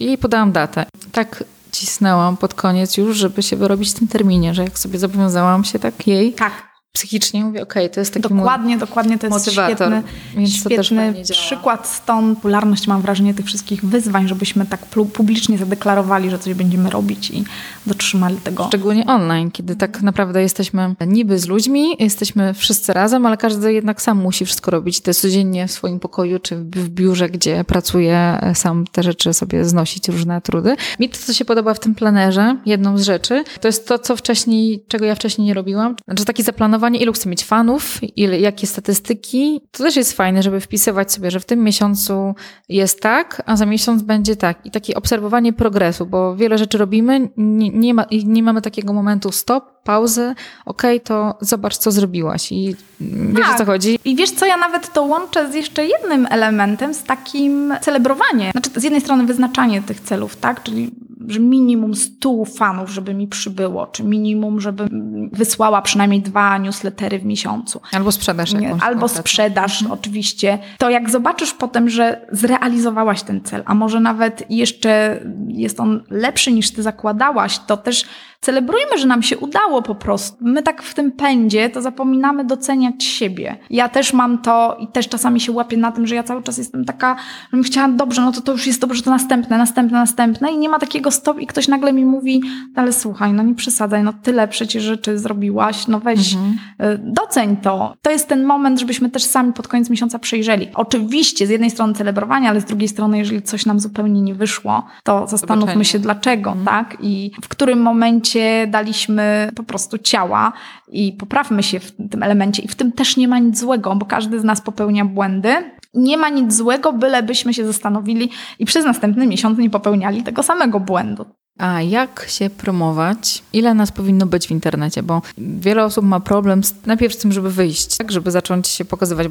I 0.00 0.18
podałam 0.18 0.52
datę. 0.52 0.86
Tak 1.12 1.44
cisnęłam 1.72 2.36
pod 2.36 2.54
koniec 2.54 2.96
już, 2.96 3.16
żeby 3.16 3.42
się 3.42 3.56
wyrobić 3.56 3.90
w 3.90 3.94
tym 3.94 4.08
terminie, 4.08 4.54
że 4.54 4.64
jak 4.64 4.78
sobie 4.78 4.98
zobowiązałam 4.98 5.64
się 5.64 5.78
tak 5.78 6.06
jej, 6.06 6.32
Tak, 6.32 6.52
psychicznie 6.96 7.44
mówię, 7.44 7.62
okej, 7.62 7.84
okay, 7.84 7.94
to 7.94 8.00
jest 8.00 8.14
taki 8.14 8.28
dokładnie, 8.28 8.78
dokładnie 8.78 9.18
to 9.18 9.26
jest 9.26 9.38
motywator, 9.38 9.92
świetny, 10.32 10.48
świetny 10.48 11.14
przykład. 11.30 11.88
Stąd 11.88 12.36
popularność, 12.36 12.86
mam 12.86 13.02
wrażenie, 13.02 13.34
tych 13.34 13.46
wszystkich 13.46 13.84
wyzwań, 13.84 14.28
żebyśmy 14.28 14.66
tak 14.66 14.80
publicznie 15.12 15.58
zadeklarowali, 15.58 16.30
że 16.30 16.38
coś 16.38 16.54
będziemy 16.54 16.90
robić 16.90 17.30
i 17.30 17.44
dotrzymali 17.86 18.36
tego. 18.36 18.66
Szczególnie 18.66 19.06
online, 19.06 19.50
kiedy 19.50 19.76
tak 19.76 20.02
naprawdę 20.02 20.42
jesteśmy 20.42 20.94
niby 21.06 21.38
z 21.38 21.46
ludźmi, 21.46 21.96
jesteśmy 21.98 22.54
wszyscy 22.54 22.92
razem, 22.92 23.26
ale 23.26 23.36
każdy 23.36 23.72
jednak 23.72 24.02
sam 24.02 24.18
musi 24.18 24.44
wszystko 24.44 24.70
robić. 24.70 25.00
To 25.00 25.10
jest 25.10 25.20
codziennie 25.20 25.68
w 25.68 25.72
swoim 25.72 26.00
pokoju 26.00 26.38
czy 26.38 26.56
w 26.56 26.88
biurze, 26.88 27.28
gdzie 27.28 27.64
pracuje, 27.64 28.38
sam 28.54 28.84
te 28.92 29.02
rzeczy 29.02 29.34
sobie 29.34 29.64
znosić, 29.64 30.08
różne 30.08 30.40
trudy. 30.40 30.76
Mi 31.00 31.08
to, 31.08 31.18
co 31.18 31.32
się 31.32 31.44
podoba 31.44 31.74
w 31.74 31.80
tym 31.80 31.94
planerze, 31.94 32.56
jedną 32.66 32.98
z 32.98 33.02
rzeczy, 33.02 33.44
to 33.60 33.68
jest 33.68 33.88
to, 33.88 33.98
co 33.98 34.16
wcześniej, 34.16 34.84
czego 34.88 35.04
ja 35.04 35.14
wcześniej 35.14 35.46
nie 35.46 35.54
robiłam. 35.54 35.96
Znaczy 36.06 36.24
takie 36.24 36.44
zaplanowanie, 36.86 36.98
ilu 36.98 37.12
chcę 37.12 37.28
mieć 37.28 37.44
fanów, 37.44 37.98
ile, 38.16 38.40
jakie 38.40 38.66
statystyki. 38.66 39.60
To 39.70 39.84
też 39.84 39.96
jest 39.96 40.12
fajne, 40.12 40.42
żeby 40.42 40.60
wpisywać 40.60 41.12
sobie, 41.12 41.30
że 41.30 41.40
w 41.40 41.44
tym 41.44 41.64
miesiącu 41.64 42.34
jest 42.68 43.00
tak, 43.00 43.42
a 43.46 43.56
za 43.56 43.66
miesiąc 43.66 44.02
będzie 44.02 44.36
tak. 44.36 44.66
I 44.66 44.70
takie 44.70 44.94
obserwowanie 44.94 45.52
progresu, 45.52 46.06
bo 46.06 46.36
wiele 46.36 46.58
rzeczy 46.58 46.78
robimy, 46.78 47.30
nie, 47.36 47.70
nie, 47.70 47.94
ma, 47.94 48.06
nie 48.24 48.42
mamy 48.42 48.62
takiego 48.62 48.92
momentu 48.92 49.32
stop, 49.32 49.76
pauzy, 49.84 50.34
okej, 50.66 50.96
okay, 50.96 51.00
to 51.00 51.38
zobacz, 51.40 51.76
co 51.76 51.90
zrobiłaś 51.90 52.52
i 52.52 52.76
wiesz, 53.00 53.46
Tak. 53.46 53.54
o 53.54 53.58
co 53.58 53.64
chodzi. 53.64 53.98
I 54.04 54.16
wiesz 54.16 54.30
co, 54.30 54.46
ja 54.46 54.56
nawet 54.56 54.92
to 54.92 55.02
łączę 55.02 55.52
z 55.52 55.54
jeszcze 55.54 55.86
jednym 55.86 56.26
elementem, 56.30 56.94
z 56.94 57.02
takim 57.02 57.74
celebrowaniem. 57.80 58.52
Znaczy 58.52 58.70
z 58.76 58.82
jednej 58.82 59.00
strony 59.00 59.24
wyznaczanie 59.24 59.82
tych 59.82 60.00
celów, 60.00 60.36
tak? 60.36 60.62
Czyli 60.62 60.90
że 61.28 61.40
minimum 61.40 61.94
100 61.94 62.44
fanów, 62.44 62.90
żeby 62.90 63.14
mi 63.14 63.26
przybyło, 63.28 63.86
czy 63.86 64.04
minimum, 64.04 64.60
żeby 64.60 64.88
wysłała 65.32 65.82
przynajmniej 65.82 66.20
dwa 66.22 66.58
newslettery 66.58 67.18
w 67.18 67.24
miesiącu. 67.24 67.80
Albo 67.92 68.12
sprzedaż 68.12 68.52
Nie, 68.52 68.60
jakąś. 68.66 68.82
Albo 68.82 69.00
konkretną. 69.00 69.22
sprzedaż, 69.22 69.84
oczywiście. 69.90 70.58
To 70.78 70.90
jak 70.90 71.10
zobaczysz 71.10 71.54
potem, 71.54 71.88
że 71.90 72.26
zrealizowałaś 72.32 73.22
ten 73.22 73.40
cel, 73.40 73.62
a 73.66 73.74
może 73.74 74.00
nawet 74.00 74.50
jeszcze 74.50 75.20
jest 75.48 75.80
on 75.80 76.02
lepszy 76.10 76.52
niż 76.52 76.70
ty 76.70 76.82
zakładałaś, 76.82 77.58
to 77.58 77.76
też 77.76 78.04
celebrujmy, 78.40 78.98
że 78.98 79.06
nam 79.06 79.22
się 79.22 79.38
udało 79.38 79.82
po 79.82 79.94
prostu. 79.94 80.36
My 80.40 80.62
tak 80.62 80.82
w 80.82 80.94
tym 80.94 81.12
pędzie 81.12 81.70
to 81.70 81.82
zapominamy 81.82 82.44
doceniać 82.44 83.04
siebie. 83.04 83.56
Ja 83.70 83.88
też 83.88 84.12
mam 84.12 84.38
to 84.38 84.76
i 84.80 84.88
też 84.88 85.08
czasami 85.08 85.40
się 85.40 85.52
łapię 85.52 85.76
na 85.76 85.92
tym, 85.92 86.06
że 86.06 86.14
ja 86.14 86.22
cały 86.22 86.42
czas 86.42 86.58
jestem 86.58 86.84
taka, 86.84 87.16
że 87.42 87.50
bym 87.50 87.62
chciała 87.62 87.88
dobrze, 87.88 88.22
no 88.22 88.32
to 88.32 88.40
to 88.40 88.52
już 88.52 88.66
jest 88.66 88.80
dobrze, 88.80 89.02
to 89.02 89.10
następne, 89.10 89.58
następne, 89.58 89.98
następne 89.98 90.52
i 90.52 90.58
nie 90.58 90.68
ma 90.68 90.78
takiego 90.78 91.10
stop 91.10 91.40
i 91.40 91.46
ktoś 91.46 91.68
nagle 91.68 91.92
mi 91.92 92.04
mówi, 92.04 92.42
ale 92.76 92.92
słuchaj, 92.92 93.32
no 93.32 93.42
nie 93.42 93.54
przesadzaj, 93.54 94.02
no 94.02 94.12
tyle 94.22 94.48
przecież 94.48 94.82
rzeczy 94.82 95.18
zrobiłaś, 95.18 95.86
no 95.86 96.00
weź, 96.00 96.34
Mhm. 96.34 96.58
y, 96.94 96.98
doceń 97.12 97.56
to. 97.56 97.94
To 98.02 98.10
jest 98.10 98.28
ten 98.28 98.44
moment, 98.44 98.80
żebyśmy 98.80 99.10
też 99.10 99.22
sami 99.24 99.52
pod 99.52 99.68
koniec 99.68 99.90
miesiąca 99.90 100.18
przejrzeli. 100.18 100.68
Oczywiście 100.74 101.46
z 101.46 101.50
jednej 101.50 101.70
strony 101.70 101.94
celebrowanie, 101.94 102.48
ale 102.48 102.60
z 102.60 102.64
drugiej 102.64 102.88
strony, 102.88 103.18
jeżeli 103.18 103.42
coś 103.42 103.66
nam 103.66 103.80
zupełnie 103.80 104.22
nie 104.22 104.34
wyszło, 104.34 104.86
to 105.04 105.26
zastanówmy 105.26 105.84
się 105.84 105.98
dlaczego, 105.98 106.50
Mhm. 106.50 106.66
tak? 106.66 106.96
I 107.00 107.30
w 107.42 107.48
którym 107.48 107.82
momencie 107.82 108.25
daliśmy 108.68 109.50
po 109.56 109.62
prostu 109.62 109.98
ciała 109.98 110.52
i 110.88 111.12
poprawmy 111.12 111.62
się 111.62 111.80
w 111.80 111.92
tym 112.10 112.22
elemencie. 112.22 112.62
I 112.62 112.68
w 112.68 112.74
tym 112.74 112.92
też 112.92 113.16
nie 113.16 113.28
ma 113.28 113.38
nic 113.38 113.58
złego, 113.58 113.96
bo 113.96 114.06
każdy 114.06 114.40
z 114.40 114.44
nas 114.44 114.60
popełnia 114.60 115.04
błędy. 115.04 115.54
Nie 115.94 116.16
ma 116.16 116.28
nic 116.28 116.54
złego, 116.54 116.92
bylebyśmy 116.92 117.54
się 117.54 117.66
zastanowili 117.66 118.30
i 118.58 118.64
przez 118.64 118.84
następny 118.84 119.26
miesiąc 119.26 119.58
nie 119.58 119.70
popełniali 119.70 120.22
tego 120.22 120.42
samego 120.42 120.80
błędu. 120.80 121.26
A 121.58 121.82
jak 121.82 122.26
się 122.28 122.50
promować? 122.50 123.42
Ile 123.52 123.74
nas 123.74 123.92
powinno 123.92 124.26
być 124.26 124.46
w 124.46 124.50
internecie? 124.50 125.02
Bo 125.02 125.22
wiele 125.38 125.84
osób 125.84 126.04
ma 126.04 126.20
problem 126.20 126.64
z, 126.64 126.74
najpierw 126.86 127.14
z 127.14 127.18
tym, 127.18 127.32
żeby 127.32 127.50
wyjść, 127.50 127.96
tak, 127.96 128.12
żeby 128.12 128.30
zacząć 128.30 128.68
się 128.68 128.84
pokazywać. 128.84 129.26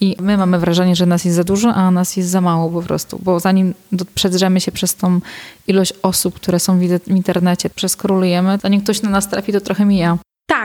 I 0.00 0.16
my 0.20 0.36
mamy 0.36 0.58
wrażenie, 0.58 0.96
że 0.96 1.06
nas 1.06 1.24
jest 1.24 1.36
za 1.36 1.44
dużo, 1.44 1.74
a 1.74 1.90
nas 1.90 2.16
jest 2.16 2.28
za 2.30 2.40
mało 2.40 2.70
po 2.70 2.82
prostu. 2.82 3.20
Bo 3.22 3.40
zanim 3.40 3.74
przedrzemy 4.14 4.60
się 4.60 4.72
przez 4.72 4.94
tą 4.94 5.20
ilość 5.66 5.92
osób, 6.02 6.34
które 6.34 6.60
są 6.60 6.78
w 6.78 7.08
internecie, 7.08 7.70
przeskrolujemy, 7.70 8.58
zanim 8.62 8.80
ktoś 8.80 9.02
na 9.02 9.10
nas 9.10 9.28
trafi, 9.28 9.52
to 9.52 9.60
trochę 9.60 9.84
mija. 9.84 10.18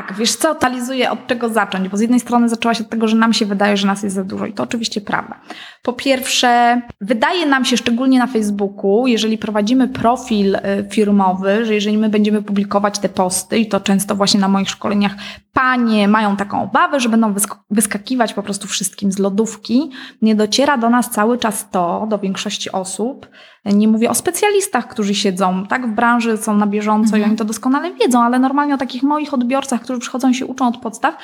Tak, 0.08 0.14
wiesz 0.18 0.36
co, 0.36 0.56
talizuję 0.56 1.12
od 1.12 1.28
czego 1.28 1.50
zacząć, 1.50 1.90
bo 1.90 1.98
z 1.98 2.02
jednej 2.02 2.20
strony 2.20 2.50
zaczęłaś 2.50 2.82
od 2.82 2.90
tego, 2.90 3.08
że 3.08 3.16
nam 3.16 3.34
się 3.34 3.46
wydaje, 3.46 3.78
że 3.78 3.88
nas 3.88 4.04
jest 4.04 4.16
za 4.16 4.24
dużo 4.24 4.46
i 4.46 4.54
to 4.54 4.64
oczywiście 4.64 5.02
prawda. 5.02 5.40
Po 5.82 5.94
pierwsze, 5.94 6.82
wydaje 7.02 7.46
nam 7.46 7.66
się 7.66 7.78
szczególnie 7.78 8.20
na 8.20 8.28
Facebooku, 8.28 9.08
jeżeli 9.08 9.38
prowadzimy 9.38 9.88
profil 9.88 10.56
y, 10.56 10.60
firmowy, 10.90 11.66
że 11.66 11.74
jeżeli 11.74 11.98
my 11.98 12.10
będziemy 12.10 12.42
publikować 12.42 13.00
te 13.00 13.10
posty 13.10 13.60
i 13.60 13.68
to 13.68 13.80
często 13.80 14.16
właśnie 14.16 14.40
na 14.40 14.48
moich 14.48 14.70
szkoleniach 14.70 15.12
panie 15.54 16.08
mają 16.08 16.36
taką 16.36 16.64
obawę, 16.64 17.00
że 17.00 17.10
będą 17.10 17.34
wysk- 17.34 17.58
wyskakiwać 17.70 18.34
po 18.34 18.44
prostu 18.44 18.68
wszystkim 18.68 19.12
z 19.12 19.20
lodówki, 19.20 19.92
nie 20.22 20.36
dociera 20.36 20.78
do 20.78 20.90
nas 20.90 21.10
cały 21.10 21.38
czas 21.38 21.70
to, 21.70 22.08
do 22.10 22.20
większości 22.20 22.72
osób, 22.72 23.28
nie 23.65 23.88
mówię 23.88 24.10
o 24.10 24.13
specjalistach, 24.13 24.88
którzy 24.88 25.15
siedzą 25.15 25.65
tak 25.65 25.88
w 25.88 25.91
branży, 25.91 26.38
są 26.38 26.58
na 26.58 26.67
bieżąco 26.67 27.17
i 27.17 27.24
oni 27.24 27.36
to 27.36 27.45
doskonale 27.45 27.93
wiedzą, 27.93 28.24
ale 28.24 28.39
normalnie 28.39 28.74
o 28.74 28.78
takich 28.78 29.04
moich 29.04 29.34
odbiorcach, 29.34 29.82
którzy 29.82 30.00
przychodzą 30.00 30.34
się 30.34 30.45
uczą 30.45 30.67
od 30.67 30.78
podstaw, 30.78 31.17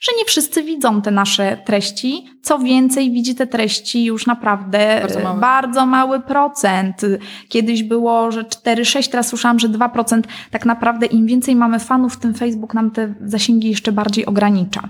że 0.00 0.12
nie 0.18 0.24
wszyscy 0.24 0.62
widzą 0.62 1.02
te 1.02 1.10
nasze 1.10 1.56
treści. 1.64 2.26
Co 2.42 2.58
więcej, 2.58 3.10
widzi 3.10 3.34
te 3.34 3.46
treści 3.46 4.04
już 4.04 4.26
naprawdę 4.26 4.98
Bardzo 5.00 5.20
e, 5.20 5.22
mały. 5.22 5.40
bardzo 5.40 5.86
mały 5.86 6.20
procent. 6.20 7.00
Kiedyś 7.48 7.82
było, 7.82 8.32
że 8.32 8.44
4-6, 8.44 9.10
teraz 9.10 9.28
słyszałam, 9.28 9.58
że 9.58 9.68
2%. 9.68 10.22
Tak 10.50 10.66
naprawdę 10.66 11.06
im 11.06 11.26
więcej 11.26 11.56
mamy 11.56 11.78
fanów, 11.78 12.16
tym 12.16 12.34
Facebook 12.34 12.74
nam 12.74 12.90
te 12.90 13.14
zasięgi 13.24 13.68
jeszcze 13.68 13.92
bardziej 13.92 14.26
ogranicza. 14.26 14.82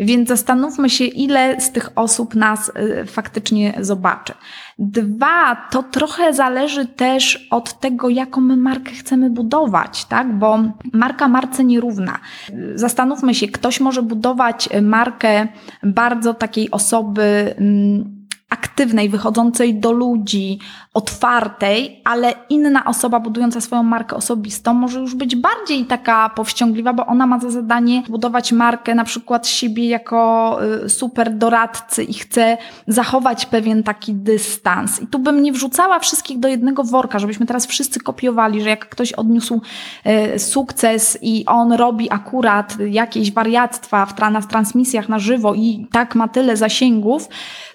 Więc 0.00 0.28
zastanówmy 0.28 0.90
się, 0.90 1.04
ile 1.04 1.60
z 1.60 1.72
tych 1.72 1.90
osób 1.94 2.34
nas 2.34 2.72
e, 2.74 3.04
faktycznie 3.06 3.74
zobaczy. 3.80 4.34
Dwa, 4.78 5.56
to 5.70 5.82
trochę 5.82 6.32
zależy 6.32 6.86
też 6.86 7.48
od 7.50 7.80
tego, 7.80 8.08
jaką 8.08 8.40
my 8.40 8.56
markę 8.56 8.90
chcemy 8.90 9.30
budować, 9.30 10.04
tak? 10.04 10.38
Bo 10.38 10.58
marka 10.92 11.28
marce 11.28 11.64
nierówna. 11.64 12.18
Zastanówmy 12.74 13.34
się, 13.34 13.48
ktoś 13.48 13.80
może 13.80 14.02
budować 14.02 14.68
markę 14.82 15.48
bardzo 15.82 16.34
takiej 16.34 16.70
osoby 16.70 17.54
mm, 17.58 18.22
aktywnej, 18.50 19.08
wychodzącej 19.08 19.74
do 19.74 19.92
ludzi, 19.92 20.58
otwartej, 20.94 22.00
ale 22.04 22.34
inna 22.48 22.84
osoba 22.84 23.20
budująca 23.20 23.60
swoją 23.60 23.82
markę 23.82 24.16
osobistą 24.16 24.74
może 24.74 25.00
już 25.00 25.14
być 25.14 25.36
bardziej 25.36 25.84
taka 25.84 26.28
powściągliwa, 26.28 26.92
bo 26.92 27.06
ona 27.06 27.26
ma 27.26 27.38
za 27.38 27.50
zadanie 27.50 28.02
budować 28.08 28.52
markę 28.52 28.94
na 28.94 29.04
przykład 29.04 29.46
siebie 29.46 29.88
jako 29.88 30.58
y, 30.84 30.88
super 30.88 31.34
doradcy 31.34 32.04
i 32.04 32.14
chce 32.14 32.58
zachować 32.86 33.46
pewien 33.46 33.82
taki 33.82 34.14
dystans. 34.14 35.02
I 35.02 35.06
tu 35.06 35.18
bym 35.18 35.42
nie 35.42 35.52
wrzucała 35.52 35.98
wszystkich 35.98 36.38
do 36.38 36.48
jednego 36.48 36.84
worka, 36.84 37.18
żebyśmy 37.18 37.46
teraz 37.46 37.66
wszyscy 37.66 38.00
kopiowali, 38.00 38.62
że 38.62 38.68
jak 38.68 38.88
ktoś 38.88 39.12
odniósł 39.12 39.60
y, 40.34 40.38
sukces 40.38 41.18
i 41.22 41.46
on 41.46 41.72
robi 41.72 42.10
akurat 42.10 42.76
jakieś 42.80 43.32
wariactwa 43.32 44.06
w 44.06 44.46
transmisjach 44.48 45.08
na 45.08 45.18
żywo 45.18 45.54
i 45.54 45.86
tak 45.92 46.14
ma 46.14 46.28
tyle 46.28 46.56
zasięgów, 46.56 47.28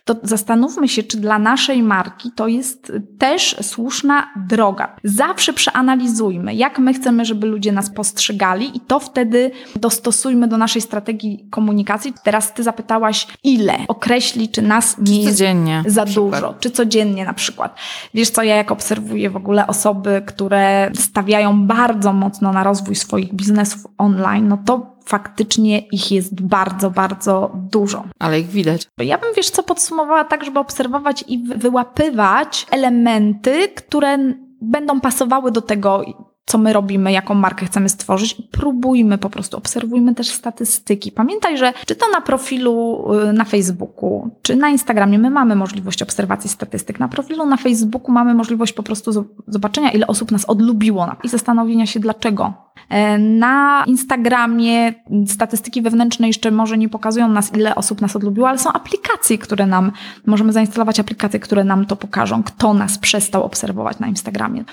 to 0.05 0.15
zastanówmy 0.23 0.87
się, 0.87 1.03
czy 1.03 1.17
dla 1.17 1.39
naszej 1.39 1.83
marki 1.83 2.31
to 2.31 2.47
jest 2.47 2.91
też 3.17 3.55
słuszna 3.61 4.27
droga. 4.35 4.95
Zawsze 5.03 5.53
przeanalizujmy, 5.53 6.55
jak 6.55 6.79
my 6.79 6.93
chcemy, 6.93 7.25
żeby 7.25 7.47
ludzie 7.47 7.71
nas 7.71 7.89
postrzegali 7.89 8.77
i 8.77 8.79
to 8.79 8.99
wtedy 8.99 9.51
dostosujmy 9.75 10.47
do 10.47 10.57
naszej 10.57 10.81
strategii 10.81 11.47
komunikacji. 11.49 12.13
Teraz 12.23 12.53
ty 12.53 12.63
zapytałaś, 12.63 13.27
ile 13.43 13.77
określi, 13.87 14.49
czy 14.49 14.61
nas 14.61 14.97
nie 14.97 15.23
jest 15.23 15.43
za 15.85 16.05
dużo, 16.05 16.55
czy 16.59 16.71
codziennie 16.71 17.25
na 17.25 17.33
przykład. 17.33 17.75
Wiesz 18.13 18.29
co, 18.29 18.43
ja 18.43 18.55
jak 18.55 18.71
obserwuję 18.71 19.29
w 19.29 19.35
ogóle 19.35 19.67
osoby, 19.67 20.23
które 20.25 20.91
stawiają 20.95 21.67
bardzo 21.67 22.13
mocno 22.13 22.53
na 22.53 22.63
rozwój 22.63 22.95
swoich 22.95 23.33
biznesów 23.33 23.87
online, 23.97 24.47
no 24.47 24.57
to 24.65 24.96
faktycznie 25.07 25.79
ich 25.79 26.11
jest 26.11 26.41
bardzo, 26.41 26.91
bardzo 26.91 27.51
dużo. 27.71 28.03
Ale 28.19 28.39
ich 28.39 28.47
widać. 28.47 28.87
Ja 28.97 29.17
bym, 29.17 29.29
wiesz 29.35 29.49
co, 29.49 29.63
podsumowała 29.63 30.23
tak, 30.23 30.45
żeby 30.45 30.59
obserwować 30.59 31.23
i 31.27 31.39
wy- 31.43 31.55
wyłapywać 31.55 32.65
elementy, 32.71 33.67
które 33.67 34.17
będą 34.61 35.01
pasowały 35.01 35.51
do 35.51 35.61
tego, 35.61 36.01
co 36.47 36.57
my 36.57 36.73
robimy, 36.73 37.11
jaką 37.11 37.33
markę 37.33 37.65
chcemy 37.65 37.89
stworzyć. 37.89 38.41
Próbujmy 38.51 39.17
po 39.17 39.29
prostu, 39.29 39.57
obserwujmy 39.57 40.15
też 40.15 40.29
statystyki. 40.29 41.11
Pamiętaj, 41.11 41.57
że 41.57 41.73
czy 41.85 41.95
to 41.95 42.05
na 42.09 42.21
profilu 42.21 43.05
y, 43.29 43.33
na 43.33 43.43
Facebooku, 43.43 44.29
czy 44.41 44.55
na 44.55 44.69
Instagramie, 44.69 45.19
my 45.19 45.29
mamy 45.29 45.55
możliwość 45.55 46.01
obserwacji 46.01 46.49
statystyk. 46.49 46.99
Na 46.99 47.07
profilu 47.07 47.45
na 47.45 47.57
Facebooku 47.57 48.11
mamy 48.11 48.33
możliwość 48.33 48.73
po 48.73 48.83
prostu 48.83 49.27
zobaczenia, 49.47 49.91
ile 49.91 50.07
osób 50.07 50.31
nas 50.31 50.45
odlubiło 50.45 51.07
i 51.23 51.29
zastanowienia 51.29 51.85
się, 51.85 51.99
dlaczego 51.99 52.67
E, 52.89 53.17
na 53.17 53.83
Instagramie 53.87 54.93
statystyki 55.27 55.81
wewnętrzne 55.81 56.27
jeszcze 56.27 56.51
może 56.51 56.77
nie 56.77 56.89
pokazują 56.89 57.27
nas, 57.27 57.53
ile 57.55 57.75
osób 57.75 58.01
nas 58.01 58.15
odlubiło, 58.15 58.49
ale 58.49 58.57
są 58.57 58.73
aplikacje, 58.73 59.37
które 59.37 59.65
nam, 59.65 59.91
możemy 60.25 60.53
zainstalować 60.53 60.99
aplikacje, 60.99 61.39
które 61.39 61.63
nam 61.63 61.85
to 61.85 61.95
pokażą, 61.95 62.43
kto 62.43 62.73
nas 62.73 62.97
przestał 62.97 63.43
obserwować 63.43 63.99
na 63.99 64.07
Instagramie. 64.07 64.63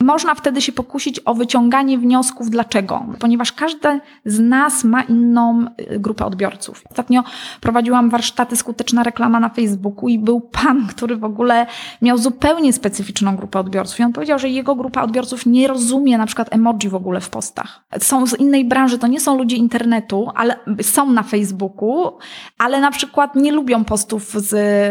Można 0.00 0.34
wtedy 0.34 0.60
się 0.60 0.72
pokusić 0.72 1.20
o 1.24 1.34
wyciąganie 1.34 1.98
wniosków, 1.98 2.50
dlaczego? 2.50 3.06
Ponieważ 3.18 3.52
każdy 3.52 4.00
z 4.24 4.40
nas 4.40 4.84
ma 4.84 5.02
inną 5.02 5.66
y, 5.92 5.98
grupę 6.00 6.26
odbiorców. 6.26 6.84
Ostatnio 6.90 7.24
prowadziłam 7.60 8.10
warsztaty 8.10 8.56
skuteczna 8.56 9.02
reklama 9.02 9.40
na 9.40 9.48
Facebooku 9.48 10.08
i 10.08 10.18
był 10.18 10.40
pan, 10.40 10.86
który 10.86 11.16
w 11.16 11.24
ogóle 11.24 11.66
miał 12.02 12.18
zupełnie 12.18 12.72
specyficzną 12.72 13.36
grupę 13.36 13.58
odbiorców. 13.60 14.00
I 14.00 14.02
on 14.02 14.12
powiedział, 14.12 14.38
że 14.38 14.48
jego 14.48 14.74
grupa 14.74 15.02
odbiorców 15.02 15.46
nie 15.46 15.68
rozumie 15.68 16.18
na 16.18 16.26
przykład 16.26 16.48
emoji 16.50 16.88
w 16.88 16.94
ogóle 16.94 17.20
w 17.20 17.30
postach 17.30 17.82
są 18.00 18.26
z 18.26 18.40
innej 18.40 18.64
branży, 18.64 18.98
to 18.98 19.06
nie 19.06 19.20
są 19.20 19.38
ludzie 19.38 19.56
internetu, 19.56 20.30
ale 20.34 20.56
są 20.82 21.12
na 21.12 21.22
Facebooku, 21.22 22.18
ale 22.58 22.80
na 22.80 22.90
przykład 22.90 23.36
nie 23.36 23.52
lubią 23.52 23.84
postów 23.84 24.30
z 24.30 24.50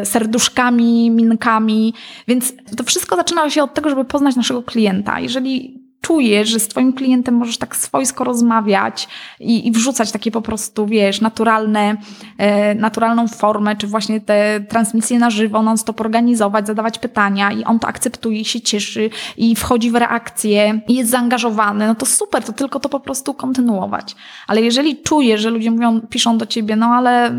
serduszkami, 0.09 1.11
minkami, 1.11 1.93
więc 2.27 2.53
to 2.77 2.83
wszystko 2.83 3.15
zaczyna 3.15 3.49
się 3.49 3.63
od 3.63 3.73
tego, 3.73 3.89
żeby 3.89 4.05
poznać 4.05 4.35
naszego 4.35 4.63
klienta. 4.63 5.19
Jeżeli 5.19 5.80
czujesz, 6.01 6.49
że 6.49 6.59
z 6.59 6.67
twoim 6.67 6.93
klientem 6.93 7.35
możesz 7.35 7.57
tak 7.57 7.75
swojsko 7.75 8.23
rozmawiać 8.23 9.07
i, 9.39 9.67
i 9.67 9.71
wrzucać 9.71 10.11
takie 10.11 10.31
po 10.31 10.41
prostu, 10.41 10.85
wiesz, 10.85 11.21
naturalne, 11.21 11.97
e, 12.37 12.75
naturalną 12.75 13.27
formę, 13.27 13.75
czy 13.75 13.87
właśnie 13.87 14.21
te 14.21 14.59
transmisje 14.69 15.19
na 15.19 15.29
żywo, 15.29 15.61
non-stop 15.61 16.01
organizować, 16.01 16.67
zadawać 16.67 16.99
pytania 16.99 17.51
i 17.51 17.63
on 17.63 17.79
to 17.79 17.87
akceptuje 17.87 18.39
i 18.39 18.45
się 18.45 18.61
cieszy 18.61 19.09
i 19.37 19.55
wchodzi 19.55 19.91
w 19.91 19.95
reakcję 19.95 20.81
i 20.87 20.95
jest 20.95 21.09
zaangażowany, 21.09 21.87
no 21.87 21.95
to 21.95 22.05
super, 22.05 22.43
to 22.43 22.53
tylko 22.53 22.79
to 22.79 22.89
po 22.89 22.99
prostu 22.99 23.33
kontynuować. 23.33 24.15
Ale 24.47 24.61
jeżeli 24.61 24.97
czujesz, 24.97 25.41
że 25.41 25.49
ludzie 25.49 25.71
mówią, 25.71 26.01
piszą 26.01 26.37
do 26.37 26.45
ciebie, 26.45 26.75
no 26.75 26.85
ale 26.85 27.31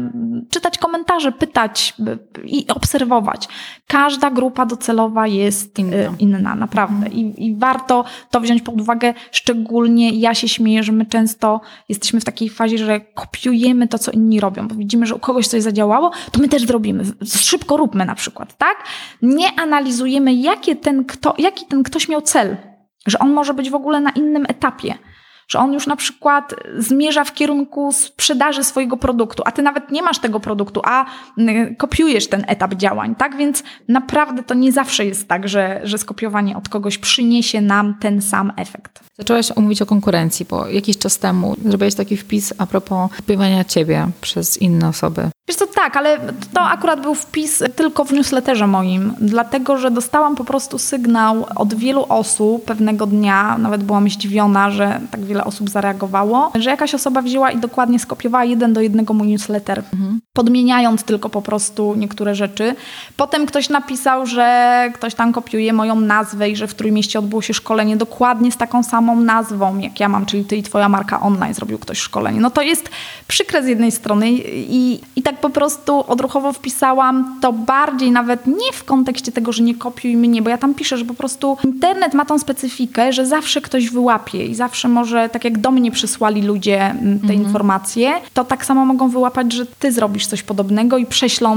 czytać 0.50 0.78
komentarze, 0.78 1.32
pytać 1.32 1.94
i 2.44 2.66
obserwować. 2.68 3.48
Każda 3.86 4.30
grupa 4.30 4.66
docelowa 4.66 5.26
jest 5.26 5.78
inna, 5.78 5.96
inna 6.18 6.54
naprawdę. 6.54 7.08
I, 7.08 7.46
I 7.46 7.56
warto 7.56 8.04
to 8.30 8.40
wziąć 8.40 8.51
wziąć 8.53 8.66
pod 8.66 8.80
uwagę, 8.80 9.14
szczególnie 9.30 10.11
ja 10.11 10.34
się 10.34 10.48
śmieję, 10.48 10.82
że 10.82 10.92
my 10.92 11.07
często 11.07 11.61
jesteśmy 11.88 12.20
w 12.20 12.24
takiej 12.24 12.48
fazie, 12.48 12.78
że 12.78 13.00
kopiujemy 13.00 13.88
to, 13.88 13.98
co 13.98 14.11
inni 14.11 14.40
robią, 14.40 14.68
bo 14.68 14.74
widzimy, 14.74 15.07
że 15.07 15.14
u 15.14 15.18
kogoś 15.18 15.48
coś 15.48 15.62
zadziałało, 15.62 16.11
to 16.32 16.40
my 16.40 16.48
też 16.48 16.66
zrobimy. 16.66 17.05
Szybko 17.24 17.76
róbmy 17.76 18.05
na 18.05 18.14
przykład, 18.14 18.57
tak? 18.59 18.84
Nie 19.22 19.61
analizujemy, 19.61 20.34
jakie 20.34 20.76
ten 20.76 21.05
kto, 21.05 21.34
jaki 21.38 21.66
ten 21.66 21.82
ktoś 21.82 22.09
miał 22.09 22.22
cel, 22.22 22.57
że 23.07 23.18
on 23.18 23.32
może 23.32 23.55
być 23.55 23.70
w 23.70 23.74
ogóle 23.74 24.00
na 24.00 24.11
innym 24.11 24.46
etapie 24.48 24.94
że 25.49 25.59
on 25.59 25.72
już 25.72 25.86
na 25.86 25.97
przykład 25.97 26.55
zmierza 26.78 27.24
w 27.24 27.34
kierunku 27.34 27.93
sprzedaży 27.93 28.64
swojego 28.64 28.97
produktu, 28.97 29.43
a 29.47 29.53
ty 29.53 29.62
nawet 29.62 29.90
nie 29.90 30.03
masz 30.03 30.18
tego 30.18 30.40
produktu, 30.40 30.80
a 30.84 31.05
kopiujesz 31.78 32.28
ten 32.28 32.45
etap 32.49 32.74
działań, 32.74 33.14
tak? 33.14 33.36
Więc 33.36 33.62
naprawdę 33.88 34.43
to 34.43 34.55
nie 34.55 34.72
zawsze 34.72 35.07
jest 35.07 35.28
tak, 35.28 35.49
że, 35.49 35.80
że 35.84 35.99
skopiowanie 35.99 36.57
od 36.57 36.68
kogoś 36.68 36.99
przyniesie 36.99 37.61
nam 37.61 37.95
ten 38.01 38.22
sam 38.22 38.53
efekt. 38.57 39.01
Zaczęłaś 39.18 39.57
mówić 39.57 39.82
o 39.82 39.86
konkurencji, 39.86 40.47
bo 40.51 40.68
jakiś 40.68 40.99
czas 40.99 41.18
temu 41.18 41.55
zrobiłeś 41.64 41.95
taki 41.95 42.16
wpis 42.16 42.55
a 42.59 42.66
propos 42.66 43.11
kopiowania 43.16 43.64
ciebie 43.64 44.09
przez 44.20 44.57
inne 44.57 44.88
osoby. 44.88 45.30
Wiesz 45.49 45.57
co, 45.57 45.66
tak, 45.66 45.97
ale 45.97 46.18
to 46.55 46.61
akurat 46.61 47.01
był 47.01 47.14
wpis 47.14 47.62
tylko 47.76 48.05
w 48.05 48.12
newsletterze 48.12 48.66
moim, 48.66 49.14
dlatego 49.20 49.78
że 49.78 49.90
dostałam 49.90 50.36
po 50.36 50.45
prostu 50.45 50.78
sygnał 50.78 51.47
od 51.57 51.74
wielu 51.74 52.07
osób 52.09 52.64
pewnego 52.64 53.07
dnia, 53.07 53.59
nawet 53.59 53.84
byłam 53.84 54.09
zdziwiona, 54.09 54.70
że 54.70 55.01
tak 55.11 55.24
wiele 55.24 55.41
osób 55.45 55.70
zareagowało, 55.70 56.53
że 56.55 56.70
jakaś 56.70 56.95
osoba 56.95 57.22
wzięła 57.22 57.51
i 57.51 57.59
dokładnie 57.59 57.99
skopiowała 57.99 58.45
jeden 58.45 58.72
do 58.72 58.80
jednego 58.80 59.14
mój 59.14 59.28
newsletter, 59.28 59.78
mhm. 59.78 60.20
podmieniając 60.32 61.03
tylko 61.03 61.28
po 61.28 61.43
prostu 61.43 61.95
niektóre 61.95 62.34
rzeczy. 62.34 62.74
Potem 63.16 63.47
ktoś 63.47 63.68
napisał, 63.68 64.26
że 64.26 64.90
ktoś 64.95 65.14
tam 65.14 65.32
kopiuje 65.32 65.72
moją 65.72 66.01
nazwę 66.01 66.51
i 66.51 66.57
że 66.57 66.66
w 66.66 66.74
Trójmieście 66.74 67.18
odbyło 67.18 67.43
się 67.43 67.55
szkolenie 67.55 67.97
dokładnie 67.97 68.53
z 68.53 68.57
taką 68.57 68.82
samą 68.82 69.20
nazwą, 69.20 69.78
jak 69.78 70.01
ja 70.01 70.09
mam, 70.09 70.26
czyli 70.26 70.45
ty 70.45 70.57
i 70.57 70.62
twoja 70.62 70.88
marka 70.88 71.20
online 71.20 71.55
zrobił 71.55 71.78
ktoś 71.78 71.99
szkolenie. 71.99 72.40
No 72.40 72.51
to 72.51 72.62
jest 72.62 72.90
przykre 73.28 73.62
z 73.62 73.66
jednej 73.66 73.93
strony 73.93 74.30
i, 74.32 75.01
i 75.16 75.22
tak 75.22 75.40
po 75.40 75.51
prostu 75.51 76.05
odruchowo 76.11 76.53
wpisałam 76.53 77.38
to 77.40 77.53
bardziej 77.53 78.11
nawet 78.11 78.47
nie 78.47 78.72
w 78.72 78.84
kontekście 78.84 79.32
tego, 79.32 79.53
że 79.53 79.62
nie 79.62 79.74
kopiuj 79.74 80.16
mnie, 80.16 80.43
bo 80.43 80.51
ja 80.51 80.59
tam 80.59 80.74
piszę, 80.74 80.97
że 80.97 81.05
po 81.05 81.14
prostu 81.14 81.57
internet 81.64 82.14
ma 82.14 82.24
tą 82.24 82.38
specyfikę, 82.38 83.12
że 83.12 83.26
zawsze 83.26 83.61
ktoś 83.61 83.90
wyłapie 83.90 84.47
i 84.47 84.55
zawsze 84.55 84.88
może, 84.88 85.21
tak 85.28 85.44
jak 85.44 85.58
do 85.58 85.70
mnie 85.70 85.90
przysłali 85.90 86.42
ludzie 86.42 86.78
te 86.78 87.08
mhm. 87.08 87.34
informacje, 87.34 88.12
to 88.34 88.44
tak 88.44 88.64
samo 88.64 88.84
mogą 88.84 89.08
wyłapać, 89.08 89.52
że 89.52 89.66
ty 89.66 89.92
zrobisz 89.92 90.26
coś 90.26 90.42
podobnego 90.42 90.98
i 90.98 91.06
prześlą 91.06 91.56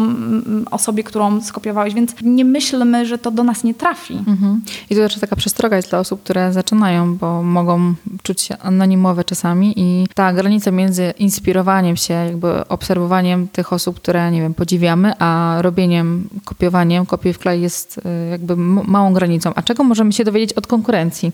osobie, 0.72 1.03
którą 1.03 1.41
skopiowałeś, 1.41 1.93
więc 1.93 2.16
nie 2.22 2.45
myślmy, 2.45 3.05
że 3.05 3.18
to 3.18 3.32
do 3.32 3.43
nas 3.43 3.63
nie 3.63 3.74
trafi. 3.74 4.13
Mhm. 4.28 4.61
I 4.89 4.95
to 4.95 5.01
też 5.01 5.20
taka 5.20 5.36
przestroga 5.36 5.76
jest 5.76 5.89
dla 5.89 5.99
osób, 5.99 6.24
które 6.24 6.53
zaczynają, 6.53 7.16
bo 7.18 7.43
mogą 7.43 7.93
czuć 8.24 8.41
się 8.41 8.57
anonimowe 8.57 9.24
czasami 9.24 9.74
i 9.76 10.07
ta 10.13 10.34
granica 10.34 10.72
między 10.72 11.13
inspirowaniem 11.20 11.97
się, 11.97 12.13
jakby 12.13 12.68
obserwowaniem 12.68 13.47
tych 13.47 13.74
osób, 13.74 13.95
które, 13.95 14.32
nie 14.32 14.41
wiem, 14.41 14.53
podziwiamy, 14.53 15.13
a 15.20 15.57
robieniem, 15.61 16.30
kopiowaniem, 16.45 17.05
kopiuj 17.05 17.34
wklej 17.34 17.61
jest 17.61 17.97
y, 17.97 18.01
jakby 18.30 18.55
małą 18.57 19.13
granicą. 19.13 19.51
A 19.55 19.61
czego 19.61 19.84
możemy 19.84 20.13
się 20.13 20.24
dowiedzieć 20.24 20.53
od 20.53 20.68
konkurencji? 20.68 21.32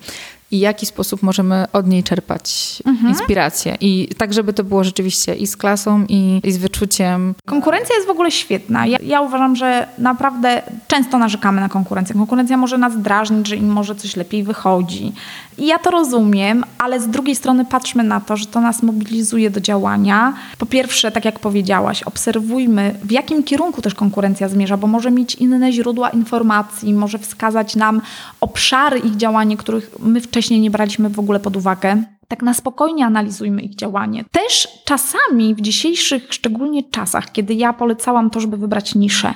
I 0.52 0.60
jaki 0.60 0.86
sposób 0.86 1.24
możemy 1.24 1.66
od 1.74 1.88
niej 1.88 2.04
czerpać 2.04 2.78
mhm. 2.86 3.10
inspirację. 3.10 3.78
I 3.82 4.10
tak, 4.18 4.34
żeby 4.34 4.54
to 4.54 4.64
było 4.64 4.84
rzeczywiście 4.84 5.36
i 5.36 5.48
z 5.48 5.58
klasą, 5.58 6.06
i, 6.10 6.42
i 6.44 6.52
z 6.52 6.58
wyczuciem. 6.58 7.36
Konkurencja 7.46 7.96
jest 7.96 8.08
w 8.08 8.12
ogóle 8.12 8.32
świetna. 8.32 8.86
Ja, 8.86 8.98
ja, 9.04 9.22
uważam, 9.22 9.56
że 9.56 9.88
naprawdę 9.98 10.62
często 10.88 11.18
narzekamy 11.18 11.62
na 11.62 11.70
konkurencję. 11.70 12.16
Konkurencja 12.16 12.58
może 12.58 12.78
nas 12.78 13.02
drażnić, 13.02 13.48
że 13.48 13.56
im 13.56 13.68
może 13.68 13.96
coś 13.96 14.16
lepiej 14.16 14.44
wychodzi. 14.44 15.14
I 15.58 15.66
ja 15.66 15.80
to 15.80 15.92
rozumiem, 15.92 16.64
ale 16.78 17.00
z 17.00 17.08
drugiej 17.08 17.36
strony 17.36 17.66
patrzmy 17.66 18.04
na 18.04 18.20
to, 18.20 18.38
że 18.38 18.46
to 18.46 18.62
nas 18.62 18.84
mobilizuje 18.84 19.50
do 19.50 19.62
działania. 19.62 20.34
Po 20.58 20.66
pierwsze, 20.66 21.12
tak 21.12 21.26
jak 21.26 21.40
powiedziałaś, 21.40 22.04
obserwujmy, 22.04 22.96
w 23.04 23.12
jakim 23.12 23.44
kierunku 23.44 23.82
też 23.82 23.96
konkurencja 23.96 24.50
zmierza, 24.50 24.78
bo 24.78 24.88
może 24.88 25.12
mieć 25.12 25.36
inne 25.36 25.72
źródła 25.72 26.10
informacji, 26.10 26.94
może 26.94 27.20
wskazać 27.20 27.76
nam 27.76 28.02
obszary 28.42 29.00
ich 29.00 29.16
działania, 29.16 29.58
których 29.58 29.92
my 30.00 30.22
wcześniej 30.22 30.41
wcześniej 30.42 30.60
nie 30.60 30.72
braliśmy 30.72 31.10
w 31.10 31.20
ogóle 31.20 31.40
pod 31.40 31.58
uwagę. 31.58 32.04
Tak 32.28 32.42
na 32.42 32.54
spokojnie 32.54 33.06
analizujmy 33.06 33.62
ich 33.62 33.76
działanie. 33.76 34.26
Też 34.32 34.68
czasami 34.86 35.56
w 35.56 35.62
dzisiejszych, 35.62 36.34
szczególnie 36.34 36.84
czasach, 36.84 37.32
kiedy 37.32 37.54
ja 37.54 37.74
polecałam 37.74 38.30
to, 38.30 38.40
żeby 38.40 38.58
wybrać 38.58 38.96
niszę, 38.96 39.34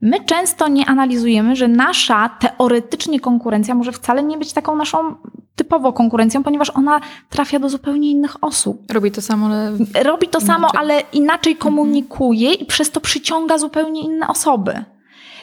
my 0.00 0.24
często 0.24 0.68
nie 0.68 0.86
analizujemy, 0.86 1.56
że 1.56 1.68
nasza 1.68 2.28
teoretycznie 2.28 3.20
konkurencja 3.20 3.74
może 3.74 3.92
wcale 3.92 4.22
nie 4.22 4.38
być 4.38 4.52
taką 4.52 4.76
naszą 4.76 5.14
typowo 5.56 5.92
konkurencją, 5.92 6.42
ponieważ 6.42 6.70
ona 6.70 7.00
trafia 7.30 7.58
do 7.58 7.68
zupełnie 7.68 8.10
innych 8.10 8.44
osób. 8.44 8.92
Robi 8.92 9.10
to 9.10 9.22
samo, 9.22 9.46
ale. 9.46 9.72
Robi 10.02 10.28
to 10.28 10.40
samo, 10.40 10.68
ale 10.78 11.02
inaczej 11.12 11.56
komunikuje 11.56 12.52
i 12.52 12.64
przez 12.64 12.90
to 12.90 13.00
przyciąga 13.00 13.58
zupełnie 13.58 14.02
inne 14.02 14.28
osoby. 14.28 14.84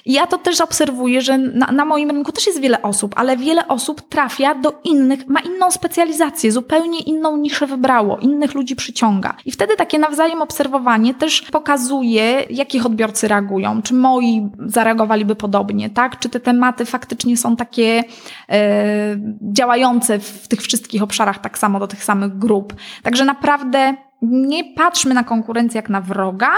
I 0.06 0.14
ja 0.14 0.28
to 0.28 0.38
też 0.38 0.62
obserwuję, 0.62 1.22
że 1.22 1.38
na, 1.38 1.72
na, 1.72 1.86
moim 1.86 2.12
rynku 2.12 2.32
też 2.32 2.48
jest 2.48 2.62
wiele 2.62 2.82
osób, 2.82 3.14
ale 3.18 3.38
wiele 3.38 3.68
osób 3.68 4.10
trafia 4.10 4.56
do 4.56 4.82
innych, 4.84 5.28
ma 5.28 5.40
inną 5.40 5.72
specjalizację, 5.72 6.52
zupełnie 6.52 7.00
inną 7.00 7.38
niszę 7.38 7.68
wybrało, 7.68 8.18
innych 8.18 8.54
ludzi 8.54 8.76
przyciąga. 8.76 9.36
I 9.46 9.52
wtedy 9.52 9.76
takie 9.76 10.00
nawzajem 10.00 10.42
obserwowanie 10.42 11.14
też 11.14 11.42
pokazuje, 11.42 12.46
jakich 12.50 12.86
odbiorcy 12.86 13.28
reagują. 13.28 13.82
Czy 13.82 13.94
moi 13.94 14.50
zareagowaliby 14.66 15.36
podobnie, 15.36 15.90
tak? 15.90 16.20
Czy 16.20 16.30
te 16.30 16.40
tematy 16.40 16.86
faktycznie 16.86 17.38
są 17.38 17.56
takie 17.56 18.04
e, 18.50 19.18
działające 19.42 20.20
w 20.20 20.48
tych 20.48 20.62
wszystkich 20.62 21.04
obszarach 21.04 21.40
tak 21.40 21.58
samo 21.58 21.80
do 21.80 21.88
tych 21.88 22.04
samych 22.04 22.38
grup. 22.38 22.74
Także 23.04 23.26
naprawdę 23.26 23.96
nie 24.22 24.64
patrzmy 24.64 25.14
na 25.14 25.24
konkurencję 25.24 25.78
jak 25.78 25.90
na 25.90 26.02
wroga, 26.02 26.50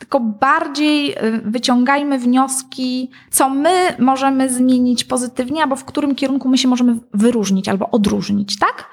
tylko 0.00 0.20
bardziej 0.20 1.12
y, 1.12 1.40
wyciągajmy 1.44 2.18
wnioski, 2.18 3.10
co 3.30 3.50
my 3.50 3.96
możemy 3.98 4.52
zmienić 4.52 5.04
pozytywnie, 5.04 5.62
albo 5.62 5.76
w 5.76 5.84
którym 5.84 6.14
kierunku 6.14 6.48
my 6.48 6.58
się 6.58 6.68
możemy 6.68 6.98
wyróżnić 7.14 7.68
albo 7.68 7.90
odróżnić, 7.90 8.58
tak? 8.58 8.86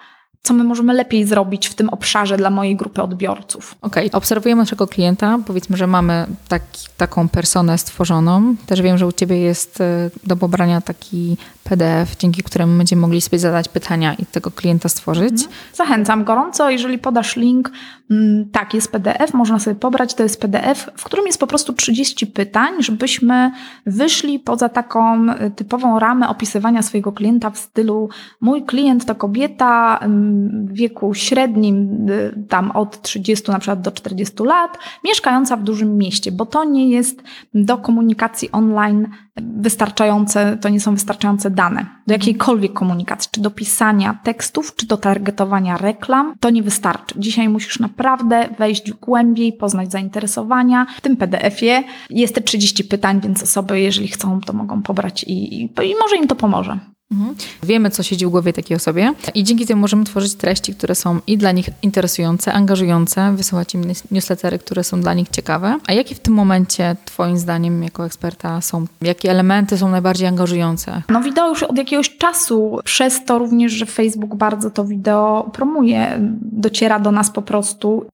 co 0.43 0.53
my 0.53 0.64
możemy 0.64 0.93
lepiej 0.93 1.26
zrobić 1.26 1.68
w 1.68 1.76
tym 1.76 1.89
obszarze 1.89 2.38
dla 2.38 2.49
mojej 2.49 2.76
grupy 2.76 3.01
odbiorców. 3.01 3.76
Okej, 3.82 4.08
okay. 4.08 4.18
obserwujemy 4.18 4.62
naszego 4.62 4.88
klienta, 4.88 5.39
powiedzmy, 5.45 5.78
że 5.78 5.88
mamy 5.88 6.26
taki, 6.47 6.88
taką 6.97 7.30
personę 7.30 7.78
stworzoną. 7.78 8.55
Też 8.66 8.82
wiem, 8.82 8.97
że 8.97 9.08
u 9.08 9.12
Ciebie 9.12 9.39
jest 9.39 9.82
e, 9.82 10.10
do 10.24 10.38
pobrania 10.38 10.82
taki 10.82 11.38
PDF, 11.70 12.15
dzięki 12.18 12.43
któremu 12.43 12.78
będziemy 12.78 13.01
mogli 13.01 13.22
sobie 13.22 13.39
zadać 13.39 13.70
pytania 13.70 14.13
i 14.13 14.26
tego 14.26 14.51
klienta 14.51 14.89
stworzyć. 14.89 15.32
Mhm. 15.32 15.51
Zachęcam 15.74 16.24
gorąco, 16.24 16.70
jeżeli 16.70 16.97
podasz 16.97 17.36
link, 17.36 17.72
mm, 18.11 18.49
tak, 18.51 18.74
jest 18.74 18.91
PDF, 18.91 19.34
można 19.34 19.59
sobie 19.59 19.76
pobrać, 19.76 20.13
to 20.13 20.24
jest 20.24 20.41
PDF, 20.41 20.89
w 20.95 21.03
którym 21.03 21.26
jest 21.26 21.39
po 21.39 21.47
prostu 21.47 21.74
30 21.74 22.28
pytań, 22.28 22.74
żebyśmy 22.80 23.51
wyszli 23.86 24.39
poza 24.39 24.70
taką 24.70 25.30
e, 25.30 25.51
typową 25.51 25.99
ramę 25.99 26.30
opisywania 26.30 26.82
swojego 26.82 27.11
klienta 27.11 27.49
w 27.49 27.57
stylu 27.57 28.09
mój 28.41 28.65
klient 28.65 29.05
to 29.05 29.15
kobieta 29.15 29.97
mm, 30.01 30.68
w 30.68 30.74
wieku 30.74 31.13
średnim, 31.13 32.05
y, 32.09 32.45
tam 32.49 32.72
od 32.72 33.01
30 33.01 33.51
na 33.51 33.59
przykład 33.59 33.82
do 33.82 33.91
40 33.91 34.43
lat, 34.43 34.78
mieszkająca 35.03 35.57
w 35.57 35.63
dużym 35.63 35.97
mieście, 35.97 36.32
bo 36.32 36.45
to 36.45 36.63
nie 36.63 36.89
jest 36.89 37.24
do 37.53 37.78
komunikacji 37.78 38.51
online 38.51 39.07
wystarczające, 39.41 40.57
to 40.61 40.69
nie 40.69 40.79
są 40.79 40.93
wystarczające 40.93 41.49
dane 41.49 41.85
do 42.07 42.13
jakiejkolwiek 42.13 42.73
komunikacji, 42.73 43.29
czy 43.31 43.41
do 43.41 43.51
pisania 43.51 44.19
tekstów, 44.23 44.75
czy 44.75 44.88
do 44.88 44.97
targetowania 44.97 45.77
reklam, 45.77 46.35
to 46.39 46.49
nie 46.49 46.63
wystarczy. 46.63 47.15
Dzisiaj 47.17 47.49
musisz 47.49 47.79
naprawdę 47.79 48.49
wejść 48.59 48.91
głębiej, 48.91 49.53
poznać 49.53 49.91
zainteresowania. 49.91 50.85
W 50.97 51.01
tym 51.01 51.17
PDF-ie 51.17 51.83
jest 52.09 52.35
te 52.35 52.41
30 52.41 52.83
pytań, 52.83 53.21
więc 53.21 53.43
osoby, 53.43 53.79
jeżeli 53.79 54.07
chcą, 54.07 54.41
to 54.41 54.53
mogą 54.53 54.81
pobrać 54.81 55.23
i, 55.23 55.61
i, 55.61 55.63
i 55.63 55.95
może 56.01 56.15
im 56.15 56.27
to 56.27 56.35
pomoże. 56.35 56.79
Mhm. 57.12 57.36
Wiemy, 57.64 57.89
co 57.89 58.03
siedzi 58.03 58.26
w 58.26 58.30
głowie 58.30 58.53
takiej 58.53 58.78
osobie 58.78 59.14
i 59.34 59.43
dzięki 59.43 59.66
temu 59.66 59.82
możemy 59.82 60.03
tworzyć 60.03 60.36
treści, 60.36 60.76
które 60.76 60.95
są 60.95 61.20
i 61.28 61.38
dla 61.38 61.51
nich 61.51 61.70
interesujące, 61.82 62.53
angażujące, 62.53 63.34
wysyłać 63.36 63.74
im 63.74 63.84
newslettery, 64.12 64.60
które 64.60 64.84
są 64.84 65.01
dla 65.01 65.14
nich 65.14 65.30
ciekawe. 65.30 65.80
A 65.88 65.93
jakie 65.93 66.16
w 66.16 66.20
tym 66.20 66.34
momencie, 66.34 66.95
Twoim 67.05 67.38
zdaniem, 67.38 67.84
jako 67.84 68.05
eksperta, 68.05 68.62
są, 68.62 68.86
jakie 69.01 69.32
elementy 69.32 69.78
są 69.78 69.89
najbardziej 69.89 70.28
angażujące? 70.28 71.01
No, 71.10 71.22
wideo 71.22 71.49
już 71.49 71.64
od 71.64 71.78
jakiegoś 71.78 72.18
czasu, 72.18 72.80
przez 72.84 73.26
to 73.26 73.39
również, 73.39 73.72
że 73.72 73.86
Facebook 73.86 74.36
bardzo 74.36 74.72
to 74.72 74.86
wideo 74.86 75.49
promuje, 75.53 76.18
dociera 76.41 76.99
do 76.99 77.12
nas 77.12 77.32
po 77.32 77.41
prostu 77.41 78.05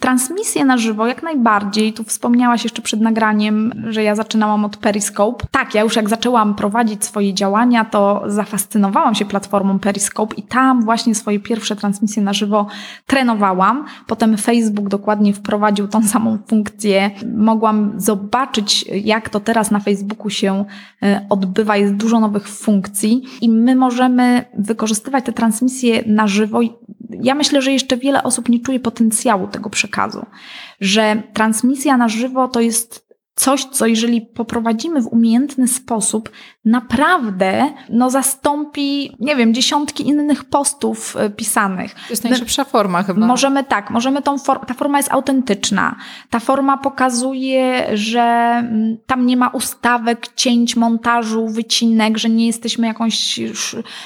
transmisje 0.00 0.64
na 0.64 0.76
żywo 0.76 1.06
jak 1.06 1.22
najbardziej. 1.22 1.92
Tu 1.92 2.04
wspomniałaś 2.04 2.64
jeszcze 2.64 2.82
przed 2.82 3.00
nagraniem, 3.00 3.72
że 3.88 4.02
ja 4.02 4.14
zaczynałam 4.14 4.64
od 4.64 4.76
Periscope. 4.76 5.46
Tak, 5.50 5.74
ja 5.74 5.82
już 5.82 5.96
jak 5.96 6.08
zaczęłam 6.08 6.54
prowadzić 6.54 7.04
swoje 7.04 7.34
działania, 7.34 7.84
to 7.84 8.22
zafascynowałam 8.26 9.14
się 9.14 9.24
platformą 9.24 9.78
Periscope 9.78 10.34
i 10.34 10.42
tam 10.42 10.84
właśnie 10.84 11.14
swoje 11.14 11.40
pierwsze 11.40 11.76
transmisje 11.76 12.22
na 12.22 12.32
żywo 12.32 12.66
trenowałam. 13.06 13.84
Potem 14.06 14.36
Facebook 14.36 14.88
dokładnie 14.88 15.32
wprowadził 15.32 15.88
tą 15.88 16.02
samą 16.02 16.38
funkcję. 16.46 17.10
Mogłam 17.36 17.92
zobaczyć, 17.96 18.84
jak 19.04 19.28
to 19.28 19.40
teraz 19.40 19.70
na 19.70 19.80
Facebooku 19.80 20.30
się 20.30 20.64
e, 21.02 21.26
odbywa. 21.28 21.76
Jest 21.76 21.94
dużo 21.94 22.20
nowych 22.20 22.48
funkcji 22.48 23.22
i 23.40 23.48
my 23.48 23.76
możemy 23.76 24.44
wykorzystywać 24.58 25.24
te 25.24 25.32
transmisje 25.32 26.02
na 26.06 26.26
żywo 26.26 26.60
ja 27.10 27.34
myślę, 27.34 27.62
że 27.62 27.72
jeszcze 27.72 27.96
wiele 27.96 28.22
osób 28.22 28.48
nie 28.48 28.60
czuje 28.60 28.80
potencjału 28.80 29.46
tego 29.46 29.70
przekazu, 29.70 30.26
że 30.80 31.22
transmisja 31.32 31.96
na 31.96 32.08
żywo 32.08 32.48
to 32.48 32.60
jest 32.60 33.05
coś, 33.36 33.64
co 33.64 33.86
jeżeli 33.86 34.20
poprowadzimy 34.20 35.02
w 35.02 35.06
umiejętny 35.06 35.68
sposób, 35.68 36.30
naprawdę 36.64 37.70
no, 37.88 38.10
zastąpi, 38.10 39.16
nie 39.20 39.36
wiem, 39.36 39.54
dziesiątki 39.54 40.08
innych 40.08 40.44
postów 40.44 41.16
e, 41.16 41.30
pisanych. 41.30 41.94
To 41.94 42.00
jest 42.10 42.24
najszybsza 42.24 42.64
forma 42.64 43.02
chyba. 43.02 43.26
Możemy 43.26 43.64
tak, 43.64 43.90
możemy 43.90 44.22
tą 44.22 44.38
for 44.38 44.66
ta 44.66 44.74
forma 44.74 44.98
jest 44.98 45.12
autentyczna. 45.12 45.96
Ta 46.30 46.40
forma 46.40 46.76
pokazuje, 46.76 47.86
że 47.94 48.20
mm, 48.20 48.96
tam 49.06 49.26
nie 49.26 49.36
ma 49.36 49.48
ustawek, 49.48 50.26
cięć, 50.34 50.76
montażu, 50.76 51.48
wycinek, 51.48 52.18
że 52.18 52.28
nie 52.28 52.46
jesteśmy 52.46 52.86
jakąś 52.86 53.40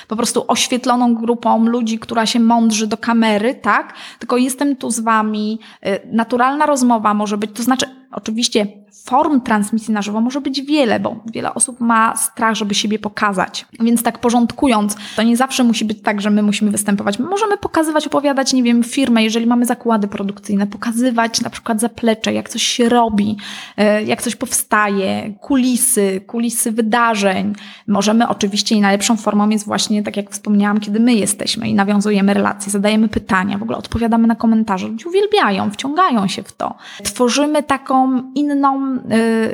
po 0.09 0.16
prostu 0.16 0.45
oświetloną 0.49 1.14
grupą 1.14 1.66
ludzi, 1.66 1.99
która 1.99 2.26
się 2.26 2.41
mądrzy 2.41 2.87
do 2.87 2.97
kamery, 2.97 3.55
tak? 3.55 3.95
Tylko 4.18 4.37
jestem 4.37 4.76
tu 4.76 4.91
z 4.91 5.01
wami, 5.01 5.59
e, 5.83 6.07
naturalna 6.16 6.66
rozmowa 6.66 7.14
może 7.14 7.39
być, 7.39 7.51
to 7.55 7.62
znaczy 7.62 7.99
Oczywiście 8.12 8.66
form 9.04 9.40
transmisji 9.40 9.94
na 9.94 10.02
żywo 10.02 10.20
może 10.20 10.40
być 10.40 10.62
wiele, 10.62 11.00
bo 11.00 11.16
wiele 11.32 11.54
osób 11.54 11.80
ma 11.80 12.16
strach, 12.16 12.54
żeby 12.54 12.74
siebie 12.74 12.98
pokazać. 12.98 13.66
Więc 13.80 14.02
tak 14.02 14.18
porządkując, 14.18 14.96
to 15.16 15.22
nie 15.22 15.36
zawsze 15.36 15.64
musi 15.64 15.84
być 15.84 16.02
tak, 16.02 16.20
że 16.20 16.30
my 16.30 16.42
musimy 16.42 16.70
występować. 16.70 17.18
My 17.18 17.26
możemy 17.26 17.58
pokazywać, 17.58 18.06
opowiadać, 18.06 18.52
nie 18.52 18.62
wiem, 18.62 18.82
firmę, 18.82 19.24
jeżeli 19.24 19.46
mamy 19.46 19.66
zakłady 19.66 20.08
produkcyjne, 20.08 20.66
pokazywać 20.66 21.40
na 21.40 21.50
przykład 21.50 21.80
zaplecze, 21.80 22.32
jak 22.32 22.48
coś 22.48 22.62
się 22.62 22.88
robi, 22.88 23.36
e, 23.76 24.02
jak 24.02 24.22
coś 24.22 24.36
powstaje, 24.36 25.34
kulisy, 25.40 26.20
kulisy 26.26 26.72
wydarzeń. 26.72 27.54
Możemy 27.86 28.28
oczywiście 28.28 28.74
i 28.74 28.80
najlepszą 28.80 29.16
formą 29.16 29.48
jest 29.48 29.66
właśnie, 29.66 30.02
tak 30.02 30.16
jak 30.16 30.30
wspomniałam, 30.30 30.80
kiedy 30.80 31.00
my 31.00 31.14
jesteśmy 31.14 31.68
i 31.68 31.74
nawiązujemy 31.74 32.34
relacje, 32.34 32.72
zadajemy 32.72 33.08
pytania, 33.08 33.58
w 33.58 33.62
ogóle 33.62 33.78
odpowiadamy 33.78 34.26
na 34.26 34.34
komentarze. 34.34 34.88
Ludzie 34.88 35.08
uwielbiają, 35.08 35.70
wciągają 35.70 36.28
się 36.28 36.42
w 36.42 36.52
to. 36.52 36.74
Tworzymy 37.02 37.62
taką 37.62 37.99
inną 38.34 38.96
y, 38.96 39.01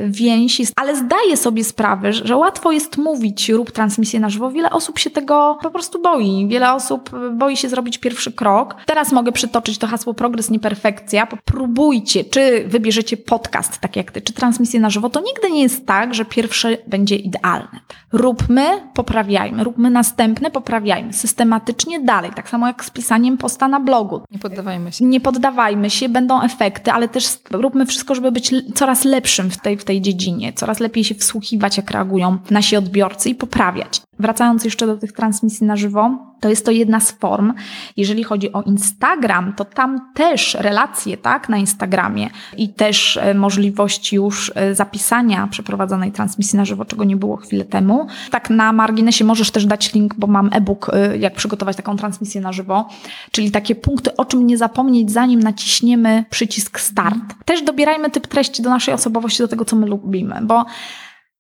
więź, 0.09 0.63
ale 0.77 0.97
zdaję 0.97 1.37
sobie 1.37 1.65
sprawę, 1.65 2.13
że 2.13 2.37
łatwo 2.37 2.73
jest 2.73 2.97
mówić 2.97 3.49
rób 3.49 3.73
transmisję 3.73 4.21
na 4.21 4.29
żywo. 4.29 4.51
Wiele 4.51 4.71
osób 4.71 4.99
się 4.99 5.11
tego 5.11 5.59
po 5.63 5.71
prostu 5.71 6.03
boi. 6.03 6.47
Wiele 6.49 6.73
osób 6.73 7.11
boi 7.33 7.57
się 7.57 7.69
zrobić 7.69 7.99
pierwszy 7.99 8.33
krok. 8.33 8.77
Teraz 8.87 9.13
mogę 9.13 9.33
przytoczyć 9.33 9.79
to 9.79 9.87
hasło 9.87 10.15
progres, 10.15 10.51
nie 10.51 10.61
perfekcja. 10.61 11.27
Próbujcie, 11.45 12.25
czy 12.25 12.65
wybierzecie 12.69 13.17
podcast, 13.17 13.79
tak 13.79 13.97
jak 13.97 14.11
ty, 14.11 14.21
czy 14.21 14.33
transmisję 14.33 14.81
na 14.81 14.91
żywo. 14.91 15.11
To 15.11 15.21
nigdy 15.21 15.51
nie 15.51 15.63
jest 15.63 15.87
tak, 15.87 16.15
że 16.15 16.25
pierwsze 16.25 16.77
będzie 16.87 17.17
idealne. 17.17 17.81
Róbmy, 18.13 18.67
poprawiajmy. 18.95 19.65
Róbmy 19.65 19.91
następne, 19.91 20.51
poprawiajmy. 20.51 21.13
Systematycznie 21.13 22.01
dalej. 22.01 22.31
Tak 22.37 22.49
samo 22.49 22.67
jak 22.67 22.85
z 22.85 22.91
pisaniem 22.91 23.39
posta 23.39 23.69
na 23.69 23.81
blogu. 23.81 24.21
Nie 24.31 24.39
poddawajmy 24.39 24.93
się. 24.93 25.05
Nie 25.05 25.21
poddawajmy 25.21 25.91
się, 25.91 26.09
będą 26.09 26.43
efekty, 26.43 26.93
ale 26.93 27.09
też 27.09 27.39
róbmy 27.51 27.87
wszystko, 27.87 28.15
żeby 28.15 28.33
być 28.37 28.55
coraz 28.75 29.05
lepszym 29.05 29.51
w 29.51 29.57
tej, 29.57 29.77
w 29.77 29.85
tej 29.85 30.01
dziedzinie, 30.01 30.53
coraz 30.53 30.81
lepiej 30.81 31.05
się 31.05 31.15
wsłuchiwać, 31.15 31.77
jak 31.77 31.91
reagują 31.91 32.39
nasi 32.51 32.77
odbiorcy 32.77 33.29
i 33.29 33.35
poprawiać. 33.35 34.03
Wracając 34.19 34.65
jeszcze 34.65 34.87
do 34.87 34.97
tych 34.97 35.13
transmisji 35.13 35.67
na 35.67 35.77
żywo, 35.77 36.19
to 36.41 36.49
jest 36.49 36.65
to 36.67 36.71
jedna 36.71 37.01
z 37.01 37.11
form. 37.11 37.53
Jeżeli 37.97 38.25
chodzi 38.25 38.53
o 38.53 38.63
Instagram, 38.63 39.53
to 39.53 39.65
tam 39.65 40.13
też 40.15 40.55
relacje, 40.55 41.17
tak, 41.17 41.49
na 41.49 41.57
Instagramie 41.57 42.31
i 42.57 42.69
też 42.69 43.17
e, 43.17 43.35
możliwość 43.35 44.13
już 44.13 44.53
e, 44.55 44.75
zapisania 44.75 45.49
przeprowadzonej 45.51 46.13
transmisji 46.13 46.57
na 46.57 46.65
żywo, 46.65 46.85
czego 46.85 47.05
nie 47.05 47.17
było 47.17 47.37
chwilę 47.37 47.65
temu. 47.65 48.07
Tak 48.31 48.51
na 48.51 48.73
marginesie 48.73 49.25
możesz 49.25 49.51
też 49.51 49.67
dać 49.67 49.95
link, 49.95 50.15
bo 50.19 50.27
mam 50.27 50.51
e-book, 50.53 50.91
e, 50.93 51.19
jak 51.19 51.35
przygotować 51.35 51.77
taką 51.77 51.97
transmisję 51.97 52.41
na 52.41 52.53
żywo, 52.53 52.89
czyli 53.31 53.51
takie 53.51 53.75
punkty, 53.75 54.17
o 54.17 54.25
czym 54.25 54.47
nie 54.47 54.59
zapomnieć, 54.59 55.13
zanim 55.13 55.41
naciśniemy 55.41 56.25
przycisk 56.31 56.81
start. 56.81 57.19
Też 57.45 57.63
dobierajmy 57.63 58.11
typ 58.11 58.26
treści 58.27 58.63
do 58.63 58.71
naszej 58.71 58.95
osobowości, 58.95 59.39
do 59.39 59.49
tego, 59.49 59.65
co 59.65 59.77
my 59.77 59.87
lubimy, 59.87 60.41
bo 60.43 60.65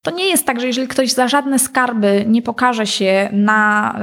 to 0.06 0.10
nie 0.10 0.28
jest 0.28 0.46
tak, 0.46 0.60
że 0.60 0.66
jeżeli 0.66 0.88
ktoś 0.88 1.12
za 1.12 1.28
żadne 1.28 1.58
skarby 1.58 2.24
nie 2.28 2.42
pokaże 2.42 2.86
się 2.86 3.28
na 3.32 3.94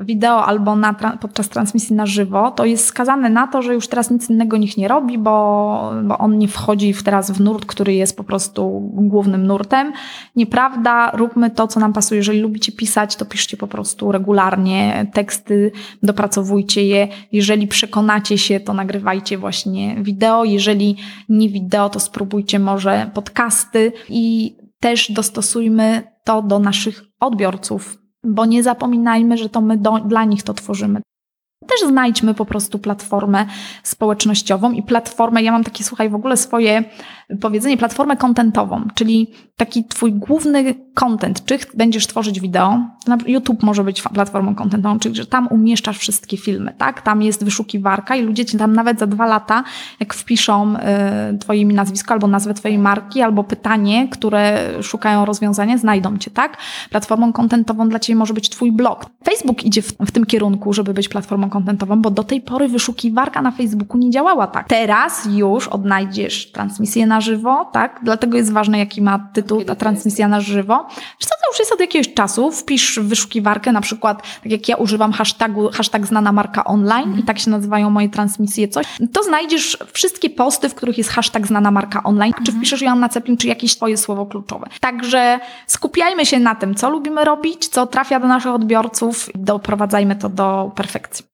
y, 0.00 0.04
wideo 0.04 0.46
albo 0.46 0.76
na, 0.76 0.94
podczas 0.94 1.48
transmisji 1.48 1.96
na 1.96 2.06
żywo, 2.06 2.50
to 2.50 2.64
jest 2.64 2.86
skazany 2.86 3.30
na 3.30 3.46
to, 3.46 3.62
że 3.62 3.74
już 3.74 3.88
teraz 3.88 4.10
nic 4.10 4.30
innego 4.30 4.56
niech 4.56 4.76
nie 4.76 4.88
robi, 4.88 5.18
bo, 5.18 5.92
bo 6.02 6.18
on 6.18 6.38
nie 6.38 6.48
wchodzi 6.48 6.92
w 6.92 7.02
teraz 7.02 7.30
w 7.30 7.40
nurt, 7.40 7.66
który 7.66 7.94
jest 7.94 8.16
po 8.16 8.24
prostu 8.24 8.90
głównym 8.92 9.46
nurtem. 9.46 9.92
Nieprawda, 10.36 11.10
róbmy 11.10 11.50
to, 11.50 11.68
co 11.68 11.80
nam 11.80 11.92
pasuje. 11.92 12.18
Jeżeli 12.18 12.40
lubicie 12.40 12.72
pisać, 12.72 13.16
to 13.16 13.24
piszcie 13.24 13.56
po 13.56 13.66
prostu 13.66 14.12
regularnie 14.12 15.06
teksty, 15.12 15.72
dopracowujcie 16.02 16.86
je. 16.86 17.08
Jeżeli 17.32 17.66
przekonacie 17.66 18.38
się, 18.38 18.60
to 18.60 18.74
nagrywajcie 18.74 19.38
właśnie 19.38 19.96
wideo. 20.02 20.44
Jeżeli 20.44 20.96
nie 21.28 21.48
wideo, 21.48 21.88
to 21.88 22.00
spróbujcie 22.00 22.58
może 22.58 23.10
podcasty 23.14 23.92
i 24.08 24.56
też 24.80 25.12
dostosujmy 25.12 26.02
to 26.24 26.42
do 26.42 26.58
naszych 26.58 27.04
odbiorców, 27.20 27.98
bo 28.24 28.46
nie 28.46 28.62
zapominajmy, 28.62 29.38
że 29.38 29.48
to 29.48 29.60
my 29.60 29.76
do, 29.76 29.98
dla 29.98 30.24
nich 30.24 30.42
to 30.42 30.54
tworzymy. 30.54 31.00
Też 31.66 31.88
znajdźmy 31.88 32.34
po 32.34 32.44
prostu 32.44 32.78
platformę 32.78 33.46
społecznościową 33.82 34.72
i 34.72 34.82
platformę, 34.82 35.42
ja 35.42 35.52
mam 35.52 35.64
takie, 35.64 35.84
słuchaj, 35.84 36.10
w 36.10 36.14
ogóle 36.14 36.36
swoje 36.36 36.84
powiedzenie, 37.40 37.76
platformę 37.76 38.16
kontentową, 38.16 38.88
czyli 38.94 39.30
taki 39.56 39.84
twój 39.84 40.12
główny 40.12 40.74
content, 40.94 41.44
czy 41.44 41.58
będziesz 41.74 42.06
tworzyć 42.06 42.40
wideo, 42.40 42.78
YouTube 43.26 43.62
może 43.62 43.84
być 43.84 44.02
platformą 44.02 44.54
kontentową, 44.54 44.98
czyli 44.98 45.16
że 45.16 45.26
tam 45.26 45.48
umieszczasz 45.50 45.98
wszystkie 45.98 46.36
filmy, 46.36 46.74
tak? 46.78 47.02
Tam 47.02 47.22
jest 47.22 47.44
wyszukiwarka 47.44 48.16
i 48.16 48.22
ludzie 48.22 48.44
ci 48.44 48.58
tam 48.58 48.72
nawet 48.72 48.98
za 48.98 49.06
dwa 49.06 49.26
lata, 49.26 49.64
jak 50.00 50.14
wpiszą 50.14 50.76
y, 50.76 51.38
twoje 51.38 51.60
imię, 51.60 51.74
nazwisko, 51.74 52.14
albo 52.14 52.26
nazwę 52.26 52.54
twojej 52.54 52.78
marki, 52.78 53.22
albo 53.22 53.44
pytanie, 53.44 54.08
które 54.08 54.68
szukają 54.82 55.24
rozwiązania, 55.24 55.78
znajdą 55.78 56.18
cię, 56.18 56.30
tak? 56.30 56.56
Platformą 56.90 57.32
kontentową 57.32 57.88
dla 57.88 57.98
ciebie 57.98 58.16
może 58.16 58.34
być 58.34 58.48
twój 58.48 58.72
blog. 58.72 59.06
Facebook 59.24 59.64
idzie 59.64 59.82
w, 59.82 59.92
w 59.92 60.10
tym 60.10 60.26
kierunku, 60.26 60.72
żeby 60.72 60.94
być 60.94 61.08
platformą 61.08 61.50
kontentową, 61.56 62.02
bo 62.02 62.10
do 62.10 62.24
tej 62.24 62.40
pory 62.40 62.68
wyszukiwarka 62.68 63.42
na 63.42 63.50
Facebooku 63.50 63.98
nie 63.98 64.10
działała 64.10 64.46
tak. 64.46 64.68
Teraz 64.68 65.28
już 65.32 65.68
odnajdziesz 65.68 66.52
transmisję 66.52 67.06
na 67.06 67.20
żywo, 67.20 67.70
tak? 67.72 68.00
Dlatego 68.02 68.36
jest 68.36 68.52
ważne, 68.52 68.78
jaki 68.78 69.02
ma 69.02 69.30
tytuł 69.32 69.64
ta 69.64 69.74
transmisja 69.74 70.28
na 70.28 70.40
żywo. 70.40 70.86
Wiesz 70.88 71.28
co, 71.28 71.28
to 71.28 71.50
już 71.50 71.58
jest 71.58 71.72
od 71.72 71.80
jakiegoś 71.80 72.14
czasu. 72.14 72.50
Wpisz 72.50 72.98
w 72.98 73.08
wyszukiwarkę, 73.08 73.72
na 73.72 73.80
przykład, 73.80 74.22
tak 74.42 74.52
jak 74.52 74.68
ja 74.68 74.76
używam 74.76 75.12
hashtagu, 75.12 75.68
hashtag 75.72 76.06
znana 76.06 76.32
marka 76.32 76.64
online 76.64 77.18
i 77.18 77.22
tak 77.22 77.38
się 77.38 77.50
nazywają 77.50 77.90
moje 77.90 78.08
transmisje, 78.08 78.68
coś, 78.68 78.86
to 79.12 79.22
znajdziesz 79.22 79.78
wszystkie 79.92 80.30
posty, 80.30 80.68
w 80.68 80.74
których 80.74 80.98
jest 80.98 81.10
hashtag 81.10 81.46
znana 81.46 81.70
marka 81.70 82.02
online, 82.02 82.32
czy 82.44 82.52
wpiszesz 82.52 82.82
Joanna 82.82 83.08
Ceplin, 83.08 83.36
czy 83.36 83.48
jakieś 83.48 83.72
swoje 83.72 83.96
słowo 83.96 84.26
kluczowe. 84.26 84.66
Także 84.80 85.38
skupiajmy 85.66 86.26
się 86.26 86.38
na 86.38 86.54
tym, 86.54 86.74
co 86.74 86.90
lubimy 86.90 87.24
robić, 87.24 87.68
co 87.68 87.86
trafia 87.86 88.20
do 88.20 88.26
naszych 88.26 88.52
odbiorców 88.52 89.34
i 89.34 89.38
doprowadzajmy 89.38 90.16
to 90.16 90.28
do 90.28 90.72
perfekcji. 90.74 91.24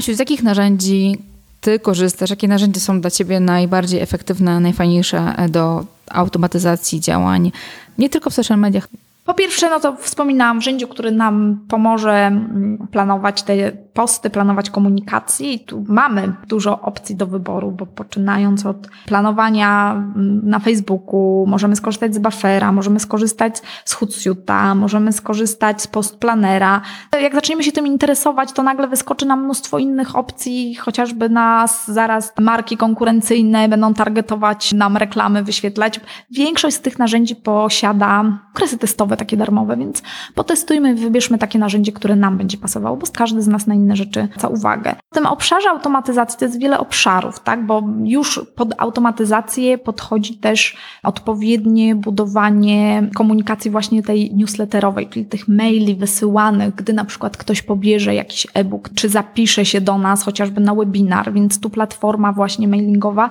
Asiu, 0.00 0.14
z 0.14 0.18
jakich 0.18 0.42
narzędzi 0.42 1.18
ty 1.60 1.78
korzystasz? 1.78 2.30
Jakie 2.30 2.48
narzędzia 2.48 2.80
są 2.80 3.00
dla 3.00 3.10
ciebie 3.10 3.40
najbardziej 3.40 4.00
efektywne, 4.00 4.60
najfajniejsze 4.60 5.34
do 5.48 5.84
automatyzacji 6.10 7.00
działań, 7.00 7.52
nie 7.98 8.08
tylko 8.08 8.30
w 8.30 8.34
social 8.34 8.58
mediach? 8.58 8.88
Po 9.30 9.34
pierwsze, 9.34 9.70
no 9.70 9.80
to 9.80 9.96
wspominałam 9.96 10.56
narzędziu, 10.56 10.88
który 10.88 11.10
nam 11.10 11.60
pomoże 11.68 12.12
mm, 12.12 12.88
planować 12.90 13.42
te 13.42 13.72
posty, 13.72 14.30
planować 14.30 14.70
komunikację 14.70 15.52
i 15.52 15.60
tu 15.60 15.84
mamy 15.88 16.32
dużo 16.48 16.80
opcji 16.80 17.16
do 17.16 17.26
wyboru, 17.26 17.70
bo 17.70 17.86
poczynając 17.86 18.66
od 18.66 18.88
planowania 19.06 19.92
mm, 19.92 20.40
na 20.44 20.58
Facebooku, 20.58 21.46
możemy 21.48 21.76
skorzystać 21.76 22.14
z 22.14 22.18
Buffera, 22.18 22.72
możemy 22.72 23.00
skorzystać 23.00 23.58
z 23.84 23.96
Hootsuite'a, 23.96 24.76
możemy 24.76 25.12
skorzystać 25.12 25.82
z 25.82 25.86
Postplanera. 25.86 26.80
Jak 27.22 27.34
zaczniemy 27.34 27.62
się 27.62 27.72
tym 27.72 27.86
interesować, 27.86 28.52
to 28.52 28.62
nagle 28.62 28.88
wyskoczy 28.88 29.26
nam 29.26 29.44
mnóstwo 29.44 29.78
innych 29.78 30.16
opcji, 30.16 30.74
chociażby 30.74 31.28
nas 31.28 31.90
zaraz 31.90 32.32
marki 32.40 32.76
konkurencyjne 32.76 33.68
będą 33.68 33.94
targetować 33.94 34.72
nam 34.72 34.96
reklamy, 34.96 35.42
wyświetlać. 35.42 36.00
Większość 36.30 36.76
z 36.76 36.80
tych 36.80 36.98
narzędzi 36.98 37.36
posiada 37.36 38.24
okresy 38.54 38.78
testowe 38.78 39.16
takie 39.20 39.36
darmowe, 39.36 39.76
więc 39.76 40.02
potestujmy, 40.34 40.94
wybierzmy 40.94 41.38
takie 41.38 41.58
narzędzie, 41.58 41.92
które 41.92 42.16
nam 42.16 42.38
będzie 42.38 42.58
pasowało, 42.58 42.96
bo 42.96 43.06
każdy 43.12 43.42
z 43.42 43.48
nas 43.48 43.66
na 43.66 43.74
inne 43.74 43.96
rzeczy 43.96 44.28
za 44.38 44.48
uwagę. 44.48 44.94
W 45.12 45.14
tym 45.14 45.26
obszarze 45.26 45.70
automatyzacji 45.70 46.38
to 46.38 46.44
jest 46.44 46.60
wiele 46.60 46.78
obszarów, 46.78 47.40
tak? 47.40 47.66
bo 47.66 47.82
już 48.04 48.40
pod 48.54 48.74
automatyzację 48.78 49.78
podchodzi 49.78 50.34
też 50.34 50.76
odpowiednie 51.02 51.94
budowanie 51.94 53.10
komunikacji 53.14 53.70
właśnie 53.70 54.02
tej 54.02 54.34
newsletterowej, 54.34 55.08
czyli 55.08 55.26
tych 55.26 55.48
maili 55.48 55.94
wysyłanych, 55.94 56.74
gdy 56.74 56.92
na 56.92 57.04
przykład 57.04 57.36
ktoś 57.36 57.62
pobierze 57.62 58.14
jakiś 58.14 58.46
e-book, 58.54 58.90
czy 58.94 59.08
zapisze 59.08 59.64
się 59.64 59.80
do 59.80 59.98
nas 59.98 60.22
chociażby 60.22 60.60
na 60.60 60.74
webinar, 60.74 61.32
więc 61.32 61.60
tu 61.60 61.70
platforma 61.70 62.32
właśnie 62.32 62.68
mailingowa 62.68 63.30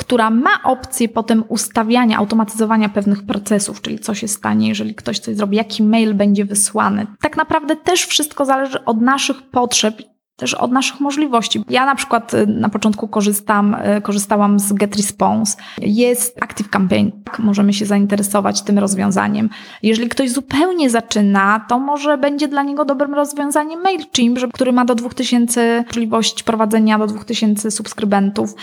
która 0.00 0.30
ma 0.30 0.62
opcję 0.64 1.08
potem 1.08 1.44
ustawiania, 1.48 2.18
automatyzowania 2.18 2.88
pewnych 2.88 3.26
procesów, 3.26 3.82
czyli 3.82 3.98
co 3.98 4.14
się 4.14 4.28
stanie, 4.28 4.68
jeżeli 4.68 4.94
ktoś 4.94 5.18
coś 5.18 5.29
zrobi, 5.34 5.56
jaki 5.56 5.82
mail 5.82 6.14
będzie 6.14 6.44
wysłany. 6.44 7.06
Tak 7.20 7.36
naprawdę 7.36 7.76
też 7.76 8.06
wszystko 8.06 8.44
zależy 8.44 8.84
od 8.84 9.00
naszych 9.00 9.42
potrzeb 9.42 10.02
też 10.40 10.54
od 10.54 10.72
naszych 10.72 11.00
możliwości. 11.00 11.64
Ja 11.70 11.86
na 11.86 11.94
przykład 11.94 12.34
y, 12.34 12.46
na 12.46 12.68
początku 12.68 13.08
korzystam, 13.08 13.76
y, 13.98 14.00
korzystałam 14.02 14.60
z 14.60 14.72
GetResponse. 14.72 15.56
Jest 15.78 16.42
Active 16.42 16.70
Campaign. 16.70 17.10
Tak, 17.24 17.38
możemy 17.38 17.72
się 17.72 17.86
zainteresować 17.86 18.62
tym 18.62 18.78
rozwiązaniem. 18.78 19.50
Jeżeli 19.82 20.08
ktoś 20.08 20.30
zupełnie 20.30 20.90
zaczyna, 20.90 21.64
to 21.68 21.78
może 21.78 22.18
będzie 22.18 22.48
dla 22.48 22.62
niego 22.62 22.84
dobrym 22.84 23.14
rozwiązaniem 23.14 23.80
MailChimp, 23.80 24.38
który 24.52 24.72
ma 24.72 24.84
do 24.84 24.94
2000 24.94 25.84
możliwość 25.86 26.42
prowadzenia 26.42 26.98
do 26.98 27.06
2000 27.06 27.70
subskrybentów. 27.70 28.50
Y, 28.50 28.56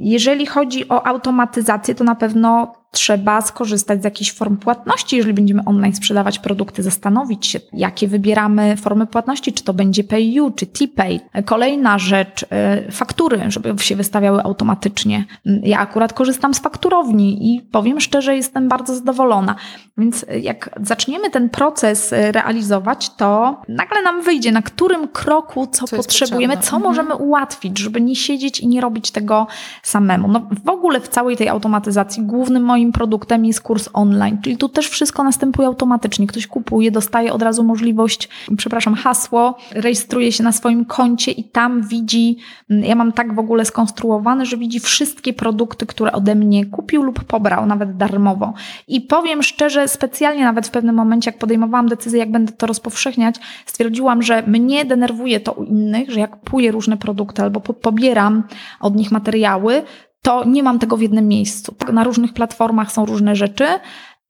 jeżeli 0.00 0.46
chodzi 0.46 0.88
o 0.88 1.06
automatyzację, 1.06 1.94
to 1.94 2.04
na 2.04 2.14
pewno 2.14 2.72
trzeba 2.94 3.40
skorzystać 3.42 4.00
z 4.00 4.04
jakichś 4.04 4.32
form 4.32 4.56
płatności, 4.56 5.16
jeżeli 5.16 5.34
będziemy 5.34 5.64
online 5.64 5.94
sprzedawać 5.94 6.38
produkty, 6.38 6.82
zastanowić 6.82 7.46
się, 7.46 7.60
jakie 7.72 8.08
wybieramy 8.08 8.76
formy 8.76 9.06
płatności, 9.06 9.52
czy 9.52 9.64
to 9.64 9.74
będzie 9.74 10.04
PayU, 10.04 10.50
czy 10.50 10.66
TPay. 10.66 11.20
Kolejna 11.44 11.98
rzecz, 11.98 12.42
y, 12.88 12.92
faktury, 12.92 13.40
żeby 13.48 13.74
się 13.78 13.96
wystawiały 13.96 14.42
automatycznie. 14.42 15.24
Ja 15.44 15.78
akurat 15.78 16.12
korzystam 16.12 16.54
z 16.54 16.58
fakturowni 16.58 17.54
i 17.54 17.60
powiem 17.60 18.00
szczerze, 18.00 18.36
jestem 18.36 18.68
bardzo 18.68 18.94
zadowolona. 18.94 19.54
Więc 19.98 20.26
jak 20.42 20.80
zaczniemy 20.82 21.30
ten 21.30 21.50
proces 21.50 22.12
y, 22.12 22.32
realizować, 22.32 23.10
to 23.10 23.60
nagle 23.68 24.02
nam 24.02 24.22
wyjdzie, 24.22 24.52
na 24.52 24.62
którym 24.62 25.08
kroku 25.08 25.66
co, 25.66 25.86
co 25.86 25.96
potrzebujemy, 25.96 26.56
co 26.56 26.76
mhm. 26.76 26.82
możemy 26.82 27.14
ułatwić, 27.14 27.78
żeby 27.78 28.00
nie 28.00 28.16
siedzieć 28.16 28.60
i 28.60 28.68
nie 28.68 28.80
robić 28.80 29.10
tego 29.10 29.46
samemu. 29.82 30.28
No 30.28 30.48
w 30.64 30.68
ogóle 30.68 31.00
w 31.00 31.08
całej 31.08 31.36
tej 31.36 31.48
automatyzacji 31.48 32.22
głównym 32.22 32.62
moim 32.62 32.83
moim 32.84 32.92
produktem 32.92 33.44
jest 33.44 33.60
kurs 33.60 33.88
online, 33.92 34.38
czyli 34.42 34.56
tu 34.56 34.68
też 34.68 34.88
wszystko 34.88 35.24
następuje 35.24 35.68
automatycznie. 35.68 36.26
Ktoś 36.26 36.46
kupuje, 36.46 36.90
dostaje 36.90 37.32
od 37.32 37.42
razu 37.42 37.64
możliwość, 37.64 38.28
przepraszam, 38.56 38.94
hasło, 38.94 39.58
rejestruje 39.72 40.32
się 40.32 40.44
na 40.44 40.52
swoim 40.52 40.84
koncie 40.84 41.32
i 41.32 41.44
tam 41.44 41.82
widzi, 41.82 42.36
mm, 42.70 42.84
ja 42.84 42.94
mam 42.94 43.12
tak 43.12 43.34
w 43.34 43.38
ogóle 43.38 43.64
skonstruowane, 43.64 44.46
że 44.46 44.56
widzi 44.56 44.80
wszystkie 44.80 45.32
produkty, 45.32 45.86
które 45.86 46.12
ode 46.12 46.34
mnie 46.34 46.66
kupił 46.66 47.02
lub 47.02 47.24
pobrał, 47.24 47.66
nawet 47.66 47.96
darmowo. 47.96 48.54
I 48.88 49.00
powiem 49.00 49.42
szczerze, 49.42 49.88
specjalnie 49.88 50.44
nawet 50.44 50.66
w 50.66 50.70
pewnym 50.70 50.94
momencie, 50.94 51.30
jak 51.30 51.38
podejmowałam 51.38 51.88
decyzję, 51.88 52.18
jak 52.18 52.30
będę 52.30 52.52
to 52.52 52.66
rozpowszechniać, 52.66 53.36
stwierdziłam, 53.66 54.22
że 54.22 54.42
mnie 54.46 54.84
denerwuje 54.84 55.40
to 55.40 55.52
u 55.52 55.64
innych, 55.64 56.10
że 56.10 56.20
jak 56.20 56.30
kupuję 56.30 56.72
różne 56.72 56.96
produkty 56.96 57.42
albo 57.42 57.60
pobieram 57.60 58.42
od 58.80 58.96
nich 58.96 59.12
materiały, 59.12 59.82
to 60.24 60.44
nie 60.44 60.62
mam 60.62 60.78
tego 60.78 60.96
w 60.96 61.00
jednym 61.00 61.28
miejscu. 61.28 61.74
Na 61.92 62.04
różnych 62.04 62.32
platformach 62.32 62.92
są 62.92 63.06
różne 63.06 63.36
rzeczy, 63.36 63.66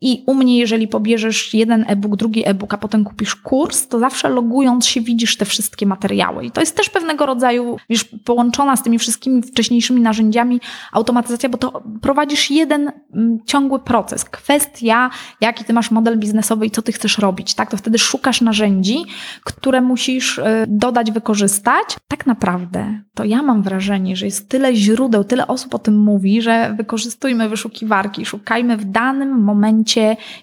i 0.04 0.24
u 0.26 0.34
mnie, 0.34 0.58
jeżeli 0.58 0.88
pobierzesz 0.88 1.54
jeden 1.54 1.84
e-book, 1.88 2.16
drugi 2.16 2.48
e-book, 2.48 2.74
a 2.74 2.78
potem 2.78 3.04
kupisz 3.04 3.34
kurs, 3.34 3.88
to 3.88 3.98
zawsze 3.98 4.28
logując 4.28 4.86
się 4.86 5.00
widzisz 5.00 5.36
te 5.36 5.44
wszystkie 5.44 5.86
materiały. 5.86 6.44
I 6.44 6.50
to 6.50 6.60
jest 6.60 6.76
też 6.76 6.90
pewnego 6.90 7.26
rodzaju, 7.26 7.76
już 7.88 8.04
połączona 8.04 8.76
z 8.76 8.82
tymi 8.82 8.98
wszystkimi 8.98 9.42
wcześniejszymi 9.42 10.00
narzędziami 10.00 10.60
automatyzacja, 10.92 11.48
bo 11.48 11.58
to 11.58 11.82
prowadzisz 12.02 12.50
jeden 12.50 12.92
mm, 13.14 13.38
ciągły 13.46 13.78
proces. 13.78 14.24
Kwestia, 14.24 15.10
jaki 15.40 15.64
ty 15.64 15.72
masz 15.72 15.90
model 15.90 16.18
biznesowy 16.18 16.66
i 16.66 16.70
co 16.70 16.82
ty 16.82 16.92
chcesz 16.92 17.18
robić, 17.18 17.54
tak? 17.54 17.70
To 17.70 17.76
wtedy 17.76 17.98
szukasz 17.98 18.40
narzędzi, 18.40 18.96
które 19.44 19.80
musisz 19.80 20.38
y, 20.38 20.42
dodać, 20.68 21.10
wykorzystać. 21.10 21.96
Tak 22.08 22.26
naprawdę 22.26 23.00
to 23.14 23.24
ja 23.24 23.42
mam 23.42 23.62
wrażenie, 23.62 24.16
że 24.16 24.26
jest 24.26 24.48
tyle 24.48 24.74
źródeł, 24.74 25.24
tyle 25.24 25.46
osób 25.46 25.74
o 25.74 25.78
tym 25.78 25.98
mówi, 25.98 26.42
że 26.42 26.74
wykorzystujmy 26.76 27.48
wyszukiwarki, 27.48 28.26
szukajmy 28.26 28.76
w 28.76 28.84
danym 28.84 29.42
momencie 29.42 29.93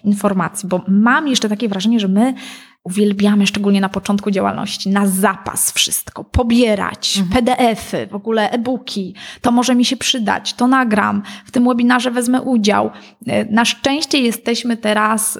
informacji, 0.04 0.68
bo 0.68 0.84
mam 0.88 1.28
jeszcze 1.28 1.48
takie 1.48 1.68
wrażenie, 1.68 2.00
że 2.00 2.08
my 2.08 2.34
uwielbiamy, 2.84 3.46
szczególnie 3.46 3.80
na 3.80 3.88
początku 3.88 4.30
działalności, 4.30 4.90
na 4.90 5.06
zapas 5.06 5.72
wszystko, 5.72 6.24
pobierać, 6.24 7.18
mhm. 7.18 7.44
PDF-y, 7.44 8.06
w 8.06 8.14
ogóle 8.14 8.50
e-booki, 8.50 9.14
to 9.40 9.50
może 9.50 9.74
mi 9.74 9.84
się 9.84 9.96
przydać, 9.96 10.54
to 10.54 10.66
nagram, 10.66 11.22
w 11.44 11.50
tym 11.50 11.64
webinarze 11.64 12.10
wezmę 12.10 12.42
udział. 12.42 12.90
E, 13.26 13.44
na 13.44 13.64
szczęście 13.64 14.18
jesteśmy 14.18 14.76
teraz 14.76 15.38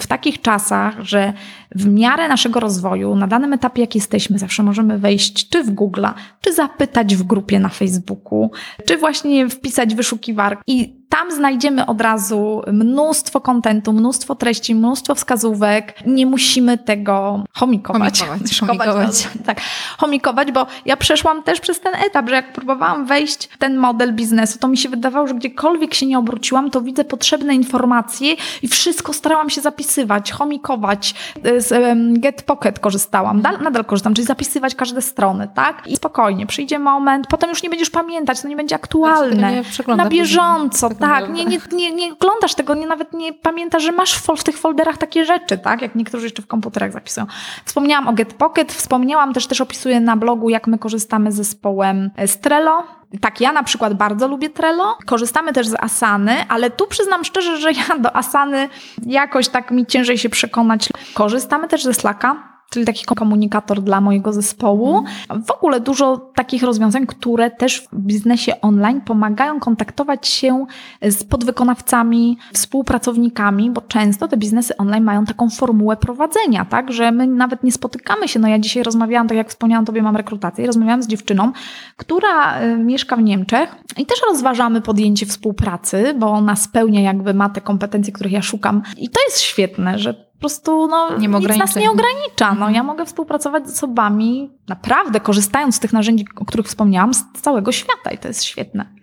w 0.00 0.06
takich 0.06 0.42
czasach, 0.42 1.00
że 1.00 1.32
w 1.74 1.86
miarę 1.86 2.28
naszego 2.28 2.60
rozwoju, 2.60 3.16
na 3.16 3.26
danym 3.26 3.52
etapie, 3.52 3.80
jak 3.80 3.94
jesteśmy, 3.94 4.38
zawsze 4.38 4.62
możemy 4.62 4.98
wejść 4.98 5.48
czy 5.48 5.64
w 5.64 5.74
Google'a, 5.74 6.12
czy 6.40 6.52
zapytać 6.52 7.16
w 7.16 7.22
grupie 7.22 7.60
na 7.60 7.68
Facebooku, 7.68 8.50
czy 8.86 8.96
właśnie 8.96 9.48
wpisać 9.48 9.94
wyszukiwarkę 9.94 10.62
i 10.66 10.98
tam 11.08 11.32
znajdziemy 11.32 11.86
od 11.86 12.00
razu 12.00 12.62
mnóstwo 12.72 13.40
kontentu, 13.40 13.92
mnóstwo 13.92 14.34
treści, 14.34 14.74
mnóstwo 14.74 15.14
wskazówek. 15.14 15.94
Nie 16.06 16.26
musimy 16.26 16.78
tego 16.78 17.44
chomikować. 17.52 18.20
Chomikować, 18.20 18.60
chomikować. 18.60 19.28
tak, 19.46 19.60
chomikować, 19.98 20.52
bo 20.52 20.66
ja 20.84 20.96
przeszłam 20.96 21.42
też 21.42 21.60
przez 21.60 21.80
ten 21.80 21.94
etap, 21.94 22.28
że 22.28 22.34
jak 22.34 22.52
próbowałam 22.52 23.06
wejść 23.06 23.48
w 23.48 23.58
ten 23.58 23.76
model 23.76 24.14
biznesu, 24.14 24.58
to 24.58 24.68
mi 24.68 24.76
się 24.76 24.88
wydawało, 24.88 25.26
że 25.26 25.34
gdziekolwiek 25.34 25.94
się 25.94 26.06
nie 26.06 26.18
obróciłam, 26.18 26.70
to 26.70 26.80
widzę 26.80 27.04
potrzebne 27.04 27.54
informacje 27.54 28.36
i 28.62 28.68
wszystko 28.68 29.12
starałam 29.12 29.50
się 29.50 29.60
zapisywać, 29.60 30.32
chomikować. 30.32 31.14
Z 31.60 31.98
Get 32.20 32.42
Pocket 32.42 32.78
korzystałam, 32.78 33.42
nadal 33.60 33.84
korzystam, 33.84 34.14
czyli 34.14 34.26
zapisywać 34.26 34.74
każde 34.74 35.02
strony, 35.02 35.48
tak? 35.54 35.86
I 35.86 35.96
spokojnie, 35.96 36.46
przyjdzie 36.46 36.78
moment, 36.78 37.26
potem 37.26 37.50
już 37.50 37.62
nie 37.62 37.70
będziesz 37.70 37.90
pamiętać, 37.90 38.42
to 38.42 38.48
nie 38.48 38.56
będzie 38.56 38.74
aktualne. 38.74 39.52
Nie 39.52 39.96
na 39.96 40.08
bieżąco, 40.08 40.90
tak, 41.00 41.30
nie, 41.30 41.44
nie, 41.44 41.58
nie, 41.72 41.92
nie 41.92 42.12
oglądasz 42.12 42.54
tego, 42.54 42.74
nie, 42.74 42.86
nawet 42.86 43.12
nie 43.12 43.32
pamiętasz, 43.32 43.82
że 43.82 43.92
masz 43.92 44.14
w, 44.14 44.44
tych 44.44 44.58
folderach 44.58 44.98
takie 44.98 45.24
rzeczy, 45.24 45.58
tak? 45.58 45.82
Jak 45.82 45.94
niektórzy 45.94 46.26
jeszcze 46.26 46.42
w 46.42 46.46
komputerach 46.46 46.92
zapisują. 46.92 47.26
Wspomniałam 47.64 48.08
o 48.08 48.12
GetPocket, 48.12 48.72
wspomniałam 48.72 49.32
też, 49.32 49.46
też 49.46 49.60
opisuję 49.60 50.00
na 50.00 50.16
blogu, 50.16 50.50
jak 50.50 50.66
my 50.66 50.78
korzystamy 50.78 51.32
z 51.32 51.34
zespołem 51.34 52.10
Strello. 52.26 52.97
Tak, 53.20 53.40
ja 53.40 53.52
na 53.52 53.62
przykład 53.62 53.94
bardzo 53.94 54.28
lubię 54.28 54.50
Trello. 54.50 54.98
Korzystamy 55.06 55.52
też 55.52 55.68
z 55.68 55.74
Asany, 55.74 56.36
ale 56.48 56.70
tu 56.70 56.86
przyznam 56.86 57.24
szczerze, 57.24 57.56
że 57.56 57.72
ja 57.72 57.98
do 57.98 58.16
Asany 58.16 58.68
jakoś 59.06 59.48
tak 59.48 59.70
mi 59.70 59.86
ciężej 59.86 60.18
się 60.18 60.28
przekonać. 60.28 60.88
Korzystamy 61.14 61.68
też 61.68 61.84
ze 61.84 61.94
Slacka 61.94 62.47
czyli 62.70 62.86
taki 62.86 63.04
komunikator 63.04 63.82
dla 63.82 64.00
mojego 64.00 64.32
zespołu. 64.32 65.04
W 65.46 65.50
ogóle 65.50 65.80
dużo 65.80 66.16
takich 66.34 66.62
rozwiązań, 66.62 67.06
które 67.06 67.50
też 67.50 67.88
w 67.92 67.98
biznesie 67.98 68.60
online 68.60 69.00
pomagają 69.00 69.60
kontaktować 69.60 70.28
się 70.28 70.66
z 71.02 71.24
podwykonawcami, 71.24 72.38
współpracownikami, 72.52 73.70
bo 73.70 73.80
często 73.80 74.28
te 74.28 74.36
biznesy 74.36 74.76
online 74.76 75.04
mają 75.04 75.24
taką 75.24 75.50
formułę 75.50 75.96
prowadzenia, 75.96 76.64
tak, 76.64 76.92
że 76.92 77.12
my 77.12 77.26
nawet 77.26 77.64
nie 77.64 77.72
spotykamy 77.72 78.28
się. 78.28 78.40
No 78.40 78.48
ja 78.48 78.58
dzisiaj 78.58 78.82
rozmawiałam, 78.82 79.28
tak 79.28 79.36
jak 79.36 79.48
wspomniałam, 79.48 79.84
tobie 79.84 80.02
mam 80.02 80.16
rekrutację, 80.16 80.66
rozmawiałam 80.66 81.02
z 81.02 81.06
dziewczyną, 81.06 81.52
która 81.96 82.62
y, 82.62 82.78
mieszka 82.78 83.16
w 83.16 83.22
Niemczech 83.22 83.76
i 83.96 84.06
też 84.06 84.18
rozważamy 84.28 84.80
podjęcie 84.80 85.26
współpracy, 85.26 86.14
bo 86.18 86.30
ona 86.30 86.56
spełnia 86.56 87.00
jakby 87.00 87.34
ma 87.34 87.48
te 87.48 87.60
kompetencje, 87.60 88.12
których 88.12 88.32
ja 88.32 88.42
szukam. 88.42 88.82
I 88.96 89.08
to 89.08 89.20
jest 89.28 89.40
świetne, 89.40 89.98
że 89.98 90.27
po 90.38 90.40
prostu 90.40 90.88
no, 90.88 91.18
nie 91.18 91.28
nic 91.28 91.56
nas 91.56 91.76
nie 91.76 91.90
ogranicza. 91.90 92.54
No, 92.54 92.70
ja 92.70 92.82
mogę 92.82 93.06
współpracować 93.06 93.68
z 93.68 93.72
osobami, 93.72 94.50
naprawdę 94.68 95.20
korzystając 95.20 95.74
z 95.74 95.80
tych 95.80 95.92
narzędzi, 95.92 96.26
o 96.36 96.44
których 96.44 96.66
wspomniałam, 96.66 97.14
z 97.14 97.24
całego 97.42 97.72
świata 97.72 98.10
i 98.10 98.18
to 98.18 98.28
jest 98.28 98.44
świetne. 98.44 98.98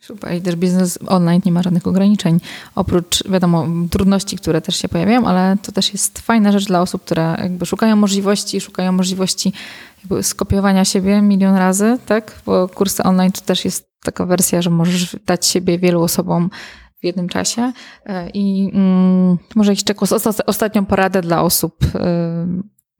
Super. 0.00 0.34
I 0.34 0.40
też 0.42 0.56
biznes 0.56 0.98
online 1.06 1.42
nie 1.44 1.52
ma 1.52 1.62
żadnych 1.62 1.86
ograniczeń. 1.86 2.40
Oprócz, 2.74 3.28
wiadomo, 3.28 3.66
trudności, 3.90 4.36
które 4.36 4.60
też 4.60 4.76
się 4.76 4.88
pojawiają, 4.88 5.26
ale 5.26 5.56
to 5.62 5.72
też 5.72 5.92
jest 5.92 6.18
fajna 6.18 6.52
rzecz 6.52 6.66
dla 6.66 6.80
osób, 6.80 7.04
które 7.04 7.36
jakby 7.38 7.66
szukają 7.66 7.96
możliwości, 7.96 8.60
szukają 8.60 8.92
możliwości 8.92 9.52
jakby 9.98 10.22
skopiowania 10.22 10.84
siebie 10.84 11.22
milion 11.22 11.56
razy, 11.56 11.98
tak? 12.06 12.32
Bo 12.46 12.68
kursy 12.68 13.02
online 13.02 13.32
to 13.32 13.40
też 13.40 13.64
jest 13.64 13.88
taka 14.02 14.26
wersja, 14.26 14.62
że 14.62 14.70
możesz 14.70 15.16
dać 15.26 15.46
siebie 15.46 15.78
wielu 15.78 16.02
osobom 16.02 16.50
w 17.04 17.06
jednym 17.06 17.28
czasie. 17.28 17.72
E, 18.06 18.30
I 18.30 18.70
mm, 18.74 19.38
może 19.54 19.72
jakiś 19.72 19.84
czekos, 19.84 20.12
ostatnią 20.46 20.86
poradę 20.86 21.20
dla 21.20 21.42
osób, 21.42 21.84
y, 21.84 21.88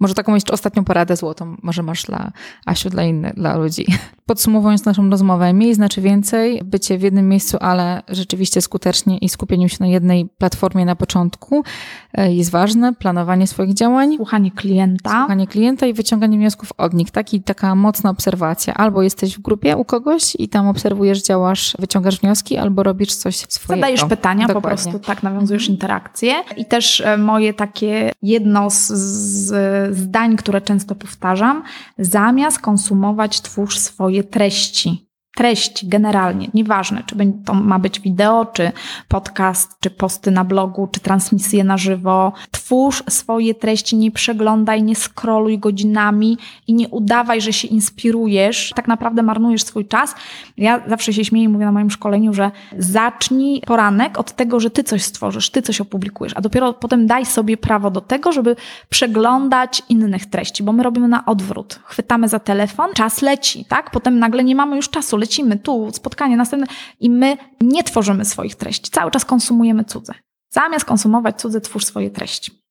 może 0.05 0.15
taką 0.15 0.35
jeszcze 0.35 0.53
ostatnią 0.53 0.85
poradę 0.85 1.17
złotą, 1.17 1.57
może 1.63 1.83
masz 1.83 2.03
dla 2.03 2.33
Asiu, 2.67 2.91
dla 2.91 3.03
innych, 3.03 3.35
dla 3.35 3.57
ludzi. 3.57 3.87
Podsumowując 4.27 4.85
naszą 4.85 5.11
rozmowę, 5.11 5.53
mniej 5.53 5.75
znaczy 5.75 6.01
więcej, 6.01 6.61
bycie 6.65 6.99
w 6.99 7.03
jednym 7.03 7.29
miejscu, 7.29 7.57
ale 7.61 8.03
rzeczywiście 8.09 8.61
skutecznie 8.61 9.19
i 9.19 9.29
skupieniu 9.29 9.69
się 9.69 9.77
na 9.81 9.87
jednej 9.87 10.29
platformie 10.39 10.85
na 10.85 10.97
początku 10.97 11.65
e, 12.13 12.33
jest 12.33 12.51
ważne. 12.51 12.95
Planowanie 12.95 13.47
swoich 13.47 13.75
działań. 13.75 14.17
Słuchanie 14.17 14.51
klienta. 14.51 15.11
Słuchanie 15.11 15.47
klienta 15.47 15.87
i 15.87 15.93
wyciąganie 15.93 16.39
wniosków 16.39 16.73
od 16.79 16.95
nich. 16.95 17.11
Taki, 17.11 17.43
taka 17.43 17.75
mocna 17.75 18.11
obserwacja. 18.11 18.75
Albo 18.75 19.03
jesteś 19.03 19.39
w 19.39 19.41
grupie 19.41 19.77
u 19.77 19.85
kogoś 19.85 20.37
i 20.39 20.49
tam 20.49 20.69
obserwujesz, 20.69 21.23
działasz, 21.23 21.77
wyciągasz 21.79 22.21
wnioski, 22.21 22.57
albo 22.57 22.83
robisz 22.83 23.15
coś 23.15 23.37
swojego. 23.37 23.81
Zadajesz 23.81 24.05
pytania 24.05 24.47
Dokładnie. 24.47 24.63
po 24.63 24.69
prostu, 24.69 25.07
tak 25.07 25.23
nawiązujesz 25.23 25.69
interakcję. 25.69 26.35
I 26.57 26.65
też 26.65 27.01
e, 27.01 27.17
moje 27.17 27.55
takie 27.55 28.13
jedno 28.23 28.71
z, 28.71 28.87
z 28.87 29.94
zdań, 29.95 30.37
które 30.37 30.61
często 30.61 30.95
powtarzam, 30.95 31.63
zamiast 31.99 32.59
konsumować, 32.59 33.41
twórz 33.41 33.79
swoje 33.79 34.25
treści 34.25 35.09
treści 35.35 35.89
generalnie, 35.89 36.49
nieważne, 36.55 37.03
czy 37.07 37.17
to 37.45 37.55
ma 37.55 37.79
być 37.79 38.01
wideo, 38.01 38.47
czy 38.47 38.73
podcast, 39.09 39.77
czy 39.81 39.91
posty 39.91 40.31
na 40.31 40.45
blogu, 40.45 40.89
czy 40.93 41.01
transmisje 41.01 41.65
na 41.65 41.77
żywo. 41.77 42.33
Twórz 42.51 43.03
swoje 43.09 43.55
treści, 43.55 43.97
nie 43.97 44.11
przeglądaj, 44.11 44.83
nie 44.83 44.97
scrolluj 44.97 45.59
godzinami 45.59 46.39
i 46.67 46.75
nie 46.75 46.89
udawaj, 46.89 47.41
że 47.41 47.53
się 47.53 47.69
inspirujesz. 47.69 48.73
Tak 48.77 48.89
naprawdę 48.89 49.23
marnujesz 49.23 49.63
swój 49.63 49.87
czas. 49.89 50.15
Ja 50.57 50.81
zawsze 50.89 51.13
się 51.13 51.25
śmieję 51.25 51.45
i 51.45 51.49
mówię 51.49 51.65
na 51.65 51.73
moim 51.73 51.91
szkoleniu, 51.91 52.35
że 52.35 52.51
zacznij 52.79 53.63
poranek 53.67 54.19
od 54.19 54.33
tego, 54.33 54.61
że 54.61 54.71
ty 54.71 54.85
coś 54.85 55.03
stworzysz, 55.03 55.51
ty 55.51 55.63
coś 55.63 55.81
opublikujesz, 55.81 56.33
a 56.37 56.41
dopiero 56.41 56.73
potem 56.73 57.07
daj 57.07 57.27
sobie 57.27 57.57
prawo 57.57 57.91
do 57.91 58.01
tego, 58.01 58.33
żeby 58.33 58.57
przeglądać 58.89 59.83
innych 59.89 60.27
treści, 60.27 60.63
bo 60.63 60.73
my 60.73 60.83
robimy 60.83 61.09
na 61.09 61.25
odwrót. 61.25 61.81
Chwytamy 61.85 62.29
za 62.29 62.39
telefon, 62.39 62.91
czas 62.95 63.23
leci, 63.23 63.65
tak? 63.65 63.91
Potem 63.91 64.19
nagle 64.19 64.45
nie 64.45 64.55
mamy 64.55 64.77
już 64.77 64.91
czasu 64.91 65.17
lecimy 65.25 65.59
tu, 65.59 65.91
spotkanie 65.93 66.37
następne 66.37 66.67
i 67.01 67.11
my 67.11 67.37
nie 67.61 67.85
tworzymy 67.85 68.25
swoich 68.25 68.55
treści. 68.55 68.91
Cały 68.91 69.11
czas 69.11 69.25
konsumujemy 69.25 69.85
cudze. 69.85 70.15
Zamiast 70.51 70.85
konsumować 70.85 71.41
cudze, 71.41 71.61
twórz 71.61 71.85
swoje 71.85 72.11
treści. 72.11 72.63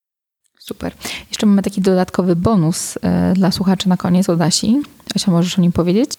Super. 0.60 0.94
Jeszcze 1.30 1.46
mamy 1.46 1.62
taki 1.62 1.82
dodatkowy 1.82 2.36
bonus 2.36 2.98
e, 3.02 3.34
dla 3.34 3.52
słuchaczy 3.52 3.90
na 3.90 3.98
koniec 3.98 4.30
od 4.30 4.42
Asi. 4.42 4.82
Asia, 5.16 5.32
możesz 5.32 5.60
o 5.60 5.62
nim 5.62 5.72
powiedzieć? 5.72 6.12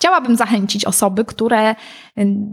Chciałabym 0.00 0.36
zachęcić 0.36 0.84
osoby, 0.84 1.24
które 1.24 1.70
y, 1.70 1.74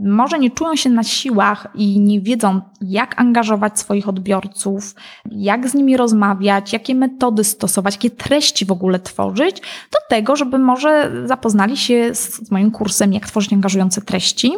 może 0.04 0.40
nie 0.40 0.52
czują 0.52 0.76
się 0.76 0.90
na 0.90 1.04
siłach 1.04 1.68
i 1.76 2.00
nie 2.00 2.22
wiedzą, 2.22 2.62
jak 2.82 3.22
angażować 3.22 3.80
swoich 3.80 4.10
odbiorców, 4.10 4.96
jak 5.32 5.70
z 5.70 5.74
nimi 5.74 5.98
rozmawiać, 5.98 6.74
jakie 6.74 6.96
metody 6.96 7.44
stosować, 7.44 7.96
jakie 7.96 8.10
treści 8.10 8.66
w 8.66 8.72
ogóle 8.72 9.00
tworzyć, 9.00 9.62
do 9.92 10.00
tego, 10.10 10.36
żeby 10.36 10.60
może 10.60 11.12
zapoznali 11.26 11.78
się 11.78 12.16
z 12.16 12.52
moim 12.52 12.72
kursem, 12.72 13.14
jak 13.14 13.28
tworzyć 13.28 13.54
angażujące 13.54 14.02
treści 14.02 14.52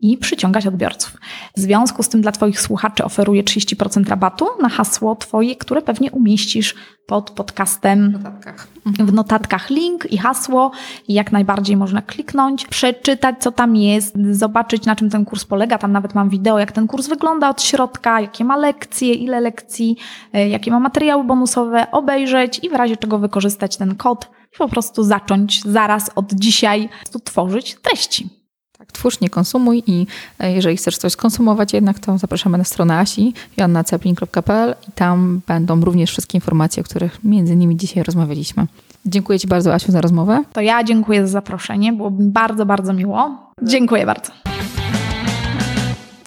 i 0.00 0.18
przyciągać 0.18 0.66
odbiorców. 0.66 1.16
W 1.56 1.60
związku 1.60 2.02
z 2.02 2.08
tym 2.08 2.20
dla 2.20 2.32
Twoich 2.32 2.60
słuchaczy 2.60 3.04
oferuję 3.04 3.44
30% 3.44 4.08
rabatu 4.08 4.46
na 4.62 4.68
hasło 4.68 5.16
Twoje, 5.16 5.56
które 5.56 5.82
pewnie 5.82 6.10
umieścisz 6.10 6.74
pod 7.06 7.30
podcastem. 7.30 8.10
W 8.10 8.12
notatkach. 8.12 8.68
W 8.86 9.12
notatkach 9.12 9.70
link 9.70 10.12
i 10.12 10.18
hasło 10.18 10.70
jak 11.08 11.32
najbardziej 11.32 11.76
można 11.76 12.02
kliknąć, 12.02 12.66
przeczytać 12.66 13.36
co 13.40 13.52
tam 13.52 13.76
jest, 13.76 14.14
zobaczyć 14.30 14.84
na 14.84 14.96
czym 14.96 15.10
ten 15.10 15.24
kurs 15.24 15.44
polega. 15.44 15.78
Tam 15.78 15.92
nawet 15.92 16.14
mam 16.14 16.28
wideo, 16.28 16.58
jak 16.58 16.72
ten 16.72 16.86
kurs 16.86 17.08
wygląda 17.08 17.48
od 17.50 17.62
środka, 17.62 18.20
jakie 18.20 18.44
ma 18.44 18.56
lekcje, 18.56 19.14
ile 19.14 19.40
lekcji, 19.40 19.96
e, 20.32 20.48
jakie 20.48 20.70
ma 20.70 20.80
materiały 20.80 21.24
bonusowe, 21.24 21.90
obejrzeć 21.90 22.60
i 22.64 22.68
w 22.70 22.72
razie 22.72 22.96
czego 22.96 23.18
wykorzystać 23.18 23.76
ten 23.76 23.94
kod 23.94 24.30
i 24.54 24.58
po 24.58 24.68
prostu 24.68 25.04
zacząć 25.04 25.62
zaraz 25.62 26.10
od 26.14 26.32
dzisiaj 26.32 26.88
tworzyć 27.24 27.74
treści. 27.74 28.35
Tak, 28.78 28.92
twórz, 28.92 29.20
nie 29.20 29.30
konsumuj 29.30 29.82
i 29.86 30.06
e, 30.38 30.52
jeżeli 30.52 30.76
chcesz 30.76 30.98
coś 30.98 31.12
skonsumować 31.12 31.72
jednak, 31.72 31.98
to 31.98 32.18
zapraszamy 32.18 32.58
na 32.58 32.64
stronę 32.64 32.98
Asi, 32.98 33.32
joannaceplin.pl 33.56 34.74
i 34.88 34.92
tam 34.92 35.40
będą 35.46 35.80
również 35.80 36.10
wszystkie 36.10 36.38
informacje, 36.38 36.80
o 36.80 36.84
których 36.84 37.24
między 37.24 37.52
innymi 37.52 37.76
dzisiaj 37.76 38.02
rozmawialiśmy. 38.02 38.66
Dziękuję 39.06 39.38
Ci 39.38 39.48
bardzo, 39.48 39.74
Asiu, 39.74 39.92
za 39.92 40.00
rozmowę. 40.00 40.44
To 40.52 40.60
ja 40.60 40.84
dziękuję 40.84 41.26
za 41.26 41.32
zaproszenie, 41.32 41.92
było 41.92 42.10
bardzo, 42.10 42.66
bardzo 42.66 42.92
miło. 42.92 43.52
Dziękuję 43.62 44.06
bardzo. 44.06 44.32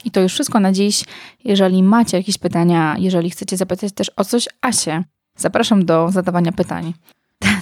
I 0.05 0.11
to 0.11 0.21
już 0.21 0.33
wszystko 0.33 0.59
na 0.59 0.71
dziś. 0.71 1.03
Jeżeli 1.43 1.83
macie 1.83 2.17
jakieś 2.17 2.37
pytania, 2.37 2.95
jeżeli 2.99 3.29
chcecie 3.29 3.57
zapytać 3.57 3.93
też 3.93 4.11
o 4.15 4.25
coś 4.25 4.47
Asię, 4.61 5.03
zapraszam 5.37 5.85
do 5.85 6.11
zadawania 6.11 6.51
pytań. 6.51 6.93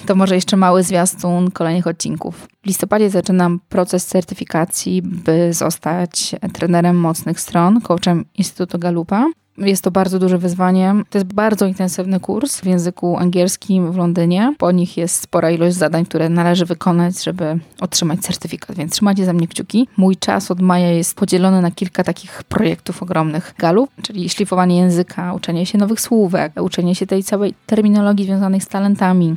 To 0.08 0.14
może 0.14 0.34
jeszcze 0.34 0.56
mały 0.56 0.82
zwiastun 0.82 1.50
kolejnych 1.50 1.86
odcinków. 1.86 2.48
W 2.62 2.66
listopadzie 2.66 3.10
zaczynam 3.10 3.60
proces 3.68 4.06
certyfikacji, 4.06 5.02
by 5.02 5.52
zostać 5.52 6.34
trenerem 6.52 6.96
mocnych 6.96 7.40
stron, 7.40 7.80
coachem 7.80 8.24
Instytutu 8.34 8.78
Galupa. 8.78 9.26
Jest 9.58 9.84
to 9.84 9.90
bardzo 9.90 10.18
duże 10.18 10.38
wyzwanie. 10.38 10.94
To 11.10 11.18
jest 11.18 11.32
bardzo 11.32 11.66
intensywny 11.66 12.20
kurs 12.20 12.60
w 12.60 12.66
języku 12.66 13.16
angielskim 13.16 13.92
w 13.92 13.96
Londynie. 13.96 14.54
Po 14.58 14.72
nich 14.72 14.96
jest 14.96 15.22
spora 15.22 15.50
ilość 15.50 15.76
zadań, 15.76 16.04
które 16.04 16.28
należy 16.28 16.64
wykonać, 16.64 17.24
żeby 17.24 17.58
otrzymać 17.80 18.20
certyfikat, 18.20 18.76
więc 18.76 18.92
trzymajcie 18.92 19.24
za 19.24 19.32
mnie 19.32 19.48
kciuki. 19.48 19.88
Mój 19.96 20.16
czas 20.16 20.50
od 20.50 20.60
maja 20.60 20.92
jest 20.92 21.16
podzielony 21.16 21.62
na 21.62 21.70
kilka 21.70 22.04
takich 22.04 22.42
projektów 22.42 23.02
ogromnych 23.02 23.54
galup, 23.58 23.90
czyli 24.02 24.28
szlifowanie 24.28 24.76
języka, 24.76 25.34
uczenie 25.34 25.66
się 25.66 25.78
nowych 25.78 26.00
słówek, 26.00 26.52
uczenie 26.62 26.94
się 26.94 27.06
tej 27.06 27.24
całej 27.24 27.54
terminologii 27.66 28.26
związanej 28.26 28.60
z 28.60 28.68
talentami, 28.68 29.36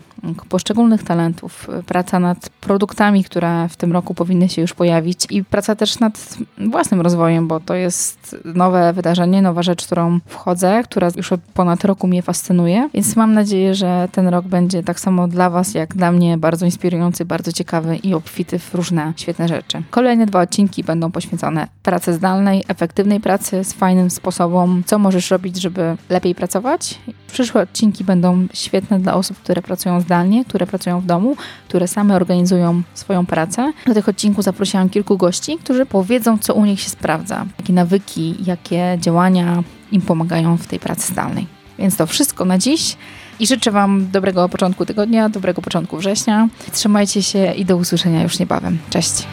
poszczególnych 0.49 1.03
talentów, 1.03 1.67
praca 1.86 2.19
nad 2.19 2.49
produktami, 2.49 3.24
które 3.24 3.69
w 3.69 3.76
tym 3.76 3.91
roku 3.91 4.13
powinny 4.13 4.49
się 4.49 4.61
już 4.61 4.74
pojawić 4.74 5.28
i 5.30 5.43
praca 5.43 5.76
też 5.76 5.99
nad 5.99 6.38
własnym 6.57 7.01
rozwojem, 7.01 7.47
bo 7.47 7.59
to 7.59 7.76
jest 7.76 8.36
nowe 8.45 8.93
wydarzenie, 8.93 9.41
nowa 9.41 9.63
rzecz, 9.63 9.86
wchodzę, 10.26 10.84
która 10.84 11.07
już 11.16 11.32
od 11.32 11.41
ponad 11.41 11.86
roku 11.86 12.07
mnie 12.07 12.22
fascynuje, 12.22 12.89
więc 12.93 13.16
mam 13.16 13.34
nadzieję, 13.34 13.76
że 13.76 14.07
ten 14.12 14.28
rok 14.28 14.45
będzie 14.45 14.84
tak 14.84 14.99
samo 14.99 15.28
dla 15.28 15.49
Was, 15.49 15.74
jak 15.74 15.95
dla 15.95 16.12
mnie 16.12 16.38
bardzo 16.38 16.66
inspirujący, 16.66 17.26
bardzo 17.26 17.51
ciekawy 17.51 17.95
i 17.95 18.14
obfity 18.14 18.59
w 18.59 18.76
różne 18.76 19.14
świetne 19.16 19.47
rzeczy. 19.47 19.84
Kolejne 19.89 20.26
dwa 20.26 20.41
odcinki 20.41 20.84
będą 20.84 21.12
poświęcone 21.12 21.68
pracy 21.84 22.14
zdalnej, 22.14 22.64
efektywnej 22.68 23.20
pracy 23.20 23.64
z 23.64 23.74
fajnym 23.74 24.09
sposobem, 24.09 24.84
co 24.86 24.99
możesz 24.99 25.32
robić, 25.32 25.62
żeby 25.62 25.97
lepiej 26.09 26.36
pracować. 26.36 26.99
Przyszłe 27.28 27.62
odcinki 27.62 28.03
będą 28.03 28.47
świetne 28.53 28.99
dla 28.99 29.14
osób, 29.14 29.38
które 29.38 29.62
pracują 29.62 30.01
zdalnie, 30.01 30.45
które 30.45 30.68
pracują 30.68 30.99
w 30.99 31.05
domu, 31.05 31.36
które 31.68 31.88
same 31.88 32.16
organizują 32.16 32.82
swoją 32.93 33.26
pracę. 33.26 33.74
Do 33.86 33.93
tych 33.93 34.09
odcinków 34.09 34.43
zaprosiłam 34.43 34.89
kilku 34.89 35.18
gości, 35.18 35.57
którzy 35.57 35.86
powiedzą, 35.86 36.38
co 36.38 36.53
u 36.53 36.66
nich 36.66 36.80
się 36.80 36.89
sprawdza, 36.89 37.45
jakie 37.59 37.74
nawyki, 37.74 38.36
jakie 38.45 38.97
działania 38.99 39.64
im 39.92 40.02
pomagają 40.02 40.58
w 40.58 40.68
tej 40.68 40.80
pracy 40.80 41.12
zdalnej. 41.14 41.48
Więc 41.80 41.98
to 41.98 42.08
wszystko 42.08 42.46
na 42.46 42.58
dziś 42.58 42.98
i 43.39 43.48
życzę 43.48 43.72
Wam 43.72 44.12
dobrego 44.12 44.50
początku 44.50 44.86
tygodnia, 44.86 45.30
dobrego 45.30 45.62
początku 45.62 45.98
września. 45.98 46.48
Trzymajcie 46.72 47.24
się 47.24 47.54
i 47.54 47.66
do 47.66 47.78
usłyszenia 47.78 48.24
już 48.24 48.39
niebawem. 48.39 48.78
Cześć! 48.89 49.28